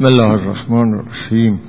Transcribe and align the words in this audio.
بسم 0.00 0.06
الله 0.06 0.32
الرحمن 0.32 0.94
الرحیم. 0.94 1.60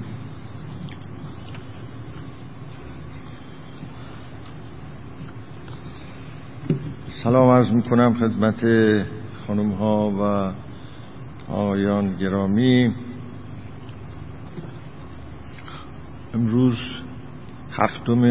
سلام 7.24 7.50
عرض 7.50 7.72
می 7.72 7.82
کنم 7.82 8.14
خدمت 8.14 8.66
خانم 9.48 9.72
ها 9.72 10.12
و 10.12 10.52
آیان 11.54 12.18
گرامی. 12.18 12.94
امروز 16.34 16.78
هفتم 17.72 18.22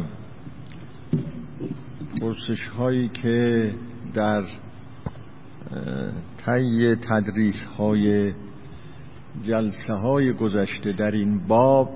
پرسش 2.22 2.68
هایی 2.68 3.10
که 3.10 3.72
در 4.14 4.44
طی 6.46 6.96
تدریس 6.96 7.64
های 7.78 8.34
جلسه 9.44 9.94
های 9.94 10.34
گذشته 10.34 10.92
در 10.92 11.12
این 11.12 11.48
باب 11.48 11.90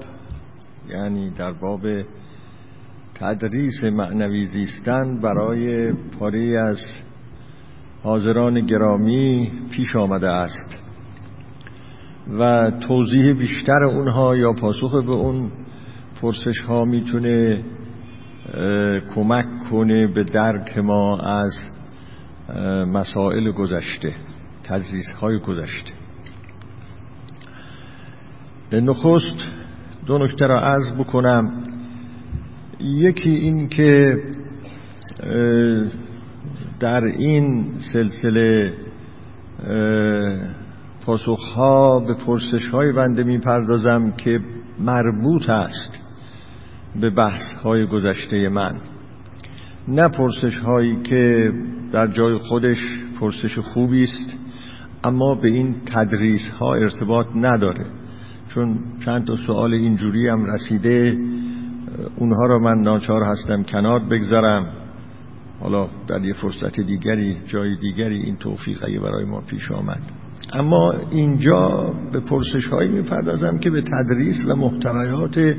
یعنی 0.90 1.30
در 1.30 1.52
باب 1.52 1.82
تدریس 3.16 3.84
معنوی 3.84 4.46
زیستن 4.46 5.22
برای 5.22 5.94
پاره 5.94 6.58
از 6.64 6.80
حاضران 8.04 8.66
گرامی 8.66 9.52
پیش 9.72 9.96
آمده 9.96 10.30
است 10.30 10.78
و 12.40 12.72
توضیح 12.88 13.34
بیشتر 13.34 13.84
اونها 13.84 14.36
یا 14.36 14.54
پاسخ 14.54 14.92
به 14.92 15.12
اون 15.12 15.52
پرسش 16.22 16.60
ها 16.68 16.86
می‌تونه 16.86 17.64
کمک 19.16 19.46
کنه 19.72 20.08
به 20.08 20.24
درک 20.24 20.78
ما 20.78 21.18
از 21.18 21.52
مسائل 22.88 23.52
گذشته 23.52 24.14
تدریس 24.64 25.12
های 25.22 25.40
گذشته. 25.40 25.99
به 28.70 28.82
نخست 28.82 29.46
دو 30.06 30.18
نکته 30.18 30.48
را 30.48 30.62
عرض 30.62 30.92
بکنم. 31.00 31.64
یکی 32.80 33.30
این 33.30 33.70
که 33.70 34.18
در 36.80 37.04
این 37.04 37.74
سلسله 37.94 38.74
پاسخها 41.06 42.00
به 42.00 42.14
پرسش 42.14 42.68
های 42.68 42.92
بنده 42.92 43.24
می‌پردازم 43.24 44.12
که 44.12 44.40
مربوط 44.80 45.50
است 45.50 45.92
به 47.02 47.10
بحث 47.10 47.54
های 47.64 47.86
گذشته 47.86 48.50
من. 48.50 48.72
نه 49.88 50.10
پرسش 50.10 50.58
هایی 50.58 51.02
که 51.02 51.52
در 51.92 52.08
جای 52.08 52.38
خودش 52.38 52.78
پرسش 53.20 53.60
خوبی 53.60 54.04
است 54.04 54.38
اما 55.04 55.36
به 55.36 55.48
این 55.48 55.76
تدریس 55.86 56.48
ها 56.60 56.74
ارتباط 56.74 57.28
نداره. 57.36 57.99
چون 58.60 58.80
چند 59.06 59.28
تا 59.28 59.36
سوال 59.36 59.74
اینجوری 59.74 60.28
هم 60.28 60.46
رسیده 60.46 61.18
اونها 62.16 62.46
را 62.46 62.60
من 62.60 62.82
ناچار 62.82 63.24
هستم 63.24 63.64
کنار 63.64 64.00
بگذارم. 64.00 64.74
حالا 65.60 65.88
در 66.08 66.26
یه 66.26 66.34
فرصت 66.34 66.80
دیگری 66.80 67.38
جای 67.48 67.76
دیگری 67.76 68.22
این 68.22 68.36
توفیق 68.36 69.00
برای 69.00 69.26
ما 69.26 69.42
پیش 69.42 69.72
آمد. 69.72 70.02
اما 70.54 70.94
اینجا 71.12 71.94
به 72.12 72.20
پرسش 72.20 72.68
هایی 72.68 72.90
می‌پردازم 72.90 73.58
که 73.58 73.70
به 73.70 73.82
تدریس 73.82 74.46
و 74.50 74.56
محتویات 74.56 75.56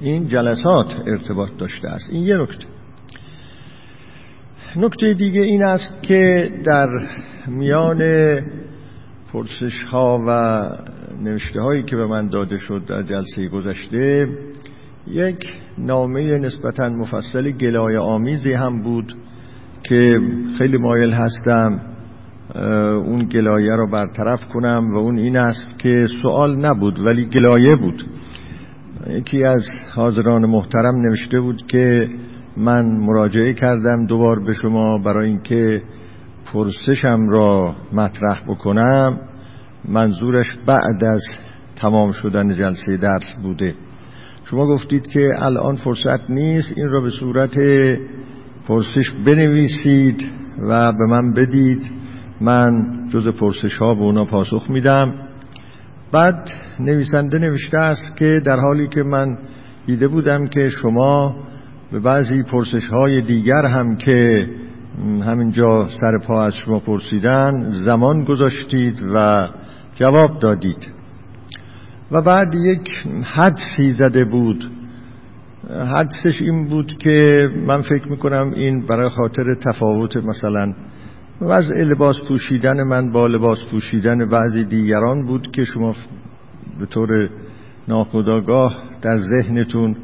این 0.00 0.26
جلسات 0.26 0.94
ارتباط 1.06 1.50
داشته 1.58 1.88
است. 1.88 2.10
این 2.12 2.22
یه 2.22 2.36
نکته. 2.36 2.66
نکته 4.76 5.14
دیگه 5.14 5.40
این 5.40 5.62
است 5.62 6.02
که 6.02 6.50
در 6.64 6.88
میان 7.48 8.00
پرسش 9.32 9.82
ها 9.90 10.24
و 10.28 10.60
نوشته 11.22 11.60
هایی 11.60 11.82
که 11.82 11.96
به 11.96 12.06
من 12.06 12.28
داده 12.28 12.56
شد 12.56 12.84
در 12.86 13.02
جلسه 13.02 13.48
گذشته 13.48 14.28
یک 15.06 15.38
نامه 15.78 16.38
نسبتا 16.38 16.88
مفصل 16.88 17.50
گلای 17.50 17.96
آمیزی 17.96 18.52
هم 18.52 18.82
بود 18.82 19.14
که 19.82 20.20
خیلی 20.58 20.78
مایل 20.78 21.10
هستم 21.10 21.80
اون 23.04 23.24
گلایه 23.24 23.72
رو 23.72 23.90
برطرف 23.90 24.48
کنم 24.48 24.94
و 24.94 24.96
اون 24.96 25.18
این 25.18 25.36
است 25.36 25.78
که 25.78 26.06
سوال 26.22 26.56
نبود 26.56 26.98
ولی 26.98 27.24
گلایه 27.24 27.76
بود. 27.76 28.04
یکی 29.10 29.44
از 29.44 29.62
حاضران 29.94 30.46
محترم 30.46 30.94
نوشته 31.08 31.40
بود 31.40 31.66
که 31.66 32.08
من 32.56 32.86
مراجعه 32.86 33.52
کردم 33.52 34.06
دوبار 34.06 34.44
به 34.44 34.52
شما 34.52 34.98
برای 34.98 35.28
اینکه 35.28 35.82
پرسشم 36.52 37.28
را 37.28 37.74
مطرح 37.92 38.42
بکنم. 38.48 39.20
منظورش 39.88 40.56
بعد 40.66 41.04
از 41.04 41.22
تمام 41.76 42.12
شدن 42.12 42.54
جلسه 42.54 42.96
درس 42.96 43.34
بوده. 43.42 43.74
شما 44.44 44.66
گفتید 44.66 45.06
که 45.06 45.30
الان 45.38 45.74
فرصت 45.74 46.30
نیست 46.30 46.72
این 46.76 46.88
را 46.88 47.00
به 47.00 47.10
صورت 47.10 47.58
پرسش 48.68 49.10
بنویسید 49.26 50.26
و 50.68 50.92
به 50.92 51.06
من 51.10 51.32
بدید. 51.32 51.90
من 52.40 52.72
جز 53.08 53.28
پرسش 53.28 53.78
ها 53.78 53.94
به 53.94 54.00
اونا 54.00 54.24
پاسخ 54.24 54.70
میدم. 54.70 55.14
بعد 56.12 56.50
نویسنده 56.80 57.38
نوشته 57.38 57.78
است 57.78 58.16
که 58.16 58.40
در 58.46 58.56
حالی 58.56 58.88
که 58.88 59.02
من 59.02 59.38
دیده 59.86 60.08
بودم 60.08 60.46
که 60.46 60.68
شما 60.68 61.36
به 61.92 62.00
بعضی 62.00 62.42
پرسش 62.42 62.88
های 62.88 63.20
دیگر 63.20 63.66
هم 63.66 63.96
که 63.96 64.48
همینجا 65.26 65.88
سر 66.00 66.18
پا 66.26 66.44
از 66.44 66.54
شما 66.54 66.80
پرسیدن 66.80 67.70
زمان 67.84 68.24
گذاشتید 68.24 69.02
و 69.14 69.48
جواب 69.96 70.38
دادید. 70.38 70.92
و 72.10 72.22
بعد 72.22 72.54
یک 72.54 72.88
حدسی 73.22 73.92
زده 73.92 74.24
بود. 74.24 74.70
حدسش 75.96 76.40
این 76.40 76.66
بود 76.66 76.96
که 76.98 77.48
من 77.66 77.82
فکر 77.82 78.08
می‌کنم 78.08 78.52
این 78.56 78.86
برای 78.86 79.08
خاطر 79.08 79.54
تفاوت 79.54 80.16
مثلا 80.16 80.72
وضع 81.40 81.74
لباس 81.74 82.16
پوشیدن 82.28 82.82
من 82.82 83.12
با 83.12 83.26
لباس 83.26 83.58
پوشیدن 83.70 84.28
بعضی 84.28 84.64
دیگران 84.64 85.26
بود 85.26 85.50
که 85.50 85.64
شما 85.64 85.94
به 86.80 86.86
طور 86.86 87.30
ناخداگاه 87.88 88.82
در 89.02 89.16
ذهنتون 89.16 89.96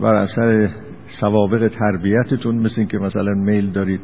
بر 0.00 0.14
اثر 0.14 0.70
سوابق 1.20 1.68
تربیتتون 1.68 2.58
مثل 2.58 2.84
که 2.84 2.98
مثلا 2.98 3.34
میل 3.34 3.70
دارید 3.70 4.00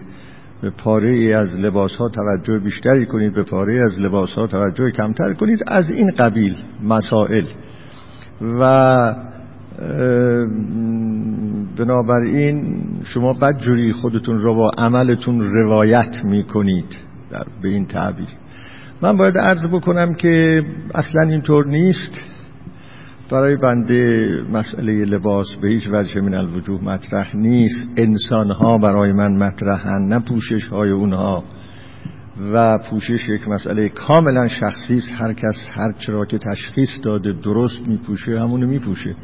به 0.63 0.71
پاره 0.71 1.11
ای 1.11 1.33
از 1.33 1.59
لباس 1.59 1.97
ها 1.97 2.09
توجه 2.09 2.59
بیشتری 2.59 3.07
کنید 3.07 3.35
به 3.35 3.43
پاره 3.43 3.81
از 3.81 4.01
لباس 4.01 4.35
ها 4.35 4.47
توجه 4.47 4.91
کمتر 4.91 5.35
کنید 5.35 5.59
از 5.67 5.91
این 5.91 6.11
قبیل 6.11 6.55
مسائل. 6.83 7.45
و 8.41 9.15
بنابراین 11.79 12.83
شما 13.05 13.33
بدجوری 13.33 13.93
خودتون 13.93 14.39
رو 14.39 14.55
با 14.55 14.71
عملتون 14.79 15.41
روایت 15.41 16.25
می‌کنید 16.25 16.97
در 17.31 17.45
به 17.63 17.69
این 17.69 17.87
تعبیر. 17.87 18.29
من 19.03 19.17
باید 19.17 19.39
عرض 19.39 19.67
بکنم 19.73 20.15
که 20.15 20.63
اصلا 20.95 21.23
اینطور 21.23 21.67
نیست. 21.67 22.21
برای 23.31 23.57
بنده 23.57 24.29
مسئله 24.53 25.05
لباس 25.05 25.47
به 25.63 25.69
هیچ 25.69 25.89
وجه 25.93 26.21
من 26.21 26.35
الوجوه 26.35 26.85
مطرح 26.85 27.37
نیست. 27.37 27.89
انسان 27.97 28.51
ها 28.51 28.79
برای 28.79 29.13
من 29.13 29.37
مطرحن 29.37 30.05
نه 30.09 30.21
پوشش 30.29 30.69
های 30.69 30.91
اونها. 30.91 31.45
و 32.53 32.79
پوشش 32.79 33.29
یک 33.29 33.49
مسئله 33.49 33.89
کاملا 33.89 34.49
شخصی 34.49 34.95
است. 34.95 35.09
هر 35.19 35.33
کس 35.33 35.69
هر 35.73 35.93
چرا 35.93 36.27
که 36.27 36.39
تشخیص 36.39 36.89
داده 37.03 37.33
درست 37.33 37.89
میپوشه 37.89 38.41
همونو 38.41 38.67
میپوشه. 38.67 39.15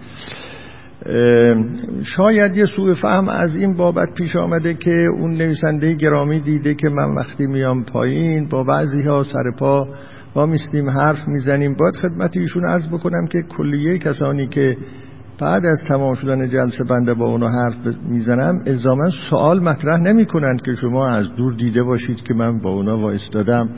شاید 2.04 2.56
یه 2.56 2.64
سوء 2.76 2.94
فهم 2.94 3.28
از 3.28 3.56
این 3.56 3.76
بابت 3.76 4.14
پیش 4.14 4.36
آمده 4.36 4.74
که 4.74 4.96
اون 5.18 5.30
نویسنده 5.30 5.94
گرامی 5.94 6.40
دیده 6.40 6.74
که 6.74 6.88
من 6.88 7.14
وقتی 7.14 7.46
میام 7.46 7.84
پایین 7.84 8.48
با 8.48 8.64
بعضی 8.64 9.02
ها 9.02 9.22
سر 9.22 9.50
پا 9.58 9.88
با 10.34 10.46
میستیم 10.46 10.90
حرف 10.90 11.28
می‌زنیم. 11.28 11.74
باید 11.74 11.96
خدمت 11.96 12.36
ایشون 12.36 12.64
عرض 12.64 12.88
بکنم 12.88 13.26
که 13.26 13.42
کلیه 13.42 13.98
کسانی 13.98 14.46
که 14.46 14.76
بعد 15.40 15.66
از 15.66 15.80
تمام 15.88 16.14
شدن 16.14 16.48
جلسه 16.48 16.84
بنده 16.90 17.14
با 17.14 17.24
اونو 17.24 17.48
حرف 17.48 17.74
می‌زنم 18.08 18.62
الزاما 18.66 19.08
سوال 19.30 19.60
مطرح 19.60 20.00
نمی 20.00 20.26
کنند 20.26 20.62
که 20.62 20.74
شما 20.74 21.08
از 21.08 21.34
دور 21.36 21.54
دیده 21.54 21.82
باشید 21.82 22.22
که 22.22 22.34
من 22.34 22.58
با 22.58 22.70
اونا 22.70 22.98
وایستادم 22.98 23.68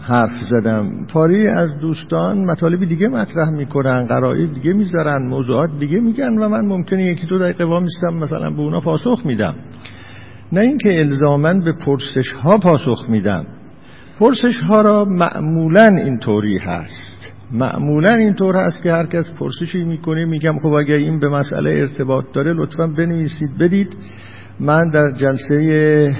حرف 0.00 0.42
زدم. 0.50 1.06
پاری 1.12 1.46
از 1.46 1.78
دوستان 1.78 2.44
مطالبی 2.44 2.86
دیگه 2.86 3.08
مطرح 3.08 3.50
می‌کنن 3.50 4.06
قرائه 4.06 4.46
دیگه 4.46 4.72
می‌ذارن 4.72 5.28
موضوعات 5.28 5.70
دیگه 5.78 6.00
میگن 6.00 6.38
و 6.38 6.48
من 6.48 6.66
ممکنه 6.66 7.02
یکی 7.02 7.26
دو 7.26 7.38
دقیقه 7.38 7.64
وامیستم 7.64 8.14
مثلا 8.14 8.50
به 8.50 8.60
اونا 8.60 8.80
پاسخ 8.80 9.26
میدم. 9.26 9.54
نه 10.52 10.60
اینکه 10.60 10.98
الزامن 10.98 11.60
به 11.60 11.72
پرسش 11.72 12.32
ها 12.32 12.58
پاسخ 12.58 13.10
میدم. 13.10 13.46
پرسش 14.20 14.60
ها 14.68 14.80
را 14.80 15.04
معمولا 15.04 15.86
اینطوری 15.86 16.58
هست. 16.58 17.26
معمولا 17.52 18.14
اینطور 18.14 18.56
هست 18.56 18.82
که 18.82 18.92
هر 18.92 19.06
کس 19.06 19.24
پرسشی 19.38 19.84
می‌کنه 19.84 20.24
میگم 20.24 20.58
خب 20.58 20.72
اگر 20.72 20.94
این 20.94 21.18
به 21.18 21.28
مسئله 21.28 21.70
ارتباط 21.70 22.24
داره 22.32 22.52
لطفا 22.52 22.86
بنویسید. 22.86 23.50
بدید. 23.60 23.96
من 24.60 24.90
در 24.90 25.10
جلسه 25.10 26.16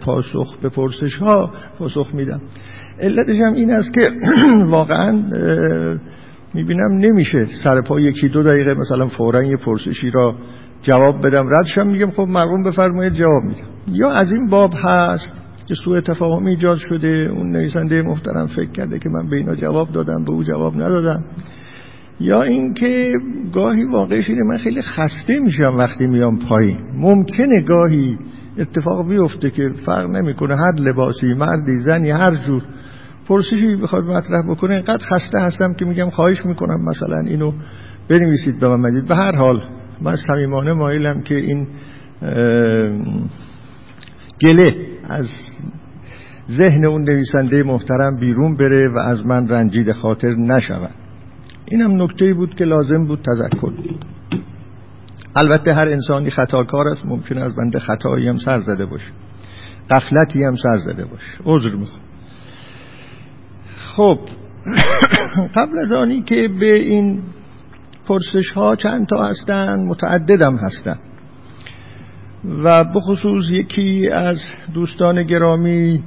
پاسخ 0.00 0.56
به 0.62 0.68
پرسش 0.68 1.16
ها 1.16 1.52
پاسخ 1.78 2.14
میدم. 2.14 2.40
علتش 3.00 3.36
هم 3.36 3.52
این 3.52 3.70
است 3.70 3.94
که 3.94 4.10
واقعا 4.76 5.12
می‌بینم 6.54 6.98
نمیشه 6.98 7.46
سر 7.64 7.80
پا 7.80 8.00
یکی 8.00 8.28
دو 8.28 8.42
دقیقه 8.42 8.74
مثلا 8.74 9.06
فورا 9.06 9.44
یه 9.44 9.56
پرسشی 9.56 10.10
را 10.10 10.34
جواب 10.82 11.26
بدم. 11.26 11.46
ردشم 11.48 11.86
میگم 11.86 12.10
خب 12.10 12.26
مرغوم 12.28 12.62
بفرمایید 12.62 13.12
جواب 13.12 13.42
میدم. 13.44 13.66
یا 13.88 14.10
از 14.10 14.32
این 14.32 14.48
باب 14.48 14.70
هست 14.84 15.42
که 15.66 15.74
سوء 15.84 16.00
تفاهم 16.00 16.46
ایجاد 16.46 16.76
شده 16.76 17.28
اون 17.36 17.50
نویسنده 17.50 18.02
محترم 18.02 18.46
فکر 18.46 18.70
کرده 18.70 18.98
که 18.98 19.08
من 19.08 19.30
به 19.30 19.36
اینا 19.36 19.54
جواب 19.54 19.90
دادم 19.90 20.24
به 20.24 20.32
او 20.32 20.42
جواب 20.42 20.74
ندادم. 20.74 21.24
یا 22.20 22.42
اینکه 22.42 23.12
گاهی 23.52 23.84
واقعش 23.84 24.30
اینه 24.30 24.42
من 24.42 24.56
خیلی 24.56 24.82
خسته 24.82 25.38
میشم 25.38 25.74
وقتی 25.78 26.06
میام 26.06 26.38
پایین. 26.38 26.78
ممکنه 26.94 27.60
گاهی 27.60 28.18
اتفاق 28.58 29.08
بیفته 29.08 29.50
که 29.50 29.70
فرق 29.86 30.10
نمی‌کنه 30.10 30.56
هر 30.56 30.74
لباسی 30.80 31.26
مردی 31.26 31.78
زنی 31.84 32.10
هر 32.10 32.36
جور. 32.36 32.62
پرسشی 33.28 33.76
بخواد 33.76 34.04
مطرح 34.04 34.50
بکنه 34.50 34.74
اینقدر 34.74 35.04
خسته 35.04 35.38
هستم 35.38 35.74
که 35.78 35.84
میگم 35.84 36.10
خواهش 36.10 36.46
می‌کنم 36.46 36.84
مثلا 36.84 37.20
اینو 37.26 37.52
بنویسید 38.08 38.60
به 38.60 38.68
من 38.68 38.80
مدید 38.80 39.08
به 39.08 39.16
هر 39.16 39.36
حال 39.36 39.56
من 40.02 40.16
صمیمانه 40.16 40.72
مایلم 40.72 41.22
که 41.22 41.34
این 41.34 41.66
گله 44.40 44.86
از 45.04 45.26
ذهن 46.50 46.84
اون 46.84 47.02
نویسنده 47.02 47.62
محترم 47.62 48.16
بیرون 48.20 48.56
بره 48.56 48.88
و 48.88 48.98
از 48.98 49.26
من 49.26 49.48
رنجید 49.48 49.92
خاطر 49.92 50.34
نشود. 50.34 50.94
اینم 51.66 52.02
نکته 52.02 52.34
بود 52.34 52.54
که 52.54 52.64
لازم 52.64 53.04
بود 53.04 53.22
تذکر. 53.22 53.72
البته 55.36 55.74
هر 55.74 55.88
انسانی 55.88 56.30
خطاکار 56.30 56.88
است 56.88 57.06
ممکن 57.06 57.38
از 57.38 57.54
بنده 57.54 57.78
خطایی 57.78 58.28
هم 58.28 58.36
سر 58.36 58.58
زده 58.58 58.86
باشه. 58.86 59.10
قفلتی 59.90 60.44
هم 60.44 60.54
سر 60.54 60.76
زده 60.76 61.04
باشه. 61.04 61.30
عذر 61.44 61.70
می‌خوام. 61.70 62.02
خب 63.76 64.18
قبل 65.56 65.78
از 65.78 65.92
آنی 65.92 66.22
که 66.22 66.48
به 66.60 66.74
این 66.74 67.22
پرسش 68.06 68.50
ها 68.54 68.76
چند 68.76 69.06
تا 69.06 69.24
هستن 69.24 69.76
متعددم 69.88 70.56
هستن. 70.56 70.96
و 72.44 72.84
بخصوص 72.84 73.44
یکی 73.50 74.08
از 74.08 74.38
دوستان 74.74 75.22
گرامی 75.22 76.02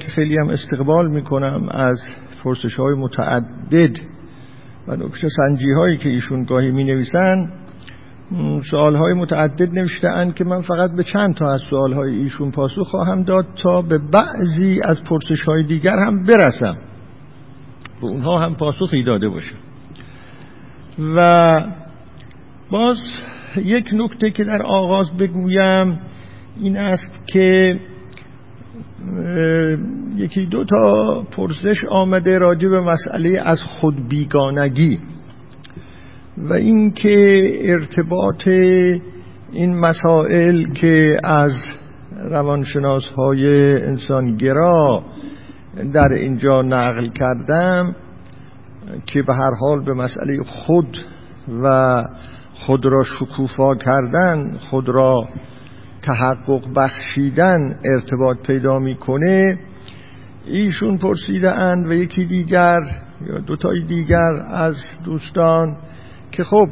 که 0.00 0.08
خیلی 0.14 0.36
هم 0.38 0.48
استقبال 0.48 1.10
می‌کنم 1.10 1.68
از 1.70 2.00
پرسش 2.44 2.74
های 2.76 2.94
متعدد 2.94 3.96
و 4.88 4.96
نکته 4.96 5.28
سنجی 5.28 5.72
هایی 5.72 5.96
که 5.96 6.08
ایشون 6.08 6.44
گاهی 6.44 6.70
می 6.70 6.84
نویسن 6.84 7.52
سوال 8.70 8.96
های 8.96 9.14
متعدد 9.14 9.72
نوشته 9.72 10.32
که 10.34 10.44
من 10.44 10.60
فقط 10.60 10.90
به 10.92 11.04
چند 11.04 11.34
تا 11.34 11.52
از 11.52 11.60
سوال 11.70 11.92
های 11.92 12.14
ایشون 12.14 12.50
پاسخ 12.50 12.86
خواهم 12.86 13.22
داد 13.22 13.46
تا 13.62 13.82
به 13.82 13.98
بعضی 13.98 14.80
از 14.84 15.04
پرسش 15.04 15.44
های 15.46 15.66
دیگر 15.66 15.96
هم 16.06 16.24
برسم. 16.24 16.76
به 18.00 18.06
اونها 18.06 18.38
هم 18.38 18.54
پاسخی 18.54 19.04
داده 19.04 19.28
باشم. 19.28 19.56
و 21.16 21.60
باز 22.70 22.98
یک 23.56 23.86
نکته 23.92 24.30
که 24.30 24.44
در 24.44 24.62
آغاز 24.62 25.16
بگویم 25.16 26.00
این 26.60 26.76
است 26.76 27.26
که 27.26 27.80
یکی 30.16 30.46
دو 30.46 30.64
تا 30.64 31.22
پرسش 31.30 31.84
آمده 31.90 32.38
راجع 32.38 32.68
به 32.68 32.80
مسئله 32.80 33.40
از 33.44 33.62
خود 33.62 34.08
بیگانگی 34.08 34.98
و 36.38 36.52
اینکه 36.52 37.48
ارتباط 37.60 38.48
این 39.52 39.80
مسائل 39.80 40.72
که 40.72 41.16
از 41.24 41.52
روانشناس 42.30 43.08
های 43.16 43.74
انسانگرا 43.82 45.04
در 45.94 46.12
اینجا 46.12 46.62
نقل 46.62 47.08
کردم 47.08 47.96
که 49.06 49.22
به 49.22 49.34
هر 49.34 49.54
حال 49.54 49.84
به 49.84 49.94
مسئله 49.94 50.42
خود 50.42 50.98
و 51.62 52.02
خود 52.66 52.86
را 52.86 53.02
شکوفا 53.04 53.74
کردن 53.74 54.58
خود 54.58 54.88
را 54.88 55.24
تحقق 56.02 56.74
بخشیدن 56.76 57.78
ارتباط 57.84 58.36
پیدا 58.46 58.78
می‌کنه. 58.78 59.58
ایشون 60.46 60.98
پرسیده 60.98 61.50
اند 61.50 61.86
و 61.86 61.92
یکی 61.92 62.24
دیگر 62.24 62.80
یا 63.26 63.38
دوتای 63.38 63.82
دیگر 63.82 64.34
از 64.46 64.76
دوستان 65.04 65.76
که 66.32 66.44
خب 66.44 66.68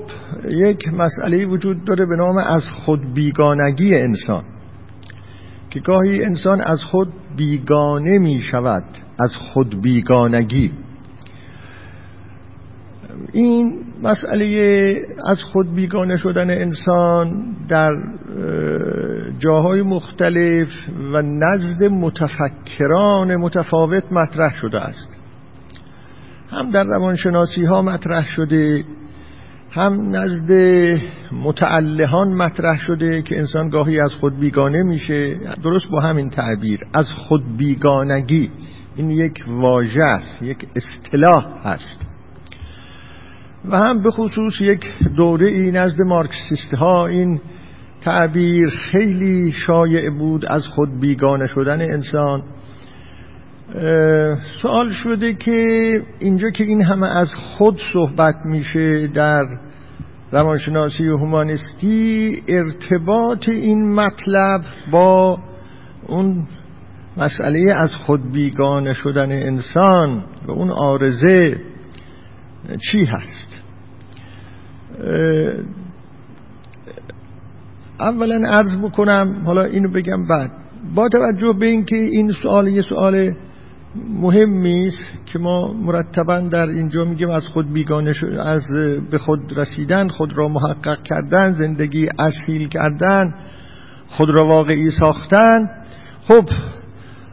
یک 0.50 0.88
مسئله 0.88 1.46
وجود 1.46 1.85
داره 1.85 2.06
به 2.06 2.17
نام 2.17 2.38
از 2.38 2.64
خود 2.70 3.14
بیگانگی 3.14 3.94
انسان 3.94 4.43
که 5.70 5.81
گاهی 5.81 6.25
انسان 6.25 6.61
از 6.61 6.82
خود 6.82 7.12
بیگانه 7.37 8.19
می 8.19 8.40
شود 8.40 8.85
از 9.19 9.37
خود 9.37 9.82
بیگانگی. 9.82 10.73
این 13.32 13.88
مسئله 14.03 14.95
از 15.27 15.43
خود 15.43 15.75
بیگانه 15.75 16.17
شدن 16.17 16.50
انسان 16.50 17.56
در 17.69 17.91
جاهای 19.39 19.83
مختلف 19.83 20.69
و 21.12 21.23
نزد 21.23 21.85
متفکران 21.91 23.37
متفاوت 23.37 24.05
مطرح 24.12 24.55
شده 24.61 24.81
است. 24.81 25.09
هم 26.50 26.71
در 26.71 26.85
روانشناسی 26.85 27.65
ها 27.65 27.83
مطرح 27.83 28.27
شده 28.27 28.85
هم 29.71 30.17
نزد 30.17 30.53
متعلهان 31.33 32.29
مطرح 32.29 32.79
شده 32.79 33.23
که 33.23 33.39
انسان 33.39 33.69
گاهی 33.69 34.00
از 34.00 34.12
خود 34.21 34.41
بیگانه 34.41 34.83
میشه. 34.83 35.35
درست 35.62 35.91
با 35.91 36.00
همین 36.00 36.29
تعبیر 36.29 36.81
از 36.95 37.12
خود 37.12 37.56
بیگانگی. 37.56 38.50
این 38.97 39.11
یک 39.11 39.45
واژه 39.49 40.03
است 40.03 40.43
یک 40.43 40.67
اصطلاح 40.77 41.45
هست. 41.65 42.07
و 43.64 43.76
هم 43.76 44.02
به 44.02 44.11
خصوص 44.11 44.61
یک 44.61 44.85
دوره 45.16 45.47
ای 45.47 45.71
نزد 45.71 46.00
مارکسیست 46.00 46.75
ها 46.75 47.06
این 47.06 47.40
تعبیر 48.00 48.68
خیلی 48.68 49.52
شایع 49.52 50.11
بود 50.11 50.47
از 50.47 50.66
خود 50.66 51.00
بیگانه 51.00 51.47
شدن 51.47 51.80
انسان. 51.80 52.42
سوال 54.62 54.90
شده 54.90 55.35
که 55.35 55.90
اینجا 56.18 56.50
که 56.50 56.64
این 56.64 56.83
همه 56.83 57.06
از 57.06 57.35
خود 57.35 57.78
صحبت 57.92 58.35
میشه 58.44 59.06
در 59.06 59.47
روانشناسی 60.33 61.09
و 61.09 61.16
هومانیستی 61.16 62.42
ارتباط 62.49 63.49
این 63.49 63.94
مطلب 63.94 64.61
با 64.90 65.38
اون 66.06 66.47
مسئله 67.16 67.75
از 67.75 67.94
خود 67.94 68.33
بیگانه 68.33 68.92
شدن 68.92 69.33
انسان 69.33 70.25
و 70.47 70.50
اون 70.50 70.71
آرزه 70.71 71.61
چی 72.90 73.04
هست؟ 73.04 73.48
اولا 78.00 78.49
عرض 78.49 78.75
بکنم 78.83 79.43
حالا 79.47 79.64
اینو 79.64 79.93
بگم 79.93 80.26
بعد. 80.28 80.50
با 80.95 81.09
توجه 81.09 81.52
به 81.52 81.67
اینکه 81.67 81.97
این 81.97 82.31
سوال 82.43 82.69
یه 82.69 82.81
سوال 82.81 83.33
مهمی 83.95 84.87
است 84.87 85.26
که 85.26 85.38
ما 85.38 85.73
مرتبا 85.73 86.38
در 86.40 86.67
اینجا 86.67 87.05
میگیم 87.05 87.31
از 87.31 87.43
خود 87.43 87.73
بیگانه 87.73 88.12
از 88.38 88.62
به 89.11 89.19
خود 89.19 89.59
رسیدن 89.59 90.09
خود 90.09 90.33
را 90.37 90.49
محقق 90.49 91.02
کردن 91.02 91.50
زندگی 91.50 92.07
اصیل 92.19 92.69
کردن 92.69 93.35
خود 94.09 94.28
را 94.28 94.47
واقعی 94.47 94.90
ساختن. 94.90 95.69
خب 96.23 96.45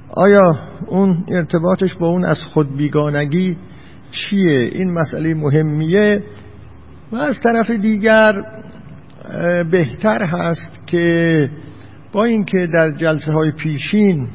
آیا 0.10 0.60
اون 0.88 1.24
ارتباطش 1.28 1.96
با 1.96 2.08
اون 2.08 2.26
از 2.26 2.44
خود 2.44 2.78
بیگانگی 2.78 3.58
چیه؟ 4.12 4.60
این 4.60 4.94
مسئله 4.94 5.34
مهمیه. 5.34 6.24
و 7.12 7.16
از 7.16 7.36
طرف 7.44 7.72
دیگر 7.72 8.44
بهتر 9.72 10.24
هست 10.24 10.88
که 10.88 11.50
با 12.12 12.24
اینکه 12.24 12.68
در 12.74 12.92
جلسه 12.92 13.32
های 13.32 13.52
پیشین 13.52 14.28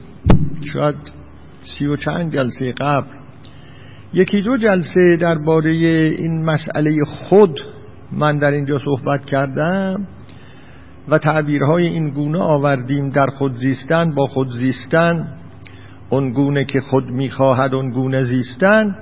شاید 0.72 0.96
سی 1.62 1.86
و 1.86 1.96
چند 1.96 2.32
جلسه 2.32 2.72
قبل 2.72 3.08
یکی 4.12 4.42
دو 4.42 4.56
جلسه 4.56 5.16
درباره 5.20 5.70
این 5.70 6.44
مسئله 6.44 7.04
خود 7.04 7.60
من 8.12 8.38
در 8.38 8.50
اینجا 8.50 8.78
صحبت 8.78 9.24
کردم 9.24 10.06
و 11.08 11.18
تعبیرهای 11.18 11.86
این 11.86 12.10
گونه 12.10 12.38
آوردیم 12.38 13.08
در 13.08 13.26
خود 13.26 13.56
زیستن 13.56 14.14
با 14.14 14.26
خود 14.26 14.48
زیستن 14.48 15.28
اونگونه 16.10 16.64
که 16.64 16.80
خود 16.80 17.04
می‌خواهد 17.04 17.74
اونگونه 17.74 18.22
زیستن. 18.22 18.94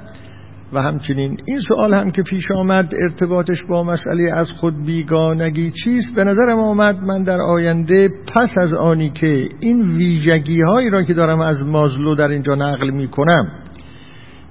و 0.73 0.83
همچنین 0.83 1.37
این 1.45 1.61
سوال 1.61 1.95
هم 1.95 2.11
که 2.11 2.23
پیش 2.23 2.51
آمد 2.51 2.95
ارتباطش 3.03 3.63
با 3.63 3.85
مسئله 3.85 4.33
از 4.33 4.51
خود 4.51 4.87
بیگانگی 4.87 5.71
چیست؟ 5.85 6.15
به 6.15 6.25
نظرم 6.25 6.59
آمد 6.59 6.97
من 6.97 7.23
در 7.23 7.41
آینده 7.41 8.09
پس 8.35 8.51
از 8.61 8.75
آنی 8.75 9.11
که 9.11 9.49
این 9.61 9.97
ویژگی 9.97 10.63
هایی 10.63 10.91
را 10.91 11.03
که 11.03 11.15
دارم 11.15 11.41
از 11.41 11.63
مازلو 11.67 12.15
در 12.15 12.29
اینجا 12.29 12.55
نقل 12.55 12.91
می 12.91 13.09
کنم 13.09 13.49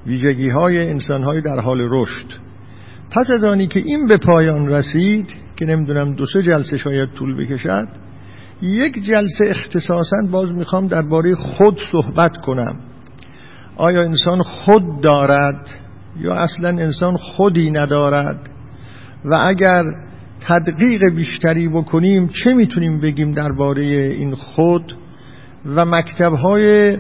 ویژگی 0.06 0.50
های 0.50 0.90
انسان 0.90 1.24
های 1.24 1.42
در 1.42 1.60
حال 1.60 1.78
رشد 1.82 2.26
پس 3.12 3.32
از 3.32 3.44
آنی 3.44 3.68
که 3.68 3.80
این 3.80 4.08
به 4.08 4.18
پایان 4.18 4.68
رسید 4.68 5.28
که 5.56 5.66
نمی‌دونم 5.66 6.16
دو 6.16 6.26
سه 6.26 6.42
جلسه 6.42 6.78
شاید 6.78 7.10
طول 7.10 7.44
بکشد 7.44 7.88
یک 8.62 9.06
جلسه 9.06 9.44
اختصاصا 9.48 10.18
باز 10.32 10.56
می‌خوام 10.56 10.88
درباره 10.88 11.36
خود 11.36 11.80
صحبت 11.92 12.38
کنم. 12.38 12.80
آیا 13.76 14.02
انسان 14.02 14.42
خود 14.42 15.02
دارد؟ 15.02 15.87
یا 16.20 16.34
اصلا 16.34 16.70
انسان 16.70 17.18
خودی 17.18 17.72
ندارد؟ 17.72 18.50
و 19.26 19.36
اگر 19.36 19.84
تدقیق 20.40 21.02
بیشتری 21.16 21.68
بکنیم 21.68 22.28
چه 22.28 22.54
می‌تونیم 22.54 23.00
بگیم 23.00 23.32
درباره 23.32 23.84
این 23.84 24.36
خود؟ 24.36 24.94
و 25.66 25.86
مکتبهای 25.86 26.98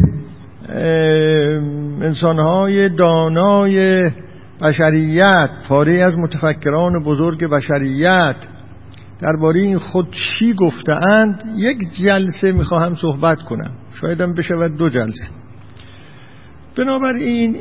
انسانهای 2.01 2.89
دانای 2.89 4.01
بشریت 4.63 5.49
پاره 5.67 5.93
از 5.93 6.17
متفکران 6.17 7.03
بزرگ 7.03 7.49
بشریت 7.49 8.35
درباره 9.21 9.59
این 9.59 9.77
خود 9.77 10.07
چی 10.11 10.53
گفتهاند؟ 10.53 11.43
یک 11.57 11.77
جلسه 12.03 12.51
می‌خواهم 12.51 12.95
صحبت 12.95 13.41
کنم. 13.41 13.71
شایدم 14.01 14.33
بشود 14.33 14.77
دو 14.77 14.89
جلسه. 14.89 15.29
بنابراین 16.77 17.55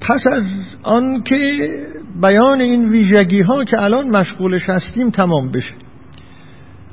پس 0.00 0.24
از 0.32 0.42
آن 0.82 1.22
که 1.22 1.36
بیان 2.22 2.60
این 2.60 2.88
ویژگی 2.88 3.40
ها 3.40 3.64
که 3.64 3.82
الان 3.82 4.08
مشغولش 4.08 4.68
هستیم 4.68 5.10
تمام 5.10 5.50
بشه. 5.50 5.74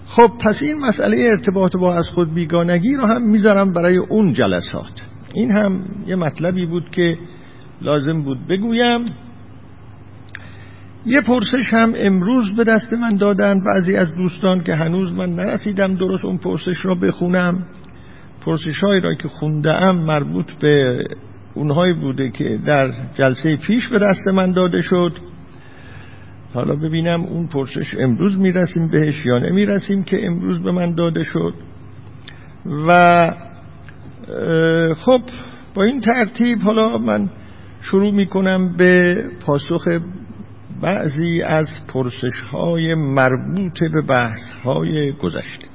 خب 0.06 0.32
پس 0.46 0.60
این 0.62 0.78
مسئله 0.78 1.18
ارتباط 1.18 1.76
با 1.76 1.96
از 1.96 2.10
خود 2.10 2.34
بیگانگی 2.34 2.96
رو 2.96 3.06
هم 3.06 3.22
می‌ذارم 3.22 3.74
برای 3.74 3.98
اون 3.98 4.34
جلسات. 4.34 5.02
این 5.34 5.52
هم 5.52 5.86
یه 6.08 6.16
مطلبی 6.16 6.66
بود 6.66 6.90
که 6.92 7.18
لازم 7.82 8.24
بود 8.24 8.48
بگویم. 8.48 9.06
یه 11.06 11.22
پرسش 11.22 11.74
هم 11.74 11.94
امروز 11.96 12.52
به 12.58 12.64
دست 12.64 12.94
من 12.94 13.18
دادن. 13.18 13.64
بعضی 13.64 13.96
از 13.96 14.16
دوستان 14.16 14.64
که 14.64 14.76
هنوز 14.76 15.14
من 15.14 15.36
نرسیدم 15.36 15.96
درست 15.96 16.26
اون 16.26 16.38
پرسش 16.38 16.86
را 16.86 16.96
بخونم. 16.96 17.66
پرسش 18.46 18.80
هایی 18.80 19.02
را 19.02 19.16
که 19.16 19.28
خونده 19.28 19.92
مربوط 19.92 20.52
به 20.62 21.04
اونهایی 21.54 21.94
بوده 21.94 22.30
که 22.30 22.60
در 22.66 22.92
جلسه 23.14 23.56
پیش 23.56 23.88
به 23.90 24.00
دست 24.00 24.28
من 24.28 24.52
داده 24.52 24.82
شد. 24.82 25.12
حالا 26.54 26.76
ببینم 26.76 27.22
اون 27.22 27.48
پرسش 27.48 27.96
امروز 28.00 28.40
می‌رسیم 28.40 28.88
بهش 28.88 29.26
یا 29.26 29.40
نمی‌رسیم 29.40 30.04
که 30.04 30.26
امروز 30.26 30.64
به 30.64 30.72
من 30.72 30.96
داده 30.96 31.24
شد. 31.24 31.54
و 32.88 33.26
خب 34.98 35.22
با 35.76 35.84
این 35.84 36.02
ترتیب 36.02 36.62
حالا 36.62 36.98
من 36.98 37.30
شروع 37.82 38.14
می‌کنم 38.14 38.78
به 38.78 39.24
پاسخ 39.46 39.88
بعضی 40.82 41.42
از 41.42 41.68
پرسش 41.88 42.40
های 42.52 42.96
مربوط 42.96 43.80
به 43.94 44.02
بحث 44.02 44.52
های 44.64 45.12
گذشته. 45.12 45.68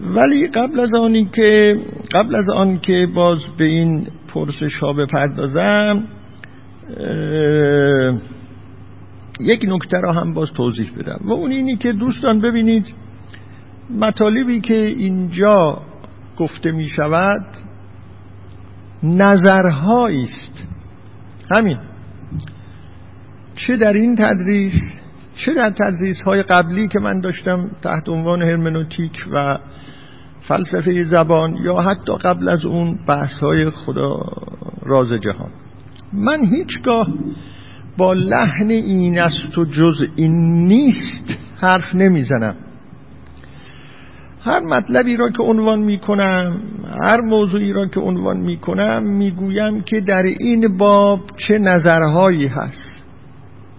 ولی 0.00 0.46
قبل 0.46 0.80
از 0.80 0.90
آنی 1.00 1.30
که 1.32 1.76
قبل 2.14 2.36
از 2.36 2.48
آن 2.54 2.78
که 2.78 3.06
باز 3.14 3.38
به 3.58 3.64
این 3.64 4.06
پرسش 4.34 4.78
ها 4.78 4.92
بپردازم 4.92 6.08
یک 9.40 9.64
نکته 9.68 9.98
را 9.98 10.12
هم 10.12 10.34
باز 10.34 10.52
توضیح 10.52 10.92
بدم. 10.98 11.18
و 11.24 11.32
اون 11.32 11.50
اینی 11.50 11.76
که 11.76 11.92
دوستان 11.92 12.40
ببینید 12.40 12.94
مطالبی 13.90 14.60
که 14.60 14.86
اینجا 14.86 15.82
گفته 16.38 16.70
می 16.70 16.88
شود 16.88 17.42
نظرهایی 19.02 20.22
است. 20.22 20.66
همین. 21.50 21.78
چه 23.54 23.76
در 23.76 23.92
این 23.92 24.16
تدریس 24.16 25.00
چه 25.36 25.54
در 25.54 25.70
تدریس 25.70 26.22
های 26.22 26.42
قبلی 26.42 26.88
که 26.88 26.98
من 26.98 27.20
داشتم 27.20 27.70
تحت 27.82 28.08
عنوان 28.08 28.42
هرمنوتیک 28.42 29.26
و 29.32 29.58
فلسفه 30.48 31.04
زبان 31.04 31.56
یا 31.64 31.74
حتی 31.74 32.12
قبل 32.12 32.48
از 32.48 32.64
اون 32.64 32.98
بحث 33.08 33.40
های 33.42 33.70
خدا 33.70 34.20
راز 34.82 35.12
جهان. 35.12 35.50
من 36.12 36.44
هیچگاه 36.44 37.08
با 37.98 38.12
لحن 38.12 38.70
این 38.70 39.18
است 39.18 39.58
و 39.58 39.64
جز 39.64 40.00
این 40.16 40.66
نیست 40.66 41.38
حرف 41.60 41.94
نمی‌زنم. 41.94 42.56
هر 44.42 44.60
مطلبی 44.60 45.16
را 45.16 45.30
که 45.30 45.42
عنوان 45.42 45.78
می 45.78 45.98
کنم 45.98 46.60
هر 47.02 47.20
موضوعی 47.20 47.72
را 47.72 47.88
که 47.88 48.00
عنوان 48.00 48.36
می 48.36 48.56
کنم 48.56 49.02
می 49.02 49.30
گویم 49.30 49.82
که 49.82 50.00
در 50.00 50.22
این 50.22 50.76
باب 50.76 51.20
چه 51.36 51.58
نظرهایی 51.58 52.46
هست. 52.46 53.02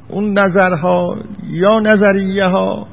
اون 0.09 0.39
نظرها 0.39 1.17
یا 1.49 1.79
نظریه 1.79 2.45
ها 2.45 2.87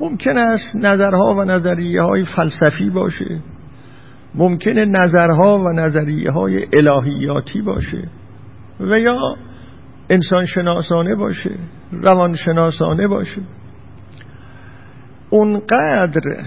ممکن 0.00 0.38
است 0.38 0.76
نظرها 0.76 1.34
و 1.34 1.44
نظریه 1.44 2.02
های 2.02 2.24
فلسفی 2.24 2.90
باشه. 2.90 3.40
ممکن 4.34 4.78
نظرها 4.78 5.58
و 5.58 5.72
نظریه 5.72 6.30
های 6.30 6.66
الهیاتی 6.72 7.62
باشه. 7.62 8.08
و 8.80 9.00
یا 9.00 9.18
انسان 10.10 10.46
شناسانه 10.46 11.14
باشه 11.14 11.50
روان 11.92 12.34
شناسانه 12.34 13.08
باشه. 13.08 13.42
اونقدر 15.30 16.44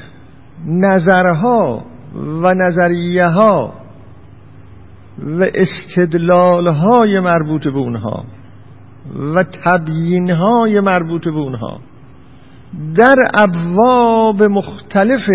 نظرها 0.66 1.86
و 2.16 2.54
نظریه 2.54 3.26
ها 3.26 3.74
و 5.20 5.46
استدلال 5.54 6.68
های 6.68 7.20
مربوط 7.20 7.64
به 7.64 7.78
اونها 7.78 8.24
و 9.36 9.44
تبیین 9.44 10.32
های 10.32 10.80
مربوط 10.80 11.24
به 11.24 11.38
اونها 11.38 11.80
در 12.96 13.16
ابواب 13.34 14.44
مختلف 14.44 15.30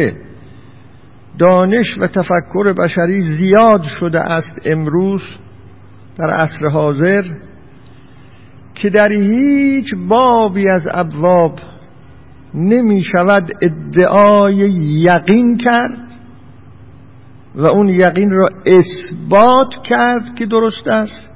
دانش 1.38 1.98
و 1.98 2.06
تفکر 2.06 2.72
بشری 2.72 3.22
زیاد 3.22 3.82
شده 3.82 4.20
است 4.20 4.60
امروز 4.64 5.22
در 6.18 6.30
عصر 6.30 6.68
حاضر 6.68 7.22
که 8.74 8.90
در 8.90 9.12
هیچ 9.12 9.94
بابی 10.08 10.68
از 10.68 10.82
ابواب 10.90 11.58
نمی 12.54 13.02
شود 13.02 13.52
ادعای 13.62 14.56
یقین 15.00 15.56
کرد 15.56 16.06
و 17.54 17.66
اون 17.66 17.88
یقین 17.88 18.30
را 18.30 18.48
اثبات 18.66 19.74
کرد 19.84 20.34
که 20.38 20.46
درست 20.46 20.88
است. 20.88 21.26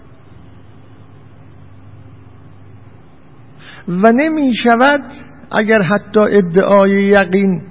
و 3.88 4.12
نمی 4.12 4.54
شود 4.54 5.00
اگر 5.50 5.82
حتی 5.82 6.20
ادعای 6.20 6.90
یقین 6.90 7.62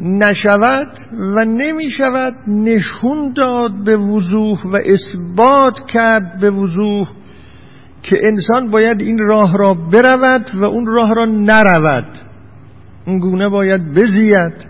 نشود 0.00 0.88
و 1.10 1.44
نمی 1.44 1.90
شود 1.90 2.34
نشون 2.46 3.32
داد 3.36 3.84
به 3.84 3.96
وضوح 3.96 4.62
و 4.62 4.78
اثبات 4.84 5.86
کرد 5.86 6.40
به 6.40 6.50
وضوح 6.50 7.08
که 8.02 8.16
انسان 8.22 8.70
باید 8.70 9.00
این 9.00 9.18
راه 9.18 9.58
را 9.58 9.74
برود 9.74 10.50
و 10.54 10.64
اون 10.64 10.86
راه 10.86 11.14
را 11.14 11.24
نرود. 11.24 12.18
اون 13.06 13.18
گونه 13.18 13.48
باید 13.48 13.94
بزید 13.94 14.66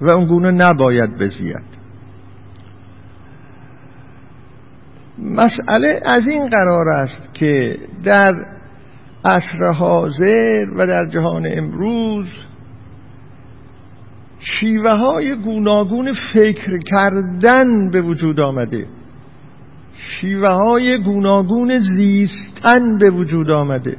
و 0.00 0.10
اون 0.10 0.26
گونه 0.26 0.50
نباید 0.50 1.18
بزید. 1.18 1.72
مسئله 5.18 6.00
از 6.04 6.28
این 6.28 6.48
قرار 6.48 6.88
است 6.88 7.34
که 7.34 7.78
در 8.04 8.32
عصر 9.24 9.72
حاضر 9.78 10.66
و 10.76 10.86
در 10.86 11.06
جهان 11.06 11.48
امروز 11.50 12.26
شیوه 14.38 14.90
های 14.90 15.34
گوناگون 15.34 16.12
فکر 16.34 16.78
کردن 16.78 17.90
به 17.90 18.02
وجود 18.02 18.40
آمده. 18.40 18.86
شیوه 19.94 20.48
های 20.48 21.02
گوناگون 21.02 21.78
زیستن 21.78 22.98
به 22.98 23.10
وجود 23.10 23.50
آمده. 23.50 23.96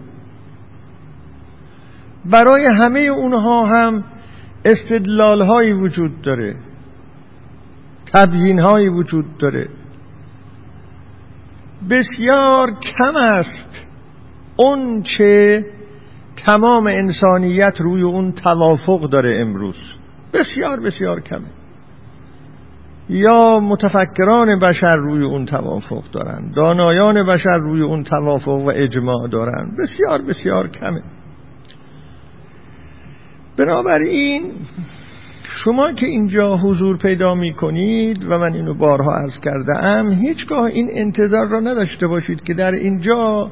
برای 2.25 2.65
همه 2.65 2.99
اونها 2.99 3.65
هم 3.65 4.03
استدلال 4.65 5.41
هایی 5.41 5.73
وجود 5.73 6.21
داره. 6.21 6.55
تبیین 8.13 8.59
هایی 8.59 8.89
وجود 8.89 9.37
داره. 9.37 9.69
بسیار 11.89 12.71
کم 12.71 13.15
است 13.15 13.72
اون 14.55 15.03
چه 15.03 15.65
تمام 16.45 16.87
انسانیت 16.87 17.81
روی 17.81 18.01
اون 18.01 18.31
توافق 18.31 19.09
داره 19.09 19.37
امروز. 19.37 19.75
بسیار 20.33 20.79
بسیار 20.79 21.21
کمه. 21.21 21.47
یا 23.09 23.59
متفکران 23.59 24.59
بشر 24.59 24.95
روی 24.95 25.25
اون 25.25 25.45
توافق 25.45 26.03
دارن 26.11 26.51
دانایان 26.55 27.23
بشر 27.23 27.57
روی 27.57 27.81
اون 27.81 28.03
توافق 28.03 28.61
و 28.65 28.71
اجماع 28.75 29.27
دارن. 29.27 29.71
بسیار 29.79 30.21
بسیار 30.21 30.67
کمه. 30.69 31.01
بنابراین 33.57 34.51
شما 35.65 35.91
که 35.91 36.05
اینجا 36.05 36.57
حضور 36.57 36.97
پیدا 36.97 37.35
می 37.35 37.53
کنید 37.53 38.23
و 38.23 38.39
من 38.39 38.53
اینو 38.53 38.73
بارها 38.73 39.11
عرض 39.11 39.39
کرده 39.39 39.85
ام 39.85 40.11
هیچگاه 40.11 40.63
این 40.63 40.89
انتظار 40.93 41.47
را 41.47 41.59
نداشته 41.59 42.07
باشید 42.07 42.43
که 42.43 42.53
در 42.53 42.71
اینجا 42.71 43.51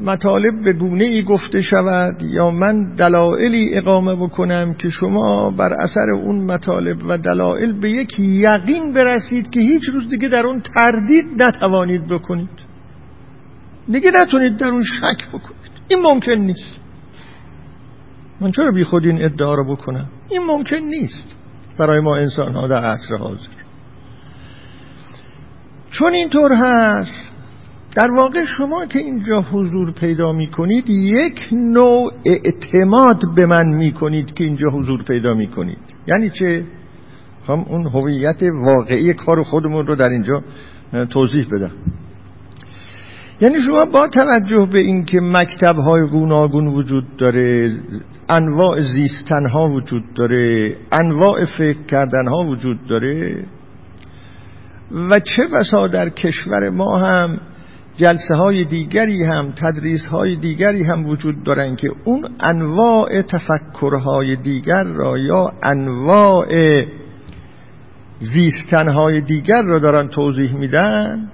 مطالب 0.00 0.64
به 0.64 0.72
گونه 0.72 1.04
ای 1.04 1.22
گفته 1.22 1.62
شود 1.62 2.22
یا 2.22 2.50
من 2.50 2.94
دلایلی 2.94 3.70
اقامه 3.74 4.16
بکنم 4.16 4.74
که 4.74 4.88
شما 4.88 5.50
بر 5.50 5.72
اثر 5.72 6.10
اون 6.10 6.44
مطالب 6.44 6.96
و 7.08 7.18
دلایل 7.18 7.80
به 7.80 7.90
یک 7.90 8.20
یقین 8.20 8.92
برسید 8.92 9.50
که 9.50 9.60
هیچ 9.60 9.82
روز 9.92 10.08
دیگه 10.08 10.28
در 10.28 10.46
اون 10.46 10.60
تردید 10.74 11.42
نتوانید 11.42 12.06
بکنید. 12.06 12.70
دیگه 13.92 14.10
نتونید 14.14 14.56
در 14.56 14.66
اون 14.66 14.82
شک 14.82 15.28
بکنید. 15.28 15.70
این 15.88 16.02
ممکن 16.02 16.32
نیست. 16.32 16.80
من 18.40 18.50
چرا 18.50 18.70
بی 18.70 18.84
خود 18.84 19.04
این 19.04 19.24
ادعا 19.24 19.54
رو 19.54 19.76
بکنم؟ 19.76 20.08
این 20.28 20.42
ممکن 20.46 20.76
نیست 20.76 21.36
برای 21.78 22.00
ما 22.00 22.16
انسان 22.16 22.52
ها 22.52 22.68
در 22.68 22.84
عصر 22.84 23.16
حاضر. 23.16 23.48
چون 25.90 26.14
اینطور 26.14 26.52
هست 26.52 27.29
در 27.96 28.10
واقع 28.10 28.44
شما 28.44 28.86
که 28.86 28.98
اینجا 28.98 29.40
حضور 29.40 29.92
پیدا 29.92 30.32
می 30.32 30.50
کنید 30.50 30.90
یک 30.90 31.48
نوع 31.52 32.12
اعتماد 32.24 33.22
به 33.36 33.46
من 33.46 33.68
می 33.68 33.92
کنید 33.92 34.34
که 34.34 34.44
اینجا 34.44 34.66
حضور 34.68 35.02
پیدا 35.02 35.34
می 35.34 35.46
کنید 35.46 35.78
یعنی 36.06 36.30
چه؟ 36.30 36.64
هم 37.48 37.64
اون 37.68 37.86
هویت 37.86 38.42
واقعی 38.64 39.12
کار 39.12 39.42
خودمون 39.42 39.86
رو 39.86 39.96
در 39.96 40.08
اینجا 40.08 40.42
توضیح 41.10 41.46
بدم 41.52 41.70
یعنی 43.40 43.60
شما 43.60 43.84
با 43.84 44.08
توجه 44.08 44.68
به 44.72 44.78
اینکه 44.78 45.20
مکتب 45.22 45.76
های 45.76 46.08
گوناگون 46.10 46.66
وجود 46.66 47.16
داره 47.16 47.72
انواع 48.28 48.80
زیستن 48.80 49.46
ها 49.46 49.68
وجود 49.68 50.02
داره 50.14 50.76
انواع 50.92 51.44
فکر 51.58 51.82
کردن 51.82 52.28
ها 52.28 52.44
وجود 52.44 52.86
داره 52.88 53.44
و 55.10 55.20
چه 55.20 55.42
بسا 55.54 55.86
در 55.86 56.08
کشور 56.08 56.70
ما 56.70 56.98
هم 56.98 57.38
جلسه 58.00 58.34
های 58.34 58.64
دیگری 58.64 59.24
هم 59.24 59.52
تدریس 59.56 60.06
های 60.06 60.36
دیگری 60.36 60.84
هم 60.84 61.06
وجود 61.06 61.44
دارن 61.44 61.76
که 61.76 61.88
اون 62.04 62.28
انواع 62.40 63.22
تفکرهای 63.22 64.36
دیگر 64.36 64.82
را 64.82 65.18
یا 65.18 65.52
انواع 65.62 66.46
زیستنهای 68.20 69.20
دیگر 69.20 69.62
را 69.62 69.78
دارن 69.78 70.08
توضیح 70.08 70.54
میدن. 70.54 71.28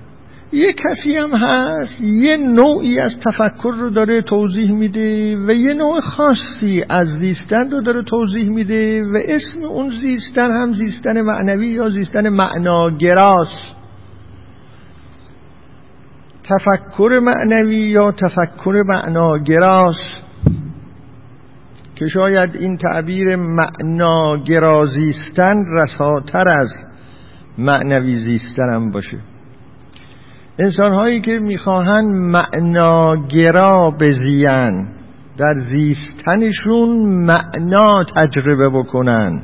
یه 0.52 0.72
کسی 0.72 1.16
هم 1.16 1.30
هست 1.30 2.00
یه 2.00 2.36
نوعی 2.36 3.00
از 3.00 3.20
تفکر 3.20 3.74
رو 3.78 3.90
داره 3.90 4.22
توضیح 4.22 4.72
میده 4.72 5.36
و 5.36 5.50
یه 5.50 5.74
نوع 5.74 6.00
خاصی 6.00 6.84
از 6.88 7.08
زیستن 7.20 7.70
رو 7.70 7.82
داره 7.82 8.02
توضیح 8.02 8.48
میده 8.48 9.04
و 9.04 9.18
اسم 9.24 9.64
اون 9.64 9.88
زیستن 9.88 10.50
هم 10.50 10.72
زیستن 10.72 11.22
معنوی 11.22 11.68
یا 11.68 11.90
زیستن 11.90 12.28
معناگراست. 12.28 13.75
تفکر 16.48 17.20
معنوی 17.22 17.76
یا 17.76 18.12
تفکر 18.12 18.82
معناگراست 18.86 20.26
که 21.96 22.06
شاید 22.06 22.56
این 22.56 22.76
تعبیر 22.76 23.36
معناگرا 23.36 24.86
زیستن 24.86 25.64
رساتر 25.72 26.48
از 26.48 26.70
معنوی 27.58 28.14
زیستن 28.14 28.74
هم 28.74 28.90
باشه. 28.90 29.18
انسان 30.58 30.92
هایی 30.92 31.20
که 31.20 31.38
می‌خواهند 31.38 32.06
معناگرا 32.14 33.90
بزیان 34.00 34.88
در 35.38 35.54
زیستنشون 35.74 36.88
معنا 37.26 38.04
تجربه 38.16 38.68
بکنن. 38.68 39.42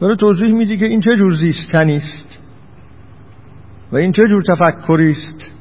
داره 0.00 0.16
توضیح 0.16 0.54
میدی 0.54 0.76
که 0.76 0.86
این 0.86 1.00
چه 1.00 1.16
جور 1.16 1.34
زیستنی 1.34 1.96
است 1.96 2.40
و 3.92 3.96
این 3.96 4.12
چه 4.12 4.22
جور 4.28 4.42
تفکری 4.42 5.10
است. 5.10 5.59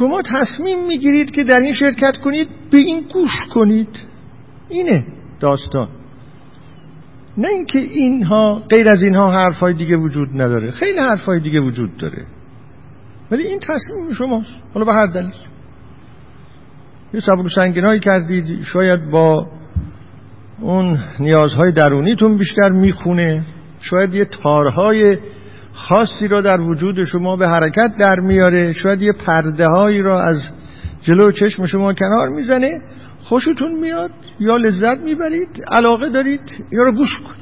شما 0.00 0.22
تصمیم 0.22 0.86
می‌گیرید 0.86 1.30
که 1.30 1.44
در 1.44 1.60
این 1.60 1.74
شرکت 1.74 2.16
کنید 2.16 2.48
به 2.70 2.78
این 2.78 3.04
گوش 3.12 3.46
کنید. 3.54 3.88
اینه 4.68 5.04
داستان. 5.40 5.88
نه 7.38 7.48
اینکه 7.48 7.78
اینها 7.78 8.62
غیر 8.68 8.88
از 8.88 9.02
اینها 9.02 9.30
حرفای 9.30 9.74
دیگه 9.74 9.96
وجود 9.96 10.28
نداره. 10.34 10.70
خیلی 10.70 10.98
حرفای 10.98 11.40
دیگه 11.40 11.60
وجود 11.60 11.96
داره. 11.96 12.26
ولی 13.30 13.42
این 13.42 13.58
تصمیم 13.58 14.12
شماست. 14.18 14.54
حالا 14.74 14.86
به 14.86 14.92
هر 14.92 15.06
دلیل. 15.06 15.34
یه 17.14 17.20
سبک 17.20 17.46
سنگینایی 17.54 18.00
کردید. 18.00 18.62
شاید 18.62 19.10
با 19.10 19.46
اون 20.60 20.98
نیازهای 21.20 21.72
درونیتون 21.72 22.38
بیشتر 22.38 22.70
می‌خونه. 22.70 23.44
شاید 23.80 24.14
یه 24.14 24.24
تارهای 24.24 25.18
خاصی 25.72 26.28
را 26.28 26.40
در 26.40 26.60
وجود 26.60 27.04
شما 27.04 27.36
به 27.36 27.48
حرکت 27.48 27.96
در 27.98 28.20
میاره. 28.20 28.72
شاید 28.72 29.02
یه 29.02 29.12
پرده 29.12 29.66
هایی 29.66 30.02
را 30.02 30.22
از 30.22 30.36
جلو 31.02 31.32
چشم 31.32 31.66
شما 31.66 31.94
کنار 31.94 32.28
می‌زنه. 32.28 32.80
خوشتون 33.22 33.80
میاد 33.80 34.10
یا 34.40 34.56
لذت 34.56 35.00
می‌برید 35.00 35.64
علاقه 35.68 36.08
دارید 36.08 36.64
یا 36.72 36.82
رو 36.82 36.92
گوش 36.92 37.14
کنید. 37.18 37.40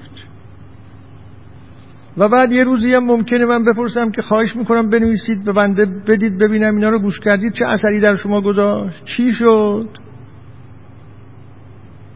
و 2.16 2.28
بعد 2.28 2.52
یه 2.52 2.64
روزی 2.64 2.94
هم 2.94 3.04
ممکنه 3.04 3.46
من 3.46 3.64
بپرسم 3.64 4.10
که 4.10 4.22
خواهش 4.22 4.56
می‌کنم 4.56 4.90
بنویسید 4.90 5.44
به 5.44 5.52
بنده 5.52 5.86
بدید 6.06 6.38
ببینم 6.38 6.74
اینا 6.74 6.90
رو 6.90 6.98
گوش 6.98 7.20
کردید. 7.20 7.52
چه 7.52 7.66
اثری 7.66 8.00
در 8.00 8.16
شما 8.16 8.40
گذاشت؟ 8.40 9.04
چی 9.04 9.30
شد؟ 9.32 9.88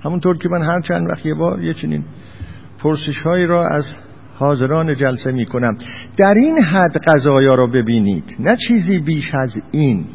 همونطور 0.05 0.39
که 0.39 0.49
من 0.49 0.63
هر 0.63 0.81
چند 0.81 1.07
وقت 1.11 1.27
یه 1.27 1.35
بار 1.35 1.63
یه 1.63 1.75
چنین 1.75 2.05
پرسش 2.83 3.19
هایی 3.25 3.47
را 3.47 3.69
از 3.69 3.85
حاضران 4.35 4.95
جلسه 4.95 5.33
می 5.33 5.47
کنم 5.47 5.77
در 6.19 6.35
این 6.37 6.59
حد 6.59 6.97
قضایا 7.07 7.55
را 7.55 7.67
ببینید. 7.67 8.25
نه 8.39 8.57
چیزی 8.69 8.99
بیش 8.99 9.31
از 9.35 9.51
این. 9.71 10.07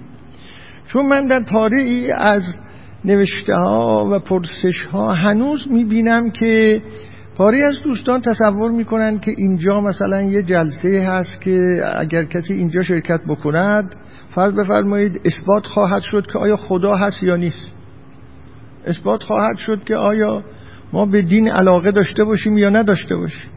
چون 0.87 1.05
من 1.05 1.25
در 1.25 1.43
پاره 1.43 1.81
ای 1.81 2.11
از 2.11 2.43
نوشته 3.05 3.55
ها 3.55 4.09
و 4.11 4.19
پرسش 4.19 4.81
ها 4.91 5.13
هنوز 5.13 5.67
می 5.71 5.85
بینم 5.85 6.31
که 6.31 6.81
پاری 7.37 7.63
از 7.63 7.81
دوستان 7.83 8.21
تصور 8.21 8.71
می‌کنن 8.71 9.19
که 9.19 9.31
اینجا 9.37 9.81
مثلا 9.81 10.21
یه 10.21 10.43
جلسه 10.43 11.09
هست 11.09 11.41
که 11.41 11.81
اگر 11.97 12.23
کسی 12.23 12.53
اینجا 12.53 12.83
شرکت 12.83 13.21
بکند 13.29 13.95
فرض 14.35 14.53
بفرمایید 14.53 15.21
اثبات 15.25 15.65
خواهد 15.65 16.01
شد 16.01 16.27
که 16.27 16.39
آیا 16.39 16.55
خدا 16.55 16.95
هست 16.95 17.23
یا 17.23 17.35
نیست. 17.35 17.73
اثبات 18.85 19.23
خواهد 19.23 19.57
شد 19.57 19.83
که 19.83 19.95
آیا 19.95 20.43
ما 20.93 21.05
به 21.05 21.21
دین 21.21 21.51
علاقه 21.51 21.91
داشته 21.91 22.23
باشیم 22.23 22.57
یا 22.57 22.69
نداشته 22.69 23.15
باشیم. 23.15 23.56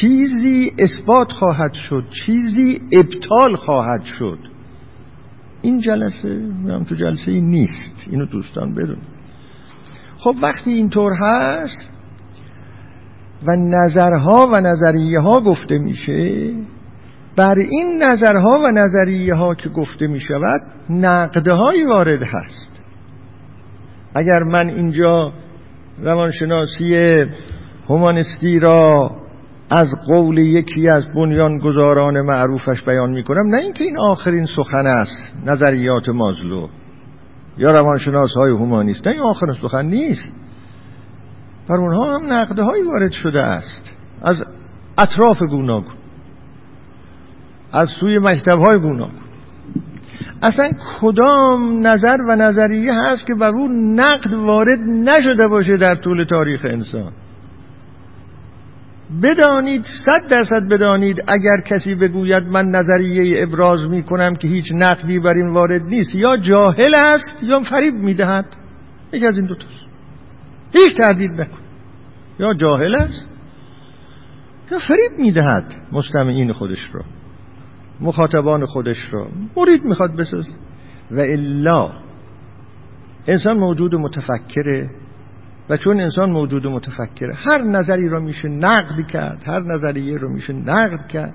چیزی 0.00 0.72
اثبات 0.78 1.32
خواهد 1.32 1.72
شد 1.72 2.04
چیزی 2.26 2.80
ابطال 2.92 3.56
خواهد 3.56 4.02
شد. 4.02 4.38
این 5.62 5.78
جلسه 5.78 6.28
هم 6.68 6.82
تو 6.82 6.94
جلسه 6.94 7.32
ای 7.32 7.40
نیست. 7.40 8.08
اینو 8.10 8.26
دوستان 8.26 8.74
بدون 8.74 8.98
خب 10.18 10.34
وقتی 10.42 10.70
اینطور 10.70 11.12
هست 11.12 11.90
و 13.46 13.56
نظرها 13.56 14.48
و 14.52 14.60
نظریه 14.60 15.20
ها 15.20 15.40
گفته 15.40 15.78
میشه 15.78 16.52
بر 17.36 17.54
این 17.58 18.02
نظرها 18.02 18.58
و 18.64 18.70
نظریه 18.74 19.34
ها 19.34 19.54
که 19.54 19.68
گفته 19.68 20.06
می 20.06 20.20
شود 20.20 20.60
نقدهایی 20.90 21.84
وارد 21.84 22.22
هست. 22.22 22.70
اگر 24.14 24.38
من 24.38 24.68
اینجا 24.68 25.32
روانشناسی 26.02 27.10
هومانستی 27.88 28.58
را 28.58 29.10
از 29.70 29.88
قول 30.06 30.38
یکی 30.38 30.90
از 30.90 31.08
بنیانگذاران 31.14 32.20
معروفش 32.20 32.82
بیان 32.82 33.10
می 33.10 33.24
کنم 33.24 33.46
نه 33.54 33.60
اینکه 33.60 33.84
این 33.84 33.98
آخرین 33.98 34.46
سخن 34.46 34.86
است 34.86 35.32
نظریات 35.46 36.08
مازلو. 36.08 36.68
یا 37.58 37.70
روانشناس 37.70 38.34
های 38.36 38.50
هومانیست 38.50 39.06
نه 39.06 39.12
این 39.12 39.22
آخرین 39.22 39.54
سخن 39.62 39.86
نیست. 39.86 40.32
بر 41.68 41.76
اونها 41.76 42.14
هم 42.14 42.32
نقده 42.32 42.62
هایی 42.62 42.82
وارد 42.82 43.12
شده 43.12 43.44
است. 43.44 43.92
از 44.22 44.44
اطراف 44.98 45.38
گوناگون 45.38 45.94
از 47.72 47.88
سوی 48.00 48.18
مکتب 48.18 48.58
های 48.58 48.78
گوناگون. 48.80 49.20
اصلا 50.42 50.70
کدام 51.00 51.86
نظر 51.86 52.16
و 52.28 52.36
نظریه 52.36 52.92
هست 52.94 53.26
که 53.26 53.34
بر 53.34 53.50
اون 53.50 54.00
نقد 54.00 54.32
وارد 54.32 54.78
نشده 54.80 55.48
باشه 55.48 55.76
در 55.76 55.94
طول 55.94 56.24
تاریخ 56.24 56.60
انسان؟ 56.64 57.12
بدانید 59.22 59.82
صد 59.82 60.30
درصد 60.30 60.68
بدانید 60.70 61.24
اگر 61.26 61.60
کسی 61.66 61.94
بگوید 61.94 62.42
من 62.42 62.64
نظریه 62.64 63.42
ابراز 63.42 63.86
می 63.86 64.02
کنم 64.02 64.34
که 64.34 64.48
هیچ 64.48 64.72
نقدی 64.74 65.18
بر 65.18 65.34
این 65.34 65.52
وارد 65.52 65.82
نیست 65.82 66.14
یا 66.14 66.36
جاهل 66.36 66.94
است 66.94 67.42
یا 67.42 67.60
فریب 67.60 67.94
می‌دهد. 67.94 68.46
یکی 69.12 69.26
از 69.26 69.38
این 69.38 69.46
دوتاست 69.46 69.80
هیچ 70.72 70.96
تردید 70.96 71.30
نکن. 71.40 71.58
یا 72.38 72.54
جاهل 72.54 72.94
است 72.94 73.30
یا 74.70 74.78
فریب 74.78 75.18
می‌دهد. 75.18 75.74
مستمعین 75.92 76.52
خودش 76.52 76.90
را 76.92 77.02
مخاطبان 78.00 78.64
خودش 78.64 79.12
را. 79.12 79.28
مرید 79.56 79.84
می‌خواد 79.84 80.16
بساز 80.16 80.48
و 81.10 81.20
الا 81.20 81.92
انسان 83.26 83.56
موجود 83.56 83.94
متفکره. 83.94 84.90
و 85.70 85.76
چون 85.76 86.00
انسان 86.00 86.30
موجود 86.30 86.66
متفکره 86.66 87.34
هر 87.34 87.62
نظری 87.62 88.08
را 88.08 88.20
میشه 88.20 88.48
نقد 88.48 89.06
کرد 89.12 89.42
هر 89.46 89.60
نظریه 89.60 90.16
رو 90.18 90.32
میشه 90.32 90.52
نقد 90.52 91.06
کرد. 91.06 91.34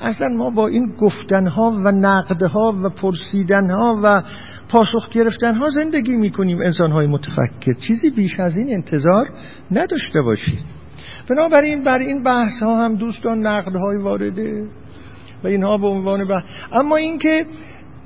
اصلا 0.00 0.28
ما 0.28 0.50
با 0.50 0.66
این 0.66 0.94
گفتنها 1.00 1.70
و 1.84 1.92
نقدها 1.92 2.74
و 2.84 2.88
پرسیدنها 2.88 4.00
و 4.02 4.22
پاسخ 4.68 5.08
گرفتنها 5.12 5.68
زندگی 5.70 6.16
می‌کنیم 6.16 6.58
انسانهای 6.58 7.06
متفکر. 7.06 7.72
چیزی 7.86 8.10
بیش 8.10 8.40
از 8.40 8.56
این 8.56 8.74
انتظار 8.74 9.26
نداشته 9.70 10.22
باشید. 10.22 10.64
بنابراین 11.30 11.84
بر 11.84 11.98
این 11.98 12.22
بحث 12.22 12.62
ها 12.62 12.84
هم 12.84 12.96
دوستان 12.96 13.46
نقدهای 13.46 13.96
وارده 14.02 14.64
و 15.44 15.46
اینها 15.46 15.78
به 15.78 15.86
عنوان 15.86 16.28
بحث. 16.28 16.44
اما 16.72 16.96
اینکه 16.96 17.46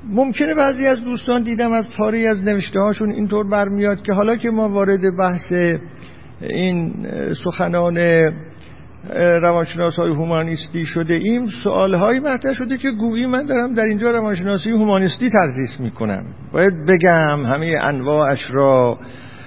ممکنه 0.09 0.53
بعضی 0.55 0.87
از 0.87 1.03
دوستان 1.03 1.43
دیدم 1.43 1.71
از 1.71 1.85
پاره 1.97 2.19
از 2.19 2.43
نوشته 2.43 2.79
هاشون 2.79 3.11
اینطور 3.11 3.49
برمیاد 3.49 4.01
که 4.01 4.13
حالا 4.13 4.35
که 4.35 4.49
ما 4.49 4.69
وارد 4.69 5.17
بحث 5.17 5.77
این 6.41 7.07
سخنان 7.43 7.97
روانشناس 9.15 9.95
های 9.95 10.11
هومانیستی 10.11 10.85
شده 10.85 11.13
ایم 11.13 11.45
سوال 11.63 11.95
های 11.95 12.19
مطرح 12.19 12.53
شده 12.53 12.77
که 12.77 12.91
گویی 12.91 13.25
من 13.25 13.45
دارم 13.45 13.73
در 13.73 13.85
اینجا 13.85 14.11
روانشناسی 14.11 14.69
هومانیستی 14.69 15.29
تدریس 15.29 15.79
می‌کنم. 15.79 16.25
باید 16.53 16.73
بگم 16.87 17.43
همه 17.45 17.75
انواعش 17.81 18.51
را 18.51 18.99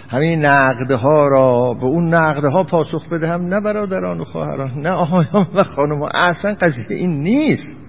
همه 0.08 0.36
نقدها 0.36 1.28
را 1.28 1.74
به 1.80 1.86
اون 1.86 2.14
نقدها 2.14 2.64
پاسخ 2.64 3.08
بدهم 3.08 3.46
نه 3.46 3.60
برادران 3.60 4.20
و 4.20 4.24
خواهران 4.24 4.70
نه 4.76 4.90
آقایان 4.90 5.46
و 5.54 5.62
خانم 5.62 6.02
اصلا 6.02 6.54
قضیه 6.54 6.96
این 6.96 7.20
نیست. 7.20 7.83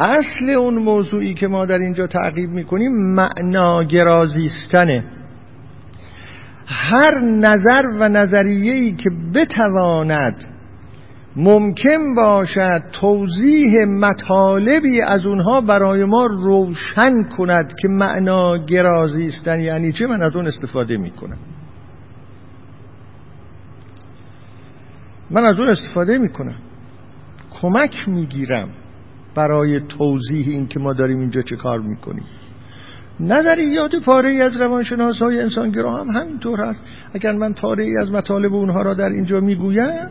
اصل 0.00 0.50
اون 0.58 0.74
موضوعی 0.74 1.34
که 1.34 1.46
ما 1.46 1.64
در 1.64 1.78
اینجا 1.78 2.06
تعقیب 2.06 2.50
می‌کنیم 2.50 2.92
معناگرازیستنه 3.14 5.04
هر 6.66 7.20
نظر 7.20 7.82
و 8.00 8.08
نظریه‌ای 8.08 8.92
که 8.92 9.10
بتواند 9.34 10.46
ممکن 11.36 12.14
باشد 12.16 12.82
توضیح 12.92 13.84
مطالبی 13.84 15.00
از 15.00 15.20
اونها 15.26 15.60
برای 15.60 16.04
ما 16.04 16.26
روشن 16.26 17.22
کند 17.36 17.74
که 17.82 17.88
معنا 17.88 18.56
گرازیستن 18.66 19.60
یعنی 19.60 19.92
چه 19.92 20.06
من 20.06 20.22
از 20.22 20.36
اون 20.36 20.46
استفاده 20.46 20.96
می‌کنم. 20.96 21.38
من 25.30 25.44
از 25.44 25.58
اون 25.58 25.68
استفاده 25.68 26.18
می‌کنم. 26.18 26.56
کمک 27.60 28.08
می‌گیرم. 28.08 28.68
برای 29.36 29.80
توضیح 29.80 30.48
این 30.48 30.66
که 30.66 30.80
ما 30.80 30.92
داریم 30.92 31.18
اینجا 31.18 31.42
چه 31.42 31.56
کار 31.56 31.80
می‌کنیم. 31.80 32.24
نظریات 33.20 33.96
پاره 33.96 34.30
ای 34.30 34.42
از 34.42 34.60
روانشناس 34.60 35.18
های 35.18 35.40
انسانگرا 35.40 35.92
هم 35.96 36.10
همینطور 36.10 36.60
هست. 36.60 36.80
اگر 37.14 37.32
من 37.32 37.52
پاره 37.52 37.84
ای 37.84 37.96
از 37.96 38.12
مطالب 38.12 38.54
اونها 38.54 38.82
را 38.82 38.94
در 38.94 39.08
اینجا 39.08 39.40
می‌گویم 39.40 40.08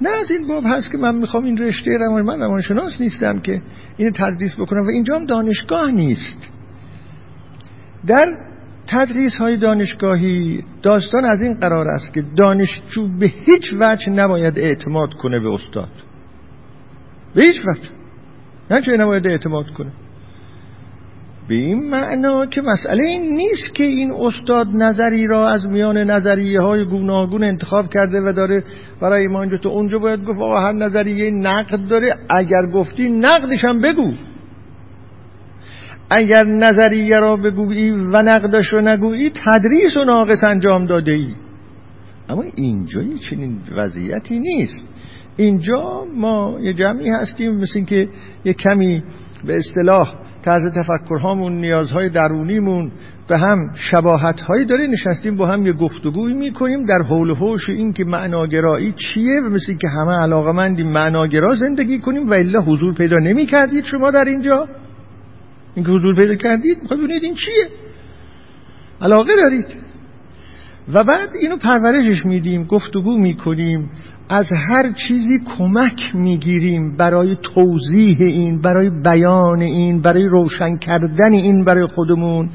نه 0.00 0.08
از 0.08 0.30
این 0.30 0.48
باب 0.48 0.64
هست 0.66 0.92
که 0.92 0.98
من 0.98 1.14
می‌خوام 1.14 1.44
این 1.44 1.58
رشته 1.58 1.90
روان 1.98 2.22
من 2.22 2.38
روانشناس 2.40 3.00
نیستم 3.00 3.38
که 3.38 3.62
این 3.96 4.10
تدریس 4.10 4.54
بکنم 4.58 4.86
و 4.86 4.90
اینجا 4.90 5.16
هم 5.16 5.26
دانشگاه 5.26 5.90
نیست. 5.90 6.48
در 8.06 8.26
تدریس 8.86 9.36
های 9.36 9.56
دانشگاهی 9.56 10.64
داستان 10.82 11.24
از 11.24 11.42
این 11.42 11.54
قرار 11.54 11.88
است 11.88 12.14
که 12.14 12.22
دانشجو 12.36 13.08
به 13.20 13.26
هیچ 13.26 13.72
وجه 13.80 14.10
نباید 14.10 14.58
اعتماد 14.58 15.14
کنه 15.14 15.40
به 15.40 15.48
استاد. 15.48 15.88
به 17.34 17.42
هیچ 17.42 17.60
وجه. 17.66 17.95
نه 18.70 18.80
چه 18.80 18.92
نباید 18.96 19.26
اعتماد 19.26 19.70
کنه 19.70 19.92
به 21.48 21.54
این 21.54 21.90
معنا 21.90 22.46
که 22.46 22.62
مسئله 22.62 23.04
این 23.04 23.34
نیست 23.34 23.74
که 23.74 23.84
این 23.84 24.12
استاد 24.12 24.66
نظری 24.74 25.26
را 25.26 25.48
از 25.48 25.66
میان 25.66 25.98
نظریه 25.98 26.60
های 26.60 26.84
گوناگون 26.84 27.44
انتخاب 27.44 27.88
کرده 27.92 28.20
و 28.20 28.32
داره 28.32 28.64
برای 29.00 29.28
ما 29.28 29.42
اینجا 29.42 29.58
تو 29.58 29.68
اونجا 29.68 29.98
باید 29.98 30.24
گفت 30.24 30.40
آقا 30.40 30.60
هر 30.60 30.72
نظریه 30.72 31.30
نقد 31.30 31.88
داره 31.88 32.14
اگر 32.30 32.66
گفتی 32.66 33.08
نقدش 33.08 33.64
هم 33.64 33.80
بگو. 33.80 34.12
اگر 36.10 36.44
نظریه 36.44 37.20
را 37.20 37.36
بگویی 37.36 37.90
و 37.90 38.22
نقدش 38.22 38.66
رو 38.66 38.80
نگویی 38.80 39.32
تدریس 39.44 39.96
و 39.96 40.04
ناقص 40.04 40.44
انجام 40.44 40.86
داده 40.86 41.12
ای 41.12 41.34
اما 42.28 42.44
اینجا 42.54 43.02
چنین 43.30 43.58
وضعیتی 43.76 44.38
نیست. 44.38 44.84
اینجا 45.36 46.04
ما 46.16 46.58
یه 46.60 46.72
جمعی 46.72 47.08
هستیم 47.08 47.54
مثل 47.54 47.72
اینکه 47.74 48.08
یه 48.44 48.52
کمی 48.52 49.02
به 49.44 49.56
اصطلاح 49.56 50.14
طرز 50.42 50.62
تفکرهامون 50.76 51.60
نیازهای 51.60 52.08
درونیمون 52.08 52.92
به 53.28 53.38
هم 53.38 53.58
شباهت 53.74 54.40
هایی 54.40 54.64
داره. 54.64 54.86
نشستیم 54.86 55.36
با 55.36 55.46
هم 55.46 55.66
یه 55.66 55.72
گفتگوی 55.72 56.34
می‌کنیم 56.34 56.84
در 56.84 57.02
حول 57.02 57.34
حوش 57.34 57.68
این 57.68 57.92
که 57.92 58.04
معناگرایی 58.04 58.92
چیه 58.92 59.40
و 59.40 59.48
مثل 59.48 59.74
که 59.74 59.88
همه 59.88 60.12
علاقه 60.22 60.52
مندیم 60.52 60.90
معناگرا 60.90 61.54
زندگی 61.54 61.98
کنیم 61.98 62.30
و 62.30 62.32
الا 62.32 62.60
حضور 62.60 62.94
پیدا 62.94 63.16
نمی 63.16 63.46
کردید 63.46 63.84
شما 63.84 64.10
در 64.10 64.24
اینجا؟ 64.24 64.68
اینکه 65.74 65.90
حضور 65.90 66.14
پیدا 66.14 66.34
کردید 66.34 66.78
می‌خواید 66.82 67.02
ببینید 67.02 67.24
این 67.24 67.34
چیه؟ 67.34 67.68
علاقه 69.00 69.32
دارید. 69.42 69.66
و 70.92 71.04
بعد 71.04 71.28
اینو 71.42 71.56
پرورشش 71.56 72.26
میدیم 72.26 72.64
گفتگو 72.64 73.18
می‌کنیم. 73.18 73.90
از 74.28 74.46
هر 74.68 74.92
چیزی 74.92 75.40
کمک 75.58 76.14
می‌گیریم 76.14 76.96
برای 76.96 77.36
توضیح 77.42 78.16
این 78.20 78.60
برای 78.60 78.90
بیان 78.90 79.60
این 79.60 80.02
برای 80.02 80.24
روشن 80.24 80.76
کردن 80.76 81.32
این 81.32 81.64
برای 81.64 81.86
خودمون. 81.86 82.50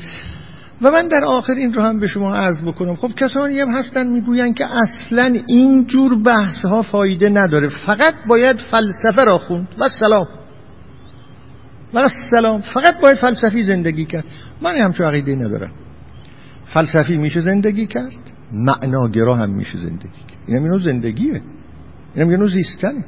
و 0.82 0.92
من 0.92 1.08
در 1.08 1.26
آخر 1.26 1.54
این 1.54 1.74
رو 1.74 1.84
هم 1.84 2.00
به 2.00 2.08
شما 2.08 2.36
عرض 2.36 2.64
بکنم. 2.64 2.96
خب 2.96 3.12
کسانی 3.18 3.60
هم 3.60 3.70
هستن 3.70 4.08
می‌گوین 4.08 4.54
که 4.54 4.66
اصلا 4.66 5.40
این 5.48 5.86
جور 5.86 6.24
بحث 6.24 6.66
ها 6.66 6.82
فایده 6.82 7.30
نداره. 7.30 7.70
فقط 7.86 8.14
باید 8.30 8.58
فلسفه 8.72 9.24
را 9.26 9.38
خوند. 9.38 9.68
و 9.80 9.90
سلام. 10.00 10.28
و 11.94 12.08
سلام. 12.32 12.62
فقط 12.62 13.02
باید 13.02 13.18
فلسفی 13.18 13.62
زندگی 13.62 14.06
کرد. 14.06 14.26
من 14.62 14.78
همچون 14.78 15.06
عقیده 15.06 15.36
ندارم. 15.36 15.72
فلسفی 16.74 17.18
میشه 17.18 17.40
زندگی 17.40 17.88
کرد؟ 17.88 18.32
معناگرا 18.52 19.36
هم 19.36 19.50
میشه 19.50 19.78
زندگی 19.78 20.10
کرد. 20.28 20.40
این 20.48 20.58
هم 20.58 20.64
اینو 20.64 20.78
زندگیه. 20.78 21.42
این 22.16 22.32
هم 22.32 22.46
زیستنه 22.46 23.06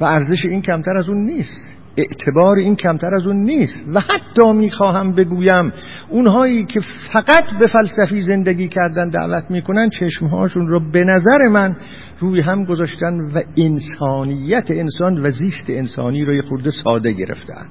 و 0.00 0.04
ارزش 0.04 0.44
این 0.44 0.62
کمتر 0.62 0.96
از 0.98 1.08
اون 1.08 1.24
نیست. 1.24 1.76
اعتبار 1.96 2.56
این 2.56 2.76
کمتر 2.76 3.14
از 3.14 3.26
اون 3.26 3.36
نیست. 3.36 3.84
و 3.94 4.00
حتی 4.00 4.52
می‌خواهم 4.52 5.12
بگویم 5.12 5.72
اونهایی 6.08 6.64
که 6.64 6.80
فقط 7.12 7.44
به 7.60 7.66
فلسفی 7.66 8.22
زندگی 8.22 8.68
کردن 8.68 9.08
دعوت 9.08 9.50
می‌کنن 9.50 9.90
چشمهاشون 9.90 10.66
رو 10.66 10.90
به 10.90 11.04
نظر 11.04 11.48
من 11.52 11.76
روی 12.18 12.40
هم 12.40 12.64
گذاشتن 12.64 13.20
و 13.34 13.42
انسانیت 13.56 14.70
انسان 14.70 15.26
و 15.26 15.30
زیست 15.30 15.70
انسانی 15.70 16.24
رو 16.24 16.34
یه 16.34 16.42
خورده 16.42 16.70
ساده 16.70 17.12
گرفتن. 17.12 17.66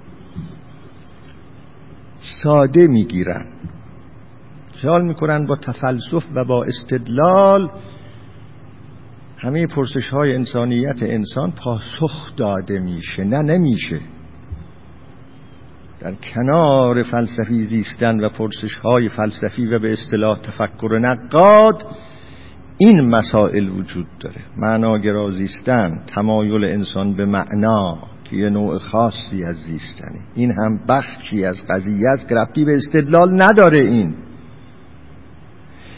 ساده 2.43 2.87
می‌گیرن. 2.87 3.45
خیال 4.75 5.05
می‌کنن 5.05 5.45
با 5.45 5.55
تفلسف 5.55 6.25
و 6.35 6.45
با 6.45 6.63
استدلال 6.63 7.69
همه 9.37 9.67
پرسش 9.67 10.09
های 10.09 10.35
انسانیت 10.35 11.03
انسان 11.03 11.51
پاسخ 11.51 12.35
داده 12.37 12.79
میشه 12.79 13.23
نه 13.23 13.41
نمیشه. 13.41 13.99
در 15.99 16.13
کنار 16.13 17.03
فلسفی 17.03 17.61
زیستن 17.63 18.19
و 18.19 18.29
پرسش 18.29 18.75
های 18.75 19.09
فلسفی 19.09 19.65
و 19.65 19.79
به 19.79 19.93
اصطلاح 19.93 20.39
تفکر 20.39 20.99
نقاد 21.01 21.85
این 22.77 23.09
مسائل 23.09 23.69
وجود 23.69 24.07
داره. 24.19 24.41
معناگرا 24.57 25.31
زیستن 25.31 26.03
تمایل 26.15 26.65
انسان 26.65 27.15
به 27.15 27.25
معنا 27.25 27.97
که 28.23 28.35
یه 28.35 28.49
نوع 28.49 28.77
خاصی 28.77 29.43
از 29.43 29.55
زیستنه. 29.55 30.19
این 30.35 30.51
هم 30.51 30.79
بخشی 30.89 31.45
از 31.45 31.57
قضیه 31.69 32.09
است 32.09 32.29
به 32.55 32.75
استدلال 32.75 33.41
نداره 33.41 33.81
این. 33.81 34.15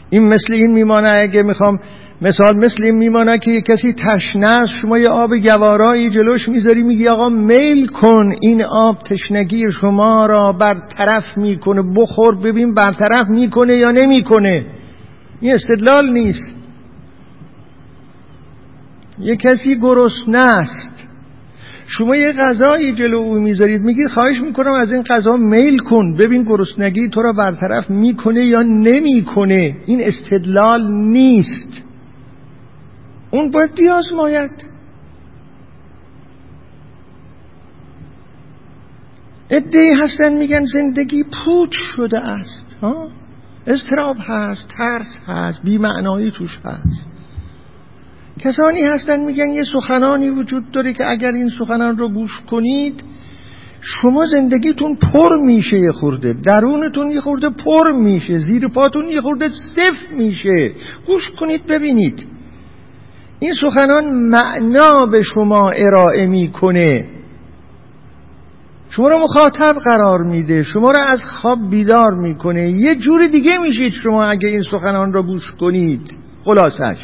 این 0.09 0.27
مثل 0.27 0.53
این 0.53 0.71
میمانه 0.71 1.07
اگه 1.07 1.43
می‌خوام 1.43 1.79
مثال 2.21 2.57
مثل 2.57 2.83
این 2.83 2.95
میمانه 2.95 3.39
که 3.39 3.61
کسی 3.61 3.93
تشنه 3.93 4.47
است 4.47 4.73
شما 4.81 4.97
یه 4.97 5.09
آب 5.09 5.37
گوارایی 5.37 6.09
جلوش 6.09 6.49
می‌ذاری 6.49 6.83
میگی 6.83 7.07
آقا 7.07 7.29
میل 7.29 7.87
کن 7.87 8.35
این 8.41 8.63
آب 8.65 8.97
تشنگی 9.09 9.63
شما 9.81 10.25
را 10.25 10.51
برطرف 10.51 11.37
می‌کنه 11.37 11.81
بخور 11.95 12.35
ببین 12.35 12.73
برطرف 12.73 13.27
می‌کنه 13.29 13.75
یا 13.75 13.91
نمی‌کنه. 13.91 14.65
این 15.41 15.53
استدلال 15.53 16.13
نیست. 16.13 16.45
یه 19.19 19.35
کسی 19.35 19.75
گرسنه 19.75 20.37
است. 20.37 21.07
شما 21.87 22.15
یه 22.15 22.31
غذایی 22.31 22.93
جلو 22.93 23.17
او 23.17 23.39
می‌ذارید 23.39 23.81
میگید 23.81 24.07
خواهش 24.07 24.41
می‌کنم 24.41 24.71
از 24.71 24.91
این 24.91 25.03
غذا 25.03 25.37
میل 25.37 25.77
کن 25.77 26.17
ببین 26.17 26.43
گرسنگی 26.43 27.09
تو 27.09 27.21
را 27.21 27.33
برطرف 27.33 27.89
می‌کنه 27.89 28.45
یا 28.45 28.61
نمی‌کنه. 28.61 29.75
این 29.85 30.01
استدلال 30.03 30.91
نیست. 30.91 31.86
اون 33.37 33.51
باید 33.51 33.75
بیازماید. 33.75 34.51
ادهی 39.49 39.93
هستن 39.93 40.33
میگن 40.33 40.63
زندگی 40.63 41.23
پوچ 41.23 41.75
شده 41.95 42.19
است. 42.19 42.77
ها؟ 42.81 43.11
استراب 43.67 44.17
هست 44.19 44.65
ترس 44.77 45.09
هست 45.27 45.63
بیمعنایی 45.63 46.31
توش 46.31 46.59
هست. 46.65 47.05
کسانی 48.39 48.81
هستن 48.81 49.25
میگن 49.25 49.49
یه 49.49 49.63
سخنانی 49.73 50.29
وجود 50.29 50.71
داره 50.71 50.93
که 50.93 51.09
اگر 51.09 51.31
این 51.31 51.49
سخنان 51.49 51.97
رو 51.97 52.09
گوش 52.13 52.41
کنید 52.49 53.03
شما 53.81 54.25
زندگیتون 54.25 54.95
پر 54.95 55.37
میشه 55.41 55.79
یه 55.79 55.91
خورده 55.91 56.33
درونتون 56.33 57.11
یه 57.11 57.19
خورده 57.19 57.49
پر 57.49 57.91
میشه 57.91 58.37
زیر 58.37 58.67
پاتون 58.67 59.09
یه 59.09 59.21
خورده 59.21 59.49
صف 59.49 60.11
میشه. 60.11 60.71
گوش 61.07 61.29
کنید 61.39 61.65
ببینید. 61.65 62.36
این 63.39 63.53
سخنان 63.61 64.29
معنا 64.29 65.05
به 65.05 65.21
شما 65.21 65.69
ارائه 65.69 66.27
می‌کنه. 66.27 67.05
شما 68.89 69.07
رو 69.07 69.17
مخاطب 69.17 69.75
قرار 69.85 70.23
میده 70.23 70.63
شما 70.63 70.91
رو 70.91 70.97
از 71.07 71.23
خواب 71.23 71.59
بیدار 71.69 72.13
می‌کنه. 72.13 72.71
یه 72.71 72.95
جور 72.95 73.27
دیگه 73.27 73.57
میشید 73.57 73.93
شما 73.93 74.25
اگه 74.25 74.47
این 74.47 74.61
سخنان 74.61 75.13
رو 75.13 75.23
گوش 75.23 75.51
کنید. 75.51 76.17
خلاصش. 76.43 76.97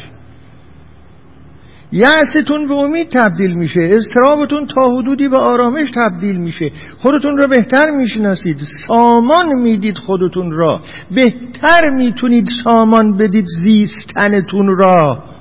یعستون 1.92 2.68
به 2.68 2.74
امید 2.74 3.08
تبدیل 3.08 3.54
میشه 3.54 3.80
استرابتون 3.80 4.66
تا 4.66 4.90
حدودی 4.98 5.28
به 5.28 5.36
آرامش 5.36 5.90
تبدیل 5.94 6.36
میشه. 6.36 6.70
خودتون 6.98 7.36
رو 7.36 7.48
بهتر 7.48 7.90
می‌شناسید 7.90 8.56
سامان 8.86 9.52
می‌دید 9.52 9.98
خودتون 9.98 10.52
را. 10.52 10.80
بهتر 11.14 11.90
می‌تونید 11.90 12.48
سامان 12.64 13.16
بدید 13.16 13.46
زیستنتون 13.64 14.76
را. 14.78 15.33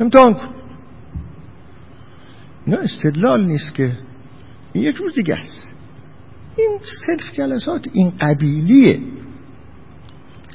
امتحان 0.00 0.34
کن. 0.34 0.48
نه 2.66 2.78
استدلال 2.78 3.46
نیست 3.46 3.74
که. 3.74 3.98
این 4.72 4.84
یک 4.84 4.96
روز 4.96 5.14
دیگه 5.14 5.34
است. 5.34 5.76
این 6.56 6.78
سلف 7.06 7.32
جلسات 7.32 7.86
این 7.92 8.12
قبیلیه. 8.20 9.00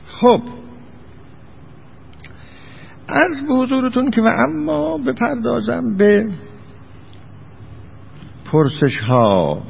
خب. 0.08 0.42
از 3.08 3.42
به 3.48 3.54
حضورتون 3.54 4.12
که 4.12 4.22
و 4.22 4.26
اما 4.26 4.98
بپردازم 4.98 5.96
به 5.98 6.32
پرسش 8.52 8.98
ها 8.98 9.64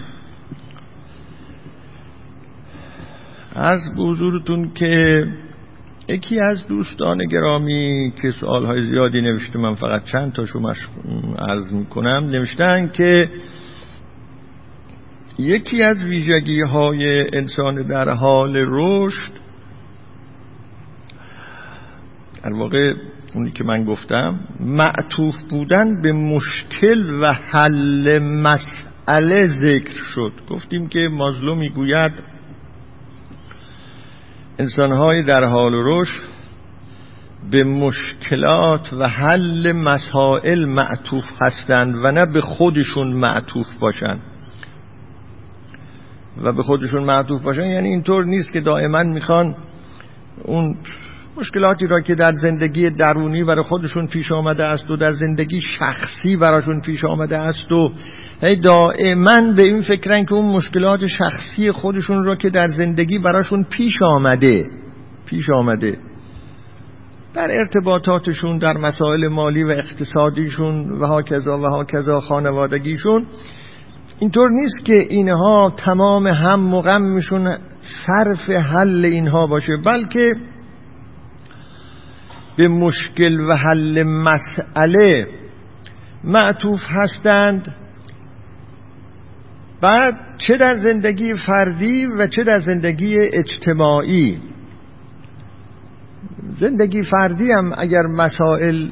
از 3.56 3.80
حضورتون 3.98 4.74
که 4.74 5.26
یکی 6.08 6.42
از 6.42 6.68
دوستان 6.68 7.18
گرامی 7.26 8.14
که 8.22 8.32
سوالهای 8.40 8.92
زیادی 8.92 9.22
نوشته 9.22 9.60
من 9.60 9.76
فقط 9.76 10.04
چند 10.04 10.34
تاشو 10.34 10.74
عرض 11.40 11.74
می‌کنم 11.74 12.30
نوشتن 12.32 12.88
که 12.88 13.30
یکی 15.40 15.84
از 15.84 16.04
ویژگی 16.04 16.62
های 16.62 17.36
انسان 17.38 17.88
در 17.88 18.10
حال 18.10 18.66
رشد 18.68 19.32
در 22.44 22.54
واقع 22.54 22.94
اونی 23.36 23.52
که 23.52 23.64
من 23.64 23.86
گفتم 23.86 24.40
معطوف 24.60 25.36
بودن 25.50 26.02
به 26.02 26.12
مشکل 26.12 27.20
و 27.22 27.34
حل 27.34 28.20
مسئله. 28.20 28.91
ذکر 29.46 30.04
شد. 30.16 30.34
گفتیم 30.50 30.88
که 30.88 31.00
مازلو 31.12 31.56
می‌گوید 31.56 32.12
انسانهای 34.60 35.24
در 35.24 35.44
حال 35.44 35.74
رشد 35.74 36.22
به 37.52 37.64
مشکلات 37.64 38.94
و 38.94 39.08
حل 39.08 39.72
مسائل 39.72 40.66
معطوف 40.66 41.24
هستند 41.42 41.96
و 42.04 42.12
نه 42.12 42.26
به 42.26 42.42
خودشون 42.42 43.14
معطوف 43.14 43.68
باشند 43.80 44.22
و 46.44 46.54
به 46.54 46.64
خودشون 46.64 47.04
معطوف 47.04 47.42
باشن 47.42 47.64
یعنی 47.64 47.88
اینطور 47.88 48.26
نیست 48.26 48.54
که 48.54 48.62
دائما 48.62 49.04
می‌خوان 49.04 49.56
اون 50.44 50.78
مشکلاتی 51.38 51.88
را 51.88 52.02
که 52.02 52.16
در 52.16 52.32
زندگی 52.34 52.90
درونی 52.90 53.44
برای 53.44 53.64
خودشون 53.64 54.08
پیش 54.08 54.32
آمده 54.32 54.64
است 54.64 54.92
و 54.92 54.96
در 54.96 55.12
زندگی 55.12 55.62
شخصی 55.62 56.36
براشون 56.36 56.82
پیش 56.82 57.04
آمده 57.04 57.38
است 57.38 57.72
و 57.72 57.92
دائما 58.64 59.54
به 59.56 59.64
این 59.64 59.82
فکرن 59.82 60.26
که 60.26 60.34
اون 60.34 60.56
مشکلات 60.56 61.08
شخصی 61.08 61.72
خودشون 61.72 62.24
را 62.24 62.36
که 62.36 62.50
در 62.50 62.68
زندگی 62.68 63.20
براشون 63.20 63.64
پیش 63.64 64.02
آمده 64.02 64.66
پیش 65.26 65.50
آمده. 65.50 65.98
در 67.34 67.48
ارتباطاتشون 67.52 68.58
در 68.58 68.78
مسائل 68.78 69.28
مالی 69.28 69.64
و 69.64 69.68
اقتصادیشون 69.68 70.92
و 70.92 71.06
هاکذا 71.06 71.58
و 71.58 71.66
هاکذا 71.66 72.20
خانوادگیشون 72.20 73.26
اینطور 74.20 74.50
نیست 74.50 74.86
که 74.86 74.94
اینها 75.10 75.74
تمام 75.86 76.28
هم 76.28 76.74
و 76.74 76.82
غمشون 76.82 77.58
صرف 77.82 78.50
حل 78.50 79.06
اینها 79.06 79.48
باشه 79.48 79.72
بلکه 79.86 80.32
به 82.62 82.68
مشکل 82.68 83.40
و 83.40 83.56
حل 83.56 84.04
مسئله 84.04 85.28
معطوف 86.24 86.80
هستند. 86.88 87.76
بعد 89.82 90.14
چه 90.38 90.58
در 90.58 90.76
زندگی 90.76 91.34
فردی 91.34 92.06
و 92.06 92.28
چه 92.28 92.44
در 92.44 92.60
زندگی 92.60 93.18
اجتماعی؟ 93.20 94.40
زندگی 96.60 97.02
فردی 97.02 97.52
هم 97.52 97.74
اگر 97.78 98.02
مسائل 98.02 98.88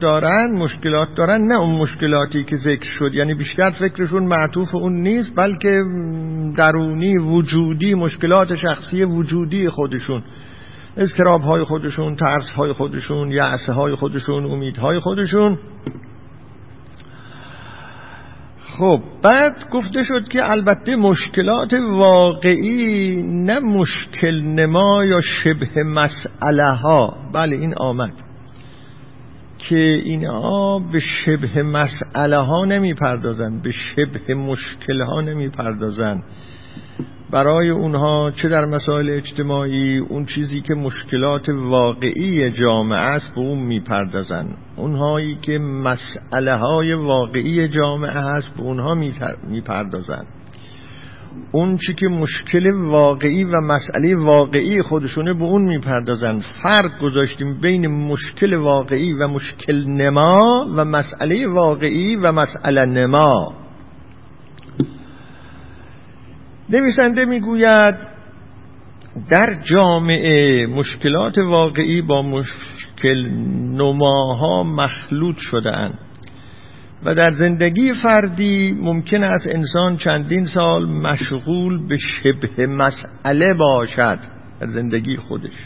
دارن 0.00 0.52
مشکلات 0.52 1.08
دارن 1.16 1.40
نه 1.40 1.60
اون 1.60 1.78
مشکلاتی 1.80 2.44
که 2.44 2.56
ذکر 2.56 2.84
شد. 2.98 3.10
یعنی 3.14 3.34
بیشتر 3.34 3.70
فکرشون 3.70 4.24
معطوف 4.24 4.74
اون 4.74 5.00
نیست 5.00 5.32
بلکه 5.36 5.82
درونی 6.56 7.18
وجودی 7.18 7.94
مشکلات 7.94 8.54
شخصی 8.54 9.04
وجودی 9.04 9.68
خودشون. 9.68 10.22
استراب 10.98 11.40
های 11.40 11.64
خودشون 11.64 12.16
ترس 12.16 12.50
های 12.50 12.72
خودشون 12.72 13.30
یعصه 13.30 13.72
های 13.72 13.94
خودشون 13.94 14.44
امیدهای 14.44 14.98
خودشون. 14.98 15.58
خب 18.78 19.00
بعد 19.22 19.70
گفته 19.72 20.02
شد 20.04 20.28
که 20.28 20.50
البته 20.50 20.96
مشکلات 20.96 21.74
واقعی 21.90 23.22
نه 23.22 23.58
مشکل 23.58 24.40
نما 24.40 25.04
یا 25.04 25.20
شبه 25.20 25.82
مسئله 25.82 26.74
ها 26.74 27.16
بله 27.34 27.56
این 27.56 27.74
آمد 27.80 28.12
که 29.58 29.78
اینها 30.04 30.78
به 30.92 30.98
شبه 30.98 31.62
مسئله 31.62 32.36
ها 32.36 32.64
نمی 32.64 32.94
پردازن 32.94 33.60
به 33.62 33.70
شبه 33.70 34.34
مشکل 34.34 35.02
ها 35.02 35.20
نمی 35.20 35.48
پردازن 35.48 36.22
برای 37.30 37.70
اونها 37.70 38.30
چه 38.30 38.48
در 38.48 38.64
مسائل 38.64 39.10
اجتماعی 39.10 39.98
اون 39.98 40.24
چیزی 40.24 40.60
که 40.60 40.74
مشکلات 40.74 41.48
واقعی 41.48 42.50
جامعه 42.50 42.98
است 42.98 43.34
به 43.34 43.40
اون 43.40 43.58
می‌پردازن. 43.58 44.48
اونهایی 44.76 45.38
که 45.42 45.58
مسئله 45.58 46.56
های 46.56 46.94
واقعی 46.94 47.68
جامعه 47.68 48.10
هست 48.10 48.56
به 48.56 48.62
اونها 48.62 48.94
می‌پردازن. 49.48 50.24
اون 51.52 51.76
چی 51.76 51.94
که 51.94 52.06
مشکل 52.06 52.70
واقعی 52.74 53.44
و 53.44 53.60
مسئله 53.60 54.16
واقعی 54.16 54.82
خودشونه 54.82 55.34
به 55.34 55.44
اون 55.44 55.62
می‌پردازن. 55.62 56.40
فرق 56.62 57.00
گذاشتیم 57.02 57.60
بین 57.60 57.86
مشکل 57.86 58.54
واقعی 58.54 59.12
و 59.12 59.28
مشکل 59.28 59.84
نما 59.84 60.66
و 60.76 60.84
مسئله 60.84 61.48
واقعی 61.48 62.16
و 62.16 62.32
مسئله 62.32 62.84
نما. 62.84 63.67
نویسنده 66.70 67.24
می‌گوید 67.24 67.94
در 69.30 69.62
جامعه 69.62 70.66
مشکلات 70.66 71.38
واقعی 71.38 72.02
با 72.02 72.22
مشکل 72.22 73.28
نماها 73.58 74.62
مخلوط 74.62 75.36
شده 75.38 75.90
و 77.04 77.14
در 77.14 77.30
زندگی 77.30 77.94
فردی 78.02 78.72
ممکن 78.72 79.24
است 79.24 79.46
انسان 79.54 79.96
چندین 79.96 80.44
سال 80.44 80.86
مشغول 80.86 81.88
به 81.88 81.96
شبه 81.96 82.66
مسئله 82.66 83.54
باشد 83.54 84.18
در 84.60 84.66
زندگی 84.66 85.16
خودش 85.16 85.64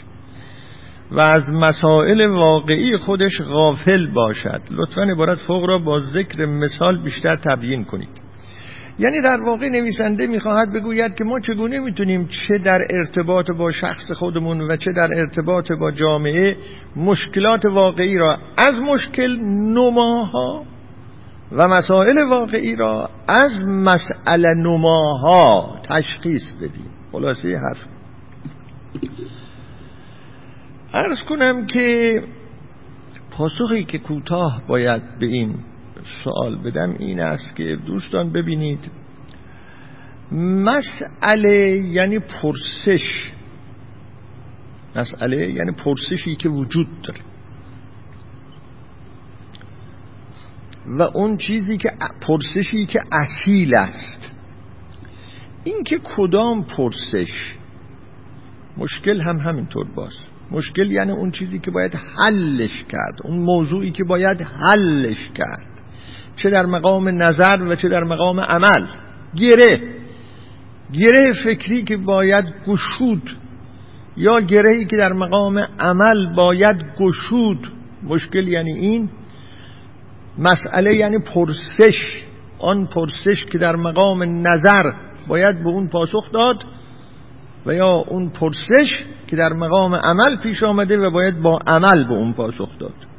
و 1.11 1.19
از 1.19 1.49
مسائل 1.49 2.25
واقعی 2.25 2.97
خودش 2.97 3.41
غافل 3.41 4.07
باشد. 4.07 4.61
لطفا 4.71 5.01
عبارت 5.01 5.37
فوق 5.37 5.65
را 5.65 5.77
با 5.77 6.01
ذکر 6.01 6.45
مثال 6.45 7.03
بیشتر 7.03 7.35
تبیین 7.35 7.83
کنید. 7.85 8.22
یعنی 8.99 9.21
در 9.21 9.41
واقع 9.41 9.69
نویسنده 9.69 10.27
می‌خواهد 10.27 10.73
بگوید 10.73 11.15
که 11.15 11.23
ما 11.23 11.39
چگونه 11.39 11.79
می‌تونیم 11.79 12.27
چه 12.27 12.57
در 12.57 12.87
ارتباط 12.89 13.51
با 13.51 13.71
شخص 13.71 14.11
خودمون 14.11 14.61
و 14.61 14.77
چه 14.77 14.91
در 14.91 15.19
ارتباط 15.19 15.71
با 15.71 15.91
جامعه 15.91 16.57
مشکلات 16.95 17.65
واقعی 17.65 18.17
را 18.17 18.37
از 18.57 18.79
مشکل 18.79 19.39
نماها 19.45 20.65
و 21.51 21.67
مسائل 21.67 22.17
واقعی 22.17 22.75
را 22.75 23.09
از 23.27 23.51
مسئله 23.67 24.53
نماها 24.53 25.75
تشخیص 25.83 26.51
بدیم. 26.61 26.89
خلاصه 27.11 27.47
حرف. 27.57 27.81
ارز 30.93 31.23
کنم 31.29 31.65
که 31.65 32.13
پاسخی 33.31 33.83
که 33.83 33.97
کوتاه 33.97 34.61
باید 34.67 35.01
به 35.19 35.25
این 35.25 35.55
سوال 36.23 36.55
بدم 36.55 36.95
این 36.99 37.19
است 37.19 37.55
که 37.55 37.77
دوستان 37.85 38.33
ببینید 38.33 38.91
مسئله 40.31 41.77
یعنی 41.77 42.19
پرسش. 42.19 43.31
مسئله 44.95 45.37
یعنی 45.37 45.71
پرسشی 45.71 46.35
که 46.35 46.49
وجود 46.49 46.87
داره. 47.01 47.21
و 50.87 51.01
اون 51.01 51.37
چیزی 51.37 51.77
که 51.77 51.89
پرسشی 52.21 52.85
که 52.85 52.99
اصیل 53.11 53.77
است. 53.77 54.29
این 55.63 55.83
که 55.83 55.99
کدام 56.03 56.63
پرسش؟ 56.63 57.55
مشکل 58.77 59.21
هم 59.21 59.37
همینطور 59.37 59.87
باز. 59.95 60.13
مشکل 60.51 60.91
یعنی 60.91 61.11
اون 61.11 61.31
چیزی 61.31 61.59
که 61.59 61.71
باید 61.71 61.95
حلش 61.95 62.83
کرد 62.89 63.15
اون 63.23 63.39
موضوعی 63.39 63.91
که 63.91 64.03
باید 64.03 64.41
حلش 64.41 65.31
کرد. 65.35 65.72
چه 66.35 66.49
در 66.49 66.65
مقام 66.65 67.09
نظر 67.09 67.61
و 67.61 67.75
چه 67.75 67.89
در 67.89 68.03
مقام 68.03 68.39
عمل. 68.39 68.87
گره. 69.35 69.93
گره 70.93 71.33
فکری 71.43 71.83
که 71.83 71.97
باید 71.97 72.45
گشود 72.67 73.29
یا 74.17 74.39
گرهی 74.39 74.85
که 74.85 74.97
در 74.97 75.13
مقام 75.13 75.67
عمل 75.79 76.35
باید 76.35 76.83
گشود. 76.99 77.67
مشکل 78.03 78.47
یعنی 78.47 78.71
این. 78.71 79.09
مسئله 80.37 80.95
یعنی 80.95 81.17
پرسش. 81.19 82.23
آن 82.59 82.87
پرسش 82.87 83.45
که 83.51 83.57
در 83.57 83.75
مقام 83.75 84.47
نظر 84.47 84.93
باید 85.27 85.63
به 85.63 85.69
اون 85.69 85.87
پاسخ 85.87 86.31
داد 86.31 86.63
و 87.65 87.73
یا 87.73 88.03
اون 88.07 88.29
پرسش 88.29 89.03
که 89.27 89.35
در 89.35 89.53
مقام 89.53 89.95
عمل 89.95 90.37
پیش 90.43 90.63
آمده 90.63 90.97
و 90.97 91.11
باید 91.11 91.41
با 91.41 91.59
عمل 91.67 92.03
به 92.07 92.13
اون 92.13 92.33
پاسخ 92.33 92.79
داد. 92.79 93.12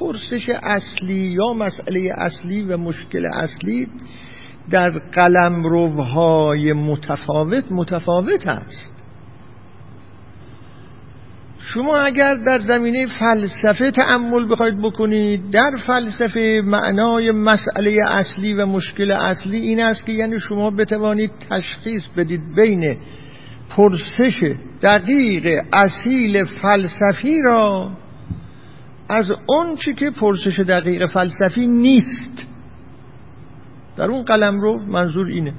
پرسش 0.00 0.50
اصلی 0.62 1.14
یا 1.14 1.52
مسئله 1.52 2.12
اصلی 2.16 2.62
و 2.62 2.76
مشکل 2.76 3.26
اصلی 3.32 3.88
در 4.70 4.90
قلم 4.90 5.62
روهای 5.64 6.72
متفاوت 6.72 7.64
متفاوت 7.70 8.46
است. 8.46 8.90
شما 11.58 11.98
اگر 11.98 12.34
در 12.34 12.58
زمینه 12.58 13.06
فلسفه 13.06 13.90
تأمل 13.90 14.48
بخواید 14.50 14.78
بکنید 14.78 15.50
در 15.50 15.70
فلسفه 15.86 16.62
معنای 16.64 17.30
مسئله 17.30 17.96
اصلی 18.06 18.54
و 18.54 18.66
مشکل 18.66 19.10
اصلی 19.10 19.58
این 19.58 19.80
است 19.80 20.06
که 20.06 20.12
یعنی 20.12 20.38
شما 20.38 20.70
بتوانید 20.70 21.30
تشخیص 21.50 22.08
بدید 22.16 22.54
بین 22.56 22.96
پرسش 23.70 24.54
دقیق 24.82 25.62
اصیل 25.72 26.44
فلسفی 26.44 27.42
را 27.42 27.90
از 29.10 29.30
اون 29.46 29.76
چی 29.76 29.94
که 29.94 30.10
پرسش 30.10 30.60
دقیق 30.60 31.06
فلسفی 31.06 31.66
نیست. 31.66 32.46
در 33.96 34.10
اون 34.10 34.22
قلم 34.22 34.60
رو 34.60 34.78
منظور 34.86 35.26
اینه. 35.26 35.54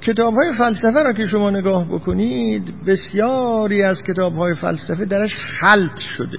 کتاب 0.00 0.34
های 0.34 0.52
فلسفه 0.58 1.02
را 1.02 1.12
که 1.12 1.26
شما 1.26 1.50
نگاه 1.50 1.88
بکنید 1.88 2.74
بسیاری 2.86 3.82
از 3.82 4.02
کتاب 4.02 4.34
های 4.34 4.54
فلسفه 4.54 5.04
درش 5.04 5.34
خلط 5.34 5.98
شده. 6.16 6.38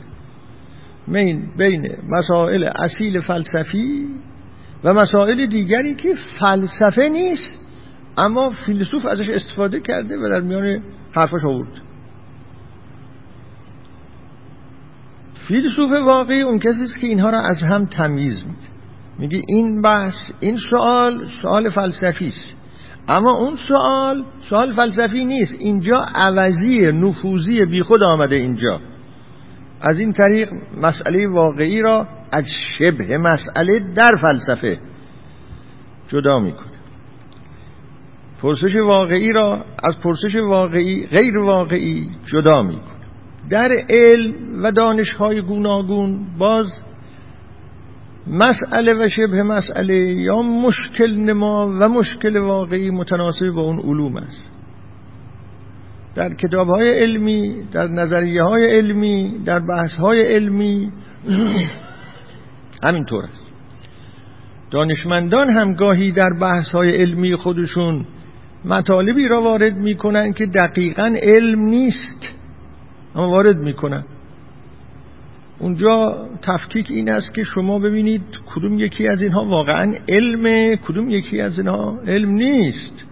بین 1.08 1.56
بین 1.58 1.96
مسائل 2.10 2.70
اصیل 2.80 3.20
فلسفی 3.20 4.08
و 4.84 4.94
مسائل 4.94 5.46
دیگری 5.46 5.96
که 5.96 6.14
فلسفه 6.40 7.10
نیست 7.10 7.62
اما 8.18 8.50
فیلسوف 8.66 9.06
ازش 9.06 9.30
استفاده 9.30 9.80
کرده 9.80 10.18
و 10.18 10.30
در 10.30 10.40
میان 10.40 10.84
حرفش 11.12 11.46
آورد. 11.46 11.91
فیلسوف 15.52 15.92
واقعی 15.92 16.42
اون 16.42 16.60
کسی 16.60 16.84
است 16.84 16.98
که 16.98 17.08
اینها 17.08 17.30
را 17.30 17.40
از 17.40 17.64
هم 17.64 17.86
تمیز 17.86 18.44
میده. 18.46 18.68
میگه 19.20 19.42
این 19.48 19.82
بحث 19.82 20.16
این 20.40 20.58
سوال 20.70 21.26
سوال 21.42 21.70
فلسفی 21.70 22.28
است. 22.28 22.56
اما 23.08 23.32
اون 23.32 23.56
سوال 23.68 24.26
سوال 24.50 24.74
فلسفی 24.74 25.26
نیست. 25.26 25.56
اینجا 25.60 25.98
عوضی 26.16 26.92
نفوذی 26.92 27.66
بیخود 27.66 28.04
آمده 28.04 28.36
اینجا. 28.36 28.80
از 29.82 30.00
این 30.00 30.14
طریق 30.14 30.50
مسئله 30.82 31.28
واقعی 31.28 31.82
را 31.82 32.08
از 32.32 32.46
شبه 32.78 33.18
مسئله 33.18 33.80
در 33.80 34.12
فلسفه 34.22 34.80
جدا 36.08 36.40
می‌کنه. 36.40 36.72
پرسش 38.42 38.76
واقعی 38.76 39.34
را 39.34 39.66
از 39.84 40.00
پرسش 40.04 40.36
واقعی 40.36 41.08
غیر 41.08 41.38
واقعی 41.38 42.10
جدا 42.34 42.64
می‌کنه. 42.64 43.01
در 43.52 43.72
علم 43.90 44.34
و 44.64 44.72
دانشهای 44.72 45.42
گوناگون 45.42 46.20
باز 46.38 46.68
مسئله 48.28 48.94
و 48.94 49.08
شبه 49.08 49.44
مسئله 49.44 49.96
یا 49.96 50.42
مشکل 50.42 51.18
نما 51.18 51.78
و 51.80 51.90
مشکل 51.90 52.38
واقعی 52.38 52.90
متناسب 52.90 53.50
با 53.56 53.62
اون 53.62 53.80
علوم 53.80 54.18
است. 54.18 54.52
در 56.16 56.34
کتاب 56.34 56.68
های 56.68 56.90
علمی 56.90 57.64
در 57.72 57.88
نظریه 57.88 58.44
های 58.44 58.78
علمی 58.78 59.44
در 59.46 59.60
بحث 59.60 59.94
های 59.94 60.36
علمی 60.36 60.92
همینطور 62.86 63.24
است. 63.24 63.54
دانشمندان 64.72 65.50
هم 65.50 65.74
گاهی 65.74 66.12
در 66.12 66.34
بحث 66.42 66.72
های 66.72 67.02
علمی 67.02 67.36
خودشون 67.36 68.06
مطالبی 68.66 69.28
را 69.28 69.42
وارد 69.42 69.76
می‌کنن 69.76 70.34
که 70.34 70.46
دقیقا 70.46 71.16
علم 71.22 71.60
نیست. 71.60 72.41
اما 73.16 73.30
وارد 73.30 73.58
می‌کنن. 73.58 74.04
اونجا 75.60 76.26
تفکیک 76.42 76.92
این 76.92 77.12
است 77.12 77.34
که 77.34 77.44
شما 77.44 77.80
ببینید 77.80 78.24
کدوم 78.56 78.80
یکی 78.80 79.08
از 79.08 79.22
اینها 79.22 79.46
واقعا 79.46 79.96
علمه 80.10 80.78
کدوم 80.78 81.10
یکی 81.10 81.42
از 81.42 81.60
اینها 81.60 82.00
علم 82.08 82.30
نیست. 82.30 83.06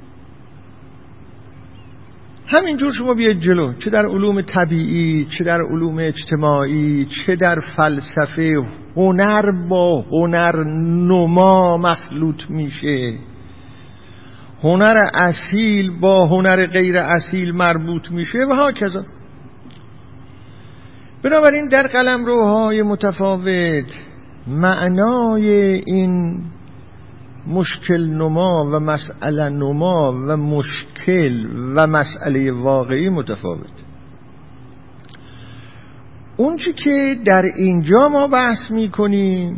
همینجور 2.48 2.92
شما 2.92 3.14
بیاید 3.14 3.40
جلو 3.40 3.74
چه 3.74 3.90
در 3.90 4.06
علوم 4.06 4.42
طبیعی 4.42 5.26
چه 5.26 5.44
در 5.44 5.62
علوم 5.62 5.98
اجتماعی 6.00 7.06
چه 7.06 7.36
در 7.36 7.60
فلسفه 7.78 8.52
هنر 8.96 9.52
با 9.70 10.02
هنر 10.02 10.64
نما 11.08 11.78
مخلوط 11.78 12.50
میشه. 12.50 13.14
هنر 14.64 14.96
اصیل 15.14 16.00
با 16.00 16.28
هنر 16.28 16.68
غیر 16.68 16.98
اصیل 16.98 17.52
مربوط 17.52 18.12
میشه 18.12 18.38
و 18.50 18.54
ها 18.54 18.72
کذا 18.72 19.06
بنابراین 21.24 21.68
در 21.68 21.88
قلم 21.88 22.26
روهای 22.26 22.82
متفاوت 22.82 23.94
معنای 24.48 25.50
این 25.86 26.44
مشکل 27.48 28.10
نما 28.10 28.72
و 28.74 28.80
مسئله 28.80 29.50
نما 29.50 30.14
و 30.28 30.38
مشکل 30.38 31.46
و 31.76 31.88
مسئله 31.88 32.52
واقعی 32.52 33.10
متفاوت. 33.10 33.90
اونچه 36.38 36.72
که 36.72 37.16
در 37.26 37.42
اینجا 37.42 38.10
ما 38.10 38.28
بحث 38.28 38.72
می‌کنیم 38.72 39.58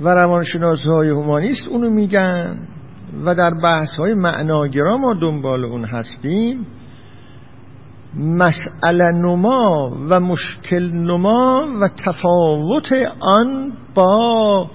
و 0.00 0.08
روانشناس 0.08 0.86
های 0.86 1.08
هومانیست 1.08 1.68
اونو 1.68 1.90
میگن 1.90 2.68
و 3.24 3.34
در 3.34 3.54
بحث 3.62 3.90
های 3.98 4.14
معناگرا 4.14 4.98
ما 4.98 5.14
دنبال 5.14 5.64
اون 5.64 5.84
هستیم 5.84 6.66
مسئله 8.16 9.12
نما 9.12 9.92
و 10.10 10.20
مشکل 10.20 10.90
نما 10.92 11.68
و 11.80 11.88
تفاوت 11.88 12.92
آن 13.20 13.72
با 13.94 14.70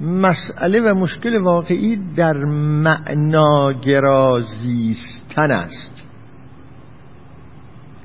مسئله 0.00 0.80
و 0.80 0.94
مشکل 0.94 1.36
واقعی 1.36 2.14
در 2.16 2.36
معناگرا 2.82 4.40
زیستن 4.40 5.50
است. 5.50 6.06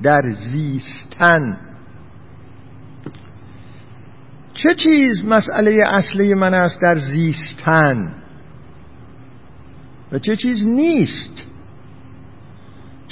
در 0.02 0.22
زیستن. 0.52 1.58
چه 4.54 4.74
چیز 4.74 5.24
مسئله 5.24 5.82
اصلی 5.86 6.34
من 6.34 6.54
است 6.54 6.80
در 6.82 6.98
زیستن؟ 6.98 8.14
و 10.12 10.18
چه 10.18 10.36
چیز 10.36 10.64
نیست 10.66 11.51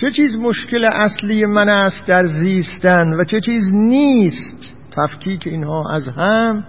چه 0.01 0.11
چیز 0.11 0.37
مشکل 0.37 0.85
اصلی 0.85 1.45
من 1.45 1.69
است 1.69 2.07
در 2.07 2.27
زیستن 2.27 3.15
و 3.21 3.25
چه 3.25 3.41
چیز 3.41 3.71
نیست؟ 3.73 4.69
تفکیک 4.97 5.47
اینها 5.47 5.91
از 5.93 6.09
هم 6.09 6.65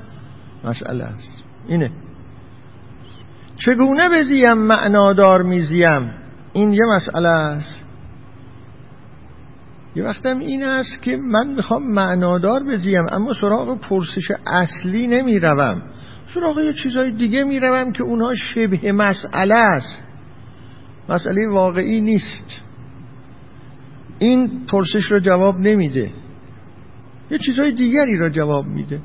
مسئله 0.63 1.03
است. 1.03 1.43
اینه. 1.67 1.91
چگونه 3.57 4.09
بزیم 4.09 4.53
معنادار 4.53 5.41
میزیم؟ 5.41 6.13
این 6.53 6.73
یه 6.73 6.83
مسئله 6.95 7.29
است. 7.29 7.85
یه 9.95 10.03
وقتم 10.03 10.39
این 10.39 10.63
است 10.63 11.03
که 11.03 11.17
من 11.17 11.47
می‌خوام 11.47 11.91
معنادار 11.91 12.63
بزیم 12.63 13.05
اما 13.11 13.33
سراغ 13.41 13.79
پرسش 13.79 14.31
اصلی 14.47 15.07
نمی‌روم. 15.07 15.81
سراغ 16.33 16.59
یه 16.59 16.73
چیزهای 16.73 17.11
دیگه 17.11 17.43
می‌روم 17.43 17.91
که 17.91 18.03
اونها 18.03 18.35
شبه 18.35 18.91
مسئله 18.91 19.55
است. 19.55 20.03
مسئله 21.09 21.47
واقعی 21.47 22.01
نیست. 22.01 22.50
این 24.21 24.65
پرسش 24.71 25.11
را 25.11 25.19
جواب 25.19 25.59
نمیده. 25.59 26.11
یه 27.31 27.37
چیزهای 27.37 27.71
دیگری 27.71 28.17
را 28.17 28.29
جواب 28.29 28.65
میده. 28.65 28.99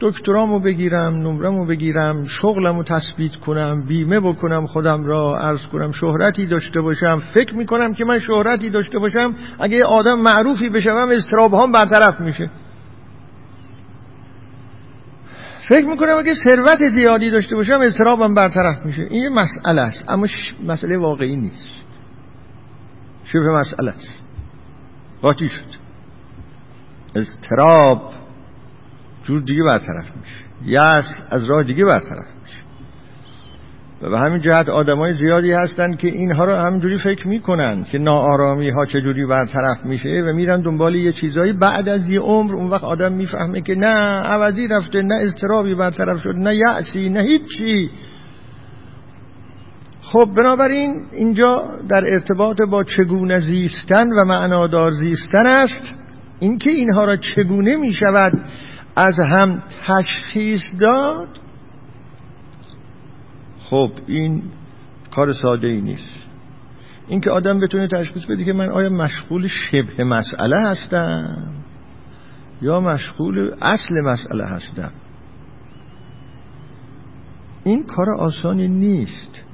دکترامو 0.00 0.60
بگیرم 0.60 1.14
نمرمو 1.14 1.66
بگیرم 1.66 2.24
شغلمو 2.24 2.82
تثبیت 2.82 3.36
کنم 3.36 3.86
بیمه 3.86 4.20
بکنم 4.20 4.66
خودم 4.66 5.04
را 5.04 5.38
عرض 5.38 5.66
کنم 5.66 5.92
شهرتی 5.92 6.46
داشته 6.46 6.80
باشم. 6.80 7.18
فکر 7.34 7.56
می‌کنم 7.56 7.94
که 7.94 8.04
من 8.04 8.18
شهرتی 8.18 8.70
داشته 8.70 8.98
باشم. 8.98 9.34
اگه 9.60 9.84
آدم 9.84 10.18
معروفی 10.18 10.68
بشم 10.68 11.08
استراب 11.10 11.54
هم 11.54 11.72
برطرف 11.72 12.20
میشه. 12.20 12.50
فکر 15.68 15.86
می‌کنم 15.86 16.18
اگه 16.18 16.34
ثروت 16.34 16.88
زیادی 16.88 17.30
داشته 17.30 17.56
باشم 17.56 17.80
استرابم 17.80 18.34
برطرف 18.34 18.86
میشه. 18.86 19.02
این 19.10 19.22
یه 19.22 19.30
مسئله 19.30 19.80
است 19.80 20.04
اما 20.08 20.26
مسئله 20.66 20.98
واقعی 20.98 21.36
نیست. 21.36 21.79
شبه 23.32 23.50
مسئله 23.50 23.90
است 23.90 24.22
قاطی 25.22 25.48
شد. 25.48 25.80
استراب 27.14 28.12
جور 29.24 29.40
دیگه 29.40 29.62
برطرف 29.62 30.16
میشه. 30.16 30.44
یس 30.64 31.04
از 31.30 31.44
راه 31.44 31.62
دیگه 31.62 31.84
برطرف 31.84 32.26
میشه. 32.42 32.62
و 34.02 34.10
به 34.10 34.18
همین 34.18 34.38
جهت 34.38 34.68
آدمای 34.68 35.12
زیادی 35.12 35.52
هستن 35.52 35.92
که 35.92 36.08
اینها 36.08 36.44
رو 36.44 36.52
همینجوری 36.52 36.98
فکر 36.98 37.28
می‌کنن 37.28 37.84
که 37.84 37.98
ناآرامی 37.98 38.70
ها 38.70 38.84
چجوری 38.84 39.26
برطرف 39.26 39.84
میشه 39.84 40.22
و 40.22 40.32
میرن 40.32 40.60
دنبال 40.60 40.94
یه 40.94 41.12
چیزایی. 41.12 41.52
بعد 41.52 41.88
از 41.88 42.08
یه 42.08 42.20
عمر 42.20 42.54
اون 42.54 42.70
وقت 42.70 42.84
آدم 42.84 43.12
می‌فهمه 43.12 43.60
که 43.60 43.74
نه 43.74 43.94
عوضی 44.22 44.66
رفته 44.66 45.02
نه 45.02 45.14
اضطرابی 45.14 45.74
برطرف 45.74 46.20
شد 46.20 46.34
نه 46.36 46.56
یعسی 46.56 47.08
نه 47.08 47.20
هیچی. 47.20 47.90
خب 50.12 50.28
بنابراین 50.36 51.06
اینجا 51.12 51.62
در 51.88 52.12
ارتباط 52.12 52.62
با 52.62 52.84
چگونه 52.84 53.40
زیستن 53.40 54.08
و 54.12 54.24
معنادار 54.24 54.92
زیستن 54.92 55.46
است 55.46 55.84
اینکه 56.40 56.70
اینها 56.70 57.04
را 57.04 57.16
چگونه 57.16 57.76
می 57.76 57.92
شود 57.92 58.32
از 58.96 59.20
هم 59.20 59.62
تشخیص 59.86 60.62
داد؟ 60.80 61.28
خب 63.58 63.90
این 64.06 64.42
کار 65.14 65.32
ساده 65.32 65.66
ای 65.66 65.80
نیست. 65.80 66.26
اینکه 67.08 67.30
آدم 67.30 67.60
بتونه 67.60 67.88
تشخیص 67.88 68.26
بده 68.26 68.44
که 68.44 68.52
من 68.52 68.68
آیا 68.68 68.88
مشغول 68.88 69.46
شبه 69.46 70.04
مسئله 70.04 70.56
هستم 70.68 71.54
یا 72.62 72.80
مشغول 72.80 73.54
اصل 73.62 73.94
مسئله 74.04 74.44
هستم؟ 74.46 74.92
این 77.64 77.86
کار 77.86 78.06
آسانی 78.18 78.68
نیست. 78.68 79.49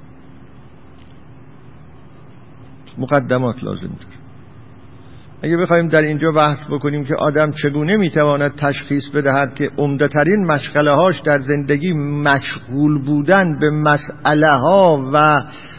مقدمات 2.98 3.64
لازم 3.64 3.88
داره 3.88 4.16
اگه 5.42 5.56
بخوایم 5.56 5.88
در 5.88 6.02
اینجا 6.02 6.30
بحث 6.30 6.58
بکنیم 6.70 7.04
که 7.04 7.14
آدم 7.18 7.52
چگونه 7.52 7.96
می‌تواند 7.96 8.54
تشخیص 8.54 9.08
بدهد 9.08 9.54
که 9.54 9.70
عمدهترین 9.78 10.46
مشغله 10.46 10.90
هاش 10.90 11.20
در 11.20 11.38
زندگی 11.38 11.92
مشغول 11.92 12.98
بودن 12.98 13.58
به 13.60 13.70
مسئله 13.70 14.56
ها 14.56 15.10
و 15.12 15.36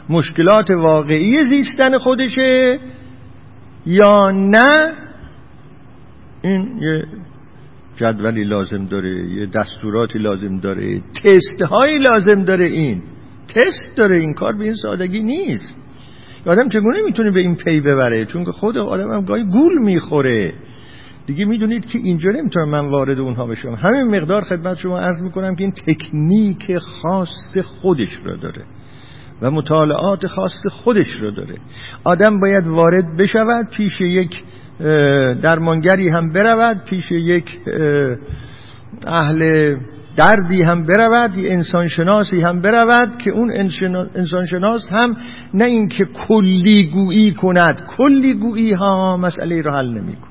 مشکلات 0.09 0.71
واقعی 0.71 1.43
زیستن 1.43 1.97
خودشه 1.97 2.79
یا 3.85 4.31
نه؟ 4.31 4.93
این 6.41 6.77
یه 6.81 7.03
جدولی 7.95 8.43
لازم 8.43 8.85
داره 8.85 9.27
یه 9.29 9.45
دستوراتی 9.45 10.19
لازم 10.19 10.59
داره 10.59 11.01
تست 11.23 11.61
هایی 11.61 11.97
لازم 11.97 12.43
داره 12.43 12.65
این. 12.65 13.01
تست 13.55 13.97
داره 13.97 14.17
این 14.17 14.33
کار 14.33 14.53
به 14.53 14.63
این 14.63 14.73
سادگی 14.73 15.23
نیست. 15.23 15.75
آدم 16.45 16.69
چگونه 16.69 17.01
می‌تونه 17.01 17.31
به 17.31 17.39
این 17.39 17.55
پی 17.55 17.79
ببره؟ 17.79 18.25
چون 18.25 18.45
که 18.45 18.51
خود 18.51 18.77
آدم 18.77 19.11
هم 19.11 19.25
گاهی 19.25 19.43
گول 19.43 19.77
می‌خوره. 19.77 20.53
دیگه 21.25 21.45
می‌دونید 21.45 21.85
که 21.85 21.99
اینجا 21.99 22.31
نمی‌تونم 22.31 22.69
من 22.69 22.89
وارد 22.89 23.19
اونها 23.19 23.45
بشم. 23.45 23.69
همین 23.69 24.15
مقدار 24.15 24.43
خدمت 24.43 24.77
شما 24.77 24.99
عرض 24.99 25.21
می‌کنم 25.21 25.55
که 25.55 25.63
این 25.63 25.71
تکنیک 25.71 26.77
خاص 26.77 27.57
خودش 27.81 28.13
رو 28.25 28.37
داره 28.37 28.65
و 29.41 29.51
مطالعات 29.51 30.27
خاص 30.27 30.67
خودش 30.71 31.07
رو 31.21 31.31
داره. 31.31 31.55
آدم 32.03 32.39
باید 32.39 32.67
وارد 32.67 33.17
بشود 33.17 33.69
پیش 33.77 34.01
یک 34.01 34.43
درمانگری 35.41 36.09
هم 36.09 36.29
برود 36.29 36.77
پیش 36.89 37.11
یک 37.11 37.59
اهل 39.07 39.75
دردی 40.17 40.61
هم 40.61 40.85
برود 40.85 41.37
یه 41.37 41.51
انسان 41.51 41.87
شناسی 41.87 42.41
هم 42.41 42.61
برود 42.61 43.17
که 43.17 43.31
اون 43.31 43.51
انسان 44.15 44.45
شناس 44.45 44.81
هم 44.91 45.17
نه 45.53 45.65
اینکه 45.65 46.05
کلی 46.27 46.89
گویی 46.93 47.33
کند 47.33 47.83
کلی 47.97 48.33
گویی 48.33 48.73
ها 48.73 49.17
مسئله 49.17 49.61
رو 49.61 49.71
حل 49.71 49.89
نمیکن. 49.89 50.27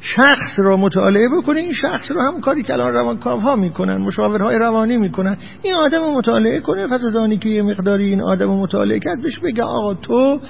شخص 0.00 0.58
رو 0.58 0.76
مطالعه 0.76 1.28
بکنه 1.28 1.60
این 1.60 1.72
شخص 1.72 2.10
رو 2.10 2.22
هم 2.22 2.40
کاری 2.40 2.62
که 2.62 2.72
الان 2.72 2.92
روانکاو 2.92 3.40
ها 3.40 3.56
می‌کنن 3.56 3.96
مشاورهای 3.96 4.58
روانی 4.58 4.96
می‌کنن 4.96 5.36
این 5.62 5.74
آدم 5.74 6.00
رو 6.00 6.18
مطالعه 6.18 6.60
کنه. 6.60 6.86
فتدانی 6.86 7.38
که 7.38 7.48
یه 7.48 7.62
مقداری 7.62 8.08
این 8.08 8.20
آدم 8.20 8.46
رو 8.46 8.62
مطالعه 8.62 8.98
کرد 8.98 9.22
بهش 9.22 9.38
بگه 9.38 9.62
آقا 9.62 9.94
تو 9.94 10.40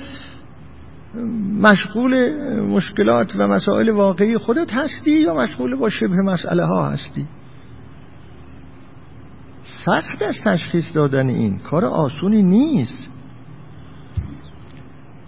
مشغول 1.61 2.37
مشکلات 2.61 3.37
و 3.39 3.49
مسائل 3.49 3.91
واقعی 3.91 4.39
خودت 4.39 4.73
هستی 4.73 5.11
یا 5.11 5.35
مشغول 5.35 5.77
با 5.77 5.89
شبه 5.89 6.17
مسئله 6.17 6.67
ها 6.67 6.89
هستی؟ 6.89 7.27
سخت 9.87 10.23
است 10.23 10.45
تشخیص 10.45 10.95
دادن 10.95 11.29
این. 11.29 11.59
کار 11.59 11.85
آسونی 11.85 12.43
نیست. 12.43 13.07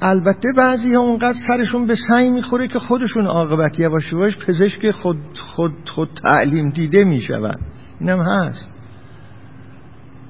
البته 0.00 0.48
بعضی 0.56 0.94
ها 0.94 1.00
اونقدر 1.00 1.38
سرشون 1.48 1.86
به 1.86 1.94
سعی 2.08 2.30
می‌خوره 2.30 2.68
که 2.68 2.78
خودشون 2.78 3.26
عاقبت 3.26 3.80
یواش 3.80 4.12
یواش 4.12 4.38
پزشک 4.46 4.90
خود, 4.90 5.16
خود, 5.40 5.72
خود 5.88 6.08
تعلیم 6.22 6.70
دیده 6.70 7.04
میشون 7.04 7.54
اینم 8.00 8.20
هست. 8.20 8.72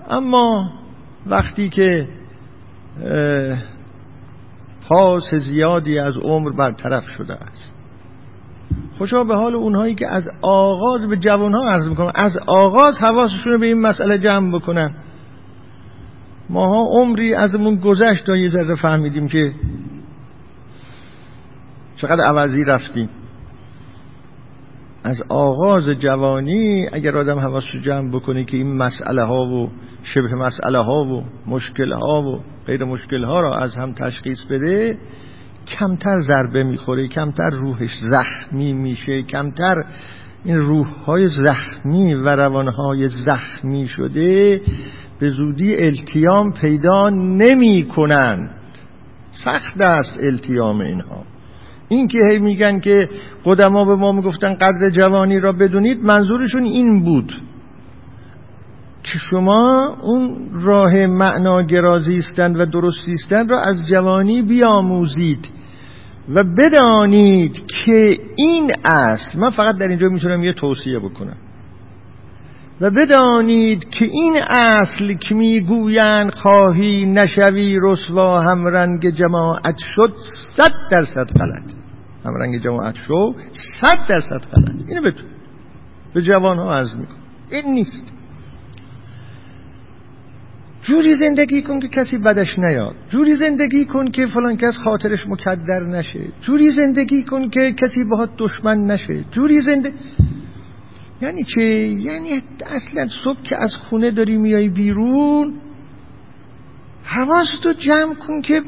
اما 0.09 0.73
وقتی 1.27 1.69
که 1.69 2.09
پاس 4.89 5.35
زیادی 5.35 5.99
از 5.99 6.17
عمر 6.17 6.51
برطرف 6.51 7.09
شده 7.09 7.35
است. 7.35 7.74
خوشا 8.99 9.25
به 9.25 9.35
حال 9.35 9.55
اونهایی 9.55 9.95
که 9.95 10.09
از 10.09 10.23
آغاز 10.43 11.09
به 11.09 11.17
جوانها 11.17 11.71
عرض 11.71 11.89
می‌کنم 11.89 12.13
از 12.15 12.37
آغاز 12.47 12.99
حواسشون 12.99 13.53
رو 13.53 13.59
به 13.59 13.67
این 13.67 13.81
مسئله 13.81 14.19
جمع 14.19 14.53
بکنن. 14.55 14.95
ماها 16.51 16.85
عمری 16.91 17.35
ازمون 17.35 17.77
گذشت 17.77 18.27
تا 18.27 18.37
یه 18.37 18.49
ذره 18.49 18.75
فهمیدیم 18.75 19.29
که 19.29 19.53
چقدر 21.97 22.25
عوضی 22.25 22.65
رفتیم. 22.65 23.09
از 25.05 25.23
آغاز 25.29 25.89
جوانی 25.89 26.87
اگر 26.93 27.17
آدم 27.17 27.39
حواسش 27.39 27.77
جمع 27.77 28.11
بکنه 28.11 28.45
که 28.45 28.57
این 28.57 28.77
مسئله 28.77 29.25
ها 29.25 29.43
و 29.43 29.71
شبه 30.03 30.35
مسئله 30.35 30.79
ها 30.79 31.05
و 31.05 31.25
مشکل 31.47 31.93
ها 31.93 32.23
و 32.23 32.41
غیر 32.67 32.85
مشکل 32.85 33.25
ها 33.25 33.41
را 33.41 33.55
از 33.55 33.77
هم 33.77 33.93
تشخیص 33.93 34.45
بده 34.51 34.99
کمتر 35.67 36.21
ضربه 36.21 36.65
می‌خوره 36.65 37.09
کمتر 37.09 37.51
روحش 37.51 37.99
زخمی 38.11 38.73
میشه 38.73 39.23
کمتر 39.23 39.85
این 40.45 40.57
روحهای 40.57 41.27
زخمی 41.27 42.15
و 42.15 42.29
روانهای 42.29 43.09
زخمی 43.09 43.89
شده 43.89 44.61
به 45.21 45.29
زودی 45.29 45.77
التیام 45.77 46.53
پیدا 46.53 47.11
نمی 47.11 47.89
کنند 47.97 48.51
سخت 49.45 49.81
است 49.81 50.17
التیام 50.21 50.81
اینها. 50.81 51.25
این 51.89 52.09
که 52.09 52.19
هی 52.33 52.39
میگن 52.39 52.81
که 52.81 53.09
قدما 53.45 53.85
به 53.85 53.97
ما 53.97 54.13
می‌گفتن 54.13 54.55
قدر 54.55 54.91
جوانی 54.91 55.41
را 55.41 55.53
بدونید 55.53 56.01
منظورشون 56.01 56.65
این 56.65 57.03
بود. 57.03 57.33
که 59.05 59.19
شما 59.31 59.97
اون 60.03 60.49
راه 60.53 61.07
معنا 61.07 61.63
زیستن 61.99 62.57
و 62.57 62.67
درست 62.67 63.07
زیستن 63.07 63.49
را 63.49 63.61
از 63.61 63.87
جوانی 63.87 64.43
بیاموزید 64.43 65.49
و 66.29 66.45
بدانید 66.45 67.67
که 67.67 68.19
این 68.37 68.73
است. 68.85 69.37
من 69.37 69.51
فقط 69.51 69.77
در 69.77 69.89
اینجا 69.89 70.09
می‌تونم 70.09 70.45
یه 70.45 70.53
توصیه 70.53 70.99
بکنم. 70.99 71.37
و 72.81 72.91
بدانید 72.91 73.89
که 73.89 74.05
این 74.05 74.37
اصل 74.49 75.15
که 75.15 75.35
می‌گویند 75.35 76.35
خواهی 76.35 77.07
نشوی 77.07 77.79
رسوا 77.83 78.41
همرنگ 78.41 79.11
جماعت 79.11 79.77
شد 79.79 80.13
صد 80.57 80.73
درصد 80.91 81.39
غلط. 81.39 81.73
همرنگ 82.25 82.65
جماعت 82.65 82.95
شد 82.95 83.35
صد 83.81 83.99
درصد 84.09 84.41
غلط. 84.53 84.89
اینو 84.89 85.01
بدون 85.01 85.25
به 86.15 86.23
جوان 86.23 86.59
ها 86.59 86.75
عرض 86.75 86.95
میکن 86.95 87.15
این 87.51 87.75
نیست. 87.75 88.14
جوری 90.85 91.17
زندگی 91.17 91.63
کن 91.63 91.81
که 91.81 91.89
کسی 91.89 92.19
بدش 92.19 92.59
نیاد. 92.59 92.95
جوری 93.11 93.37
زندگی 93.37 93.85
کن 93.85 94.11
که 94.11 94.27
فلان 94.27 94.57
کس 94.57 94.77
خاطرش 94.77 95.27
مکدر 95.29 95.81
نشه. 95.81 96.21
جوری 96.41 96.71
زندگی 96.71 97.23
کن 97.23 97.51
که 97.51 97.73
کسی 97.73 98.05
باهات 98.05 98.31
دشمن 98.39 98.81
نشه. 98.81 99.25
جوری 99.31 99.61
زندگی 99.61 99.95
یعنی 101.23 101.45
چه؟ 101.45 101.63
یعنی 101.63 102.43
اصلا 102.67 103.09
صبح 103.25 103.43
که 103.43 103.57
از 103.57 103.75
خونه 103.77 104.11
داری 104.11 104.39
میای 104.39 104.69
بیرون 104.69 105.55
حواستو 107.05 107.73
جمع 107.73 108.15
کن 108.15 108.43
که 108.43 108.63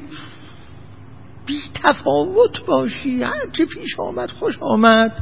بی 1.46 1.60
تفاوت 1.74 2.66
باشی. 2.66 3.22
هر 3.22 3.50
که 3.52 3.64
پیش 3.64 4.00
آمد 4.00 4.30
خوش 4.30 4.58
آمد. 4.60 5.12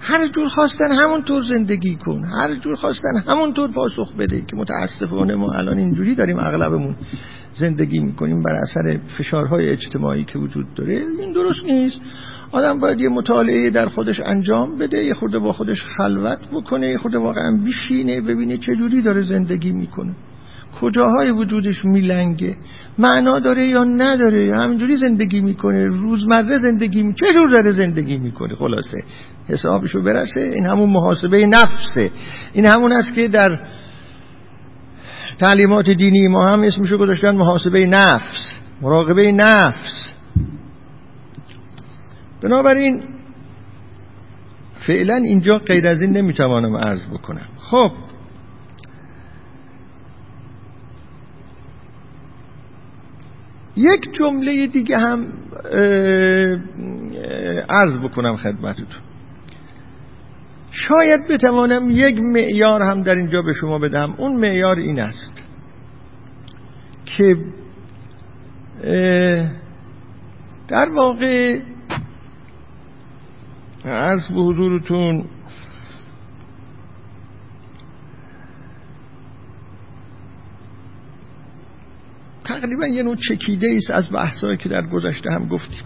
هر 0.00 0.28
جور 0.28 0.48
خواستن 0.48 0.92
همونطور 0.92 1.42
زندگی 1.42 1.96
کن. 1.96 2.24
هر 2.24 2.54
جور 2.54 2.74
خواستن 2.74 3.22
همونطور 3.26 3.72
پاسخ 3.72 4.16
بده 4.16 4.40
که 4.40 4.56
متاسفانه 4.56 5.34
ما 5.34 5.52
الان 5.52 5.78
اینجوری 5.78 6.14
داریم 6.14 6.36
اغلبمون 6.38 6.96
زندگی 7.54 7.98
می‌کنیم 7.98 8.40
بر 8.40 8.52
اثر 8.52 8.98
فشارهای 9.18 9.68
اجتماعی 9.68 10.24
که 10.24 10.38
وجود 10.38 10.66
داره. 10.74 11.04
این 11.20 11.32
درست 11.32 11.64
نیست. 11.64 11.98
آدم 12.52 12.78
باید 12.78 13.00
یه 13.00 13.08
مطالعه 13.08 13.70
در 13.70 13.88
خودش 13.88 14.20
انجام 14.24 14.78
بده 14.78 15.04
یه 15.04 15.14
خورده 15.14 15.38
با 15.38 15.52
خودش 15.52 15.82
خلوت 15.82 16.38
بکنه 16.52 16.88
یه 16.88 16.96
خورده 16.96 17.18
واقعا 17.18 17.56
بیشینه 17.64 18.20
ببینه 18.20 18.56
چه 18.56 18.76
جوری 18.76 19.02
داره 19.02 19.22
زندگی 19.22 19.72
می‌کنه. 19.72 20.14
کجاهای 20.80 21.30
وجودش 21.30 21.84
میلنگه؟ 21.84 22.56
معنا 22.98 23.38
داره 23.38 23.66
یا 23.66 23.84
نداره؟ 23.84 24.56
همینجوری 24.56 24.96
زندگی 24.96 25.40
می‌کنه 25.40 25.86
روزمره 25.86 26.58
زندگی 26.58 27.02
می... 27.02 27.14
چه 27.14 27.32
جور 27.32 27.50
داره 27.50 27.72
زندگی 27.72 28.18
می‌کنه؟ 28.18 28.54
خلاصه. 28.54 28.96
حسابشو 29.50 30.02
برسه. 30.02 30.40
این 30.40 30.66
همون 30.66 30.90
محاسبه 30.90 31.46
نفسه. 31.46 32.10
این 32.52 32.66
همون 32.66 32.92
است 32.92 33.14
که 33.14 33.28
در 33.28 33.58
تعلیمات 35.38 35.90
دینی 35.90 36.28
ما 36.28 36.48
هم 36.48 36.62
اسمشو 36.62 36.98
گذاشتن 36.98 37.36
محاسبه 37.36 37.86
نفس 37.86 38.58
مراقبه 38.82 39.32
نفس. 39.32 40.14
بنابراین 42.42 43.02
فعلا 44.86 45.16
اینجا 45.16 45.58
غیر 45.58 45.86
از 45.88 46.02
این 46.02 46.16
نمی‌توانم 46.16 46.76
عرض 46.76 47.06
بکنم. 47.06 47.46
خب. 47.58 47.90
یک 53.76 54.12
جمله 54.12 54.66
دیگه 54.66 54.98
هم 54.98 55.26
عرض 57.68 58.00
بکنم 58.04 58.36
خدمتتون. 58.36 59.09
شاید 60.70 61.26
بتوانم 61.26 61.90
یک 61.90 62.16
معیار 62.18 62.82
هم 62.82 63.02
در 63.02 63.14
اینجا 63.14 63.42
به 63.42 63.52
شما 63.52 63.78
بدم. 63.78 64.14
اون 64.18 64.36
معیار 64.36 64.76
این 64.76 65.00
است 65.00 65.42
که 67.04 67.36
در 70.68 70.88
واقع 70.94 71.60
عرض 73.84 74.28
به 74.28 74.40
حضورتون 74.40 75.24
تقریبا 82.44 82.86
یه 82.86 83.02
نوع 83.02 83.16
چکیده 83.16 83.68
است 83.76 83.90
از 83.90 84.12
بحثایی 84.12 84.56
که 84.56 84.68
در 84.68 84.86
گذشته 84.86 85.30
هم 85.32 85.48
گفتیم. 85.48 85.84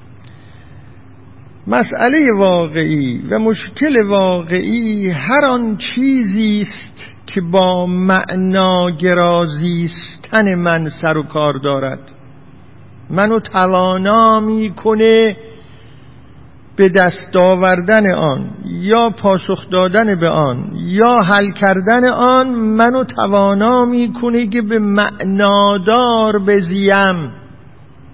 مسئله 1.67 2.27
واقعی 2.39 3.23
و 3.31 3.39
مشکل 3.39 4.03
واقعی 4.09 5.11
هر 5.11 5.45
آن 5.45 5.77
چیزی 5.77 6.61
است 6.61 7.15
که 7.27 7.41
با 7.41 7.87
معنا 7.87 8.91
گرازیستن 8.91 10.55
من 10.55 10.89
سر 11.03 11.17
و 11.17 11.23
کار 11.23 11.55
دارد. 11.59 12.01
منو 13.11 13.41
توانا 13.41 14.41
می‌کنه 14.41 15.37
به 16.77 16.89
دست 16.89 17.37
آوردن 17.41 18.15
آن 18.15 18.51
یا 18.65 19.11
پاسخ 19.11 19.71
دادن 19.71 20.21
به 20.21 20.29
آن 20.29 20.73
یا 20.75 21.21
حل 21.21 21.51
کردن 21.51 22.05
آن 22.05 22.49
منو 22.55 23.05
توانا 23.05 23.85
می‌کنه 23.85 24.47
که 24.47 24.63
به 24.63 24.79
معنادار 24.79 26.39
بزیم. 26.39 27.31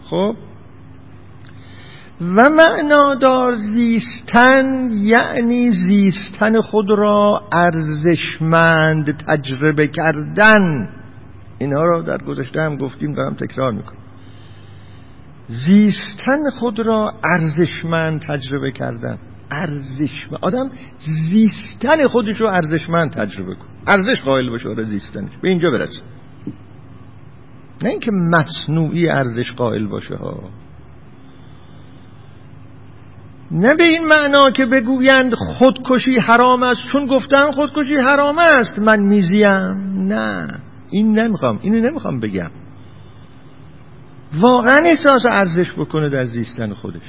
خب؟ 0.05 0.35
و 2.21 2.49
معنادار 2.49 3.55
زیستن 3.55 4.91
یعنی 4.91 5.71
زیستن 5.71 6.61
خود 6.61 6.87
را 6.91 7.43
ارزشمند 7.53 9.17
تجربه 9.27 9.89
کردن. 9.89 10.89
اینها 11.59 11.85
را 11.85 12.03
در 12.03 12.19
گذشته 12.19 12.63
هم 12.63 12.77
گفتیم 12.77 13.15
دارم 13.15 13.35
تکرار 13.35 13.73
می‌کنم. 13.73 14.01
زیستن 15.49 16.51
خود 16.59 16.81
را 16.81 17.13
ارزشمند 17.25 18.21
تجربه 18.29 18.73
کردن. 18.73 19.19
ارزشمند 19.51 20.39
آدم 20.43 20.71
زیستن 21.31 22.07
خودش 22.07 22.41
رو 22.41 22.47
ارزشمند 22.47 23.11
تجربه 23.11 23.55
کن. 23.55 23.67
ارزش 23.87 24.23
قائل 24.23 24.51
باشه 24.51 24.69
برای 24.69 24.85
زیستنش. 24.85 25.31
به 25.43 25.49
اینجا 25.49 25.71
برسه 25.71 26.03
نه 27.83 27.91
اینکه 27.91 28.11
مصنوعی 28.11 29.09
ارزش 29.09 29.53
قائل 29.53 29.87
باشه 29.87 30.15
ها. 30.15 30.41
نه 33.51 33.75
به 33.75 33.85
این 33.85 34.07
معنا 34.07 34.51
که 34.51 34.67
بگویند 34.67 35.35
خودکشی 35.35 36.19
حرام 36.19 36.63
است 36.63 36.81
چون 36.93 37.07
گفتن 37.07 37.51
خودکشی 37.51 37.97
حرام 37.97 38.39
است 38.39 38.79
من 38.79 39.01
میزیم. 39.01 39.47
نه 39.95 40.47
این 40.91 41.19
نمی‌خوام 41.19 41.59
اینو 41.63 41.81
نمی‌خوام 41.81 42.21
بگم. 42.21 42.51
واقعا 44.41 44.83
احساس 44.85 45.23
ارزش 45.31 45.73
بکنه 45.73 46.11
در 46.11 46.25
زیستن 46.25 46.73
خودش. 46.75 47.03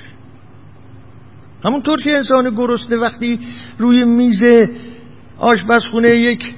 همونطور 1.66 2.02
که 2.02 2.16
انسان 2.16 2.50
گرسنه 2.56 2.98
وقتی 2.98 3.40
روی 3.78 4.06
میز 4.06 4.44
آشپزخونه 5.38 6.10
یک 6.10 6.56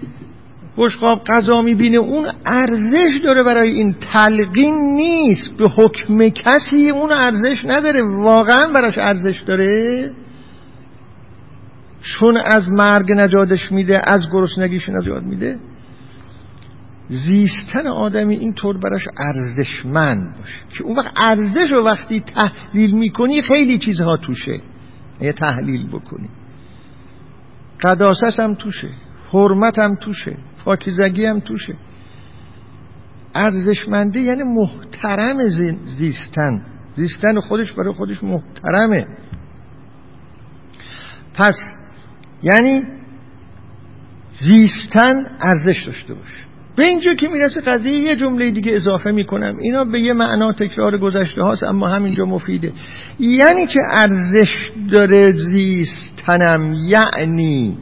بشقاب 0.77 1.23
غذا 1.23 1.61
می‌بینه 1.61 1.97
اون 1.97 2.31
ارزش 2.45 3.21
داره 3.23 3.43
برای 3.43 3.71
این. 3.71 3.95
تلقین 4.13 4.75
نیست. 4.95 5.57
به 5.57 5.69
حکم 5.69 6.29
کسی 6.29 6.89
اون 6.89 7.11
ارزش 7.11 7.65
نداره. 7.65 8.01
واقعا 8.03 8.73
براش 8.73 8.97
ارزش 8.97 9.41
داره. 9.41 10.11
چون 12.01 12.37
از 12.37 12.69
مرگ 12.69 13.11
نجادش 13.11 13.71
میده 13.71 13.99
از 14.03 14.21
گرسنگیش 14.31 14.89
نجات 14.89 15.23
میده. 15.23 15.59
زیستن 17.07 17.87
آدمی 17.87 18.35
اینطور 18.35 18.77
براش 18.77 19.07
ارزشمند 19.17 20.37
باشه. 20.37 20.77
که 20.77 20.83
اون 20.83 20.97
وقت 20.97 21.11
ارزش 21.15 21.71
رو 21.71 21.85
وقتی 21.85 22.19
تحلیل 22.19 22.91
می‌کنی 22.91 23.41
خیلی 23.41 23.77
چیزها 23.77 24.17
توشه. 24.17 24.59
یه 25.21 25.33
تحلیل 25.33 25.87
بکنی. 25.87 26.29
قداست 27.83 28.39
هم 28.39 28.53
توشه. 28.53 28.89
حرمت 29.33 29.79
هم 29.79 29.95
توشه. 29.95 30.37
پاکیزگی 30.65 31.25
هم 31.25 31.39
توشه. 31.39 31.73
ارزشمندی 33.35 34.19
یعنی 34.21 34.43
محترم 34.43 35.37
زیستن. 35.97 36.65
زیستن 36.95 37.39
خودش 37.39 37.73
برای 37.73 37.93
خودش 37.93 38.23
محترمه. 38.23 39.05
پس 41.33 41.55
یعنی 42.43 42.83
زیستن 44.39 45.25
ارزش 45.41 45.83
داشته 45.85 46.13
باشه. 46.13 46.37
به 46.75 46.87
اینجا 46.87 47.13
که 47.13 47.27
می‌رسه 47.27 47.61
قضیه 47.61 47.91
یه 47.91 48.15
جمله 48.15 48.51
دیگه 48.51 48.73
اضافه 48.73 49.11
می‌کنم. 49.11 49.57
اینا 49.57 49.85
به 49.85 49.99
یه 49.99 50.13
معنا 50.13 50.51
تکرار 50.51 50.97
گذشته 50.97 51.41
هاست 51.41 51.63
اما 51.63 51.87
همینجا 51.87 52.25
مفیده. 52.25 52.71
یعنی 53.19 53.67
چه 53.67 53.79
ارزش 53.91 54.71
داره 54.91 55.31
زیستنم؟ 55.31 56.73
یعنی 56.73 57.77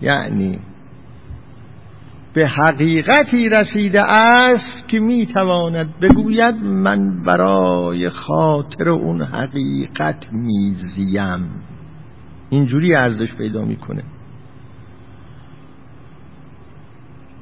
یعنی 0.00 0.58
به 2.34 2.48
حقیقتی 2.48 3.48
رسیده 3.48 4.12
است 4.12 4.88
که 4.88 5.00
می‌تواند 5.00 6.00
بگوید 6.00 6.54
من 6.54 7.22
برای 7.22 8.10
خاطر 8.10 8.88
اون 8.88 9.22
حقیقت 9.22 10.32
میزیم. 10.32 11.62
اینجوری 12.50 12.94
ارزش 12.94 13.34
پیدا 13.34 13.64
می‌کنه. 13.64 14.04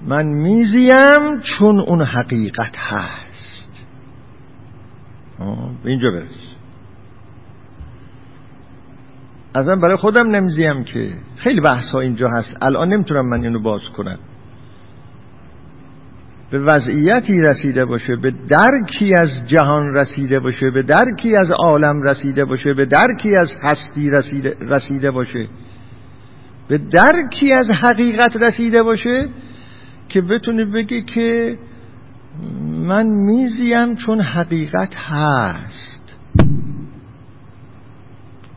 من 0.07 0.27
میزیم 0.27 1.41
چون 1.41 1.81
اون 1.81 2.03
حقیقت 2.03 2.77
هست. 2.79 3.87
به 5.85 5.91
اینجا 5.91 6.11
برس. 6.11 6.55
ازم 9.55 9.81
برای 9.81 9.97
خودم 9.97 10.37
نمیزیم 10.37 10.85
که. 10.85 11.15
خیلی 11.37 11.61
بحث 11.61 11.91
ها 11.93 12.01
اینجا 12.01 12.27
هست. 12.37 12.57
الان 12.61 12.93
نمی‌تونم 12.93 13.29
من 13.29 13.43
اینو 13.45 13.63
باز 13.63 13.83
کنم. 13.97 14.19
به 16.51 16.59
وضعیتی 16.59 17.41
رسیده 17.41 17.85
باشه 17.85 18.17
به 18.17 18.31
درکی 18.49 19.13
از 19.21 19.29
جهان 19.47 19.95
رسیده 19.95 20.41
باشه 20.41 20.71
به 20.71 20.83
درکی 20.83 21.37
از 21.37 21.51
عالم 21.51 22.03
رسیده 22.03 22.45
باشه 22.45 22.75
به 22.75 22.85
درکی 22.85 23.37
از 23.37 23.53
هستی 23.63 24.11
رسیده, 24.11 24.57
رسیده 24.61 25.11
باشه. 25.11 25.49
به 26.69 26.79
درکی 26.79 27.53
از 27.53 27.71
حقیقت 27.71 28.37
رسیده 28.37 28.83
باشه 28.83 29.29
که 30.09 30.21
بتونه 30.21 30.65
بگه 30.65 31.03
که 31.03 31.59
من 32.71 33.07
میزیم 33.07 33.97
چون 33.97 34.21
حقیقت 34.21 34.95
هست. 34.97 35.90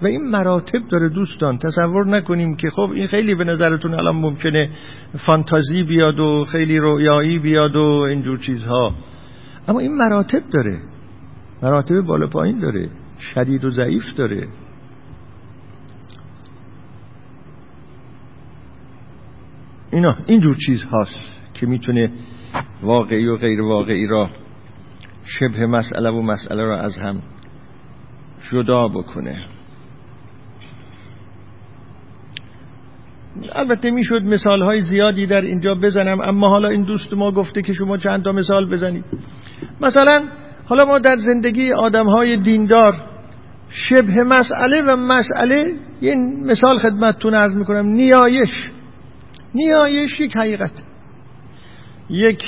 و 0.04 0.06
این 0.06 0.30
مراتب 0.30 0.80
داره 0.92 1.10
دوستان 1.10 1.58
تصور 1.58 2.08
نکنیم 2.08 2.56
که 2.56 2.70
خب 2.70 2.90
این 2.96 3.08
خیلی 3.08 3.36
به 3.36 3.44
نظرتون 3.44 3.94
الان 3.94 4.16
ممکنه 4.16 4.70
فانتازی 5.26 5.84
بیاد 5.84 6.20
و 6.20 6.44
خیلی 6.44 6.78
رویایی 6.78 7.40
بیاد 7.40 7.76
و 7.76 8.06
اینجور 8.10 8.38
چیزها. 8.38 8.96
اما 9.68 9.80
این 9.80 9.96
مراتب 9.96 10.42
داره. 10.54 10.80
مراتب 11.62 12.02
بالا 12.02 12.28
پایین 12.28 12.60
داره. 12.60 12.90
شدید 13.20 13.66
و 13.66 13.70
ضعیف 13.70 14.04
داره. 14.18 14.48
اینا 19.92 20.16
اینجور 20.26 20.56
چیز 20.66 20.84
هاست 20.84 21.54
که 21.54 21.66
می‌تونه 21.66 22.12
واقعی 22.82 23.28
و 23.28 23.38
غیر 23.38 23.62
واقعی 23.62 24.08
را 24.08 24.30
شبه 25.26 25.66
مسئله 25.68 26.10
و 26.10 26.22
مسئله 26.22 26.64
را 26.64 26.78
از 26.78 26.98
هم 26.98 27.22
جدا 28.52 28.88
بکنه. 28.88 29.53
البته 33.56 33.92
می‌شد 33.92 34.24
مثال 34.24 34.62
های 34.62 34.82
زیادی 34.82 35.26
در 35.26 35.42
اینجا 35.42 35.76
بزنم 35.76 36.22
اما 36.22 36.50
حالا 36.50 36.70
این 36.70 36.84
دوست 36.84 37.14
ما 37.14 37.32
گفته 37.32 37.62
که 37.62 37.74
شما 37.74 37.98
چند 37.98 38.24
تا 38.24 38.32
مثال 38.32 38.70
بزنید. 38.70 39.06
مثلا 39.82 40.24
حالا 40.66 40.86
ما 40.86 41.00
در 41.00 41.18
زندگی 41.18 41.74
آدم 41.74 42.06
های 42.06 42.38
دیندار 42.38 42.94
شبه 43.70 44.24
مسئله 44.24 44.82
و 44.88 44.96
مسئله 44.96 45.74
یه 46.02 46.16
مثال 46.46 46.78
خدمتتون 46.78 47.34
عرض 47.34 47.56
می‌کنم 47.56 47.86
نیایش. 47.86 48.72
نیایش 49.56 50.20
یک 50.20 50.38
حقیقت. 50.38 50.84
یک 52.10 52.44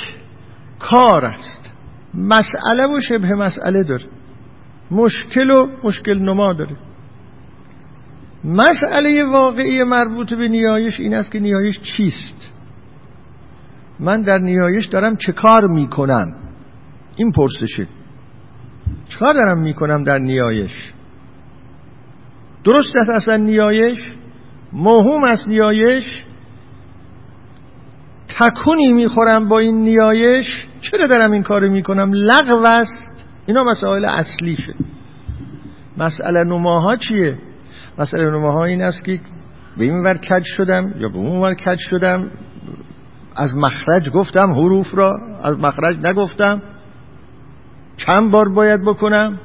کار 0.78 1.24
است. 1.24 1.72
مسئله 2.14 2.86
و 2.86 3.00
شبه 3.00 3.34
مسئله 3.34 3.82
داره. 3.82 4.04
مشکل 4.90 5.50
و 5.50 5.66
مشکل 5.84 6.18
نما 6.18 6.52
داره. 6.52 6.76
مسئله 8.46 9.24
واقعی 9.24 9.84
مربوط 9.84 10.34
به 10.34 10.48
نیایش 10.48 11.00
این 11.00 11.14
است 11.14 11.32
که 11.32 11.40
نیایش 11.40 11.80
چیست؟ 11.80 12.52
من 14.00 14.22
در 14.22 14.38
نیایش 14.38 14.86
دارم 14.86 15.16
چه 15.16 15.32
کار 15.32 15.66
می‌کنم؟ 15.66 16.34
این 17.16 17.32
پرسشه. 17.32 17.86
چه 19.08 19.18
کار 19.18 19.34
دارم 19.34 19.62
می‌کنم 19.62 20.04
در 20.04 20.18
نیایش؟ 20.18 20.92
درست 22.64 22.96
است 22.96 23.10
اصلا 23.10 23.36
نیایش؟ 23.36 23.98
مهم 24.72 25.24
است 25.24 25.48
نیایش؟ 25.48 26.24
تکونی 28.28 28.92
می‌خورم 28.92 29.48
با 29.48 29.58
این 29.58 29.80
نیایش؟ 29.80 30.66
چرا 30.80 31.06
دارم 31.06 31.32
این 31.32 31.42
کار 31.42 31.68
می‌کنم؟ 31.68 32.10
لغو 32.12 32.66
است. 32.66 33.04
اینا 33.46 33.64
مسائل 33.64 34.04
اصلیشه. 34.04 34.74
مسئله 35.98 36.44
نماها 36.44 36.96
چیه؟ 36.96 37.38
مسئله 37.98 38.30
نماها 38.30 38.64
این 38.64 38.82
است 38.82 39.04
که 39.04 39.20
به 39.76 39.84
این 39.84 39.98
ور 40.04 40.16
کج 40.16 40.42
شدم 40.44 40.94
یا 40.98 41.08
به 41.08 41.16
اون 41.16 41.40
ور 41.40 41.54
کج 41.54 41.78
شدم. 41.78 42.30
از 43.36 43.56
مخرج 43.56 44.10
گفتم 44.10 44.52
حروف 44.52 44.94
را 44.94 45.12
از 45.42 45.58
مخرج 45.58 45.96
نگفتم. 46.06 46.62
چند 47.96 48.32
بار 48.32 48.48
باید 48.48 48.80
بکنم؟ 48.86 49.40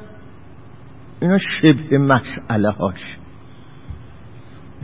اینا 1.21 1.37
شبه 1.37 1.97
مسئله 1.97 2.69
هاش 2.69 3.17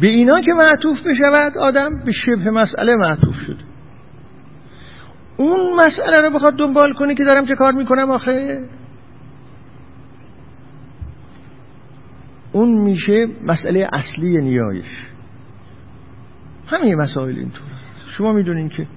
به 0.02 0.08
اینا 0.08 0.42
که 0.42 0.54
معطوف 0.54 1.08
بشود 1.08 1.58
آدم 1.58 1.90
به 2.06 2.12
شبه 2.12 2.52
مسئله 2.52 2.96
معطوف 2.96 3.36
شده. 3.36 3.64
اون 5.38 5.76
مسئله 5.76 6.22
رو 6.22 6.30
بخواد 6.30 6.56
دنبال 6.56 6.94
کنه 6.94 7.16
که 7.16 7.24
دارم 7.24 7.46
چه 7.46 7.56
کار 7.56 7.74
می‌کنم 7.74 8.12
آخه؟ 8.12 8.66
اون 12.52 12.82
میشه 12.84 13.28
مسئله 13.46 13.90
اصلی 13.94 14.38
نیایش. 14.38 14.88
همه 16.68 16.96
مسائل 16.96 17.36
اینطور. 17.36 17.68
شما 18.18 18.34
می‌دونین 18.34 18.70
که 18.70 18.88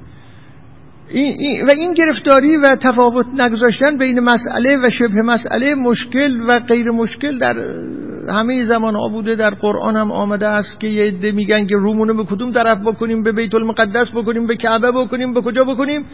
این 1.09 1.67
و 1.67 1.71
این 1.71 1.93
گرفتاری 1.95 2.57
و 2.57 2.77
تفاوت 2.77 3.27
نگذاشتن 3.39 3.99
بین 3.99 4.21
مسئله 4.21 4.77
و 4.77 4.91
شبه 4.91 5.23
مسئله 5.23 5.75
مشکل 5.75 6.41
و 6.49 6.61
غیر 6.61 6.91
مشکل 6.91 7.39
در 7.39 7.55
همه 8.29 8.65
زمان 8.65 8.97
ها 8.97 9.09
بوده. 9.09 9.35
در 9.35 9.51
قرآن 9.51 9.97
هم 9.97 10.13
آمده 10.13 10.47
است 10.47 10.81
که 10.81 10.89
یه 10.89 11.05
عده 11.05 11.33
میگن 11.33 11.67
که 11.67 11.77
رومونو 11.77 12.15
به 12.15 12.25
کدوم 12.25 12.53
طرف 12.53 12.79
بکنیم؟ 12.79 13.23
به 13.23 13.33
بیت 13.33 13.55
المقدس 13.55 14.11
بکنیم؟ 14.15 14.47
به 14.47 14.57
کعبه 14.57 14.91
بکنیم؟ 14.93 15.35
به 15.35 15.41
کجا 15.41 15.65
بکنیم؟ 15.65 16.05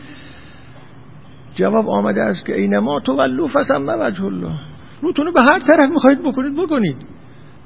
جواب 1.54 1.88
آمده 1.88 2.22
است 2.22 2.46
که 2.46 2.60
اینما 2.60 3.00
تو 3.00 3.12
ولو 3.12 3.46
فسم 3.46 3.86
وجه 4.00 4.24
الله. 4.24 4.58
روتونو 5.02 5.32
به 5.32 5.42
هر 5.42 5.58
طرف 5.58 5.90
می‌خواید 5.90 6.22
بکنید 6.22 6.56
بکنید. 6.56 6.96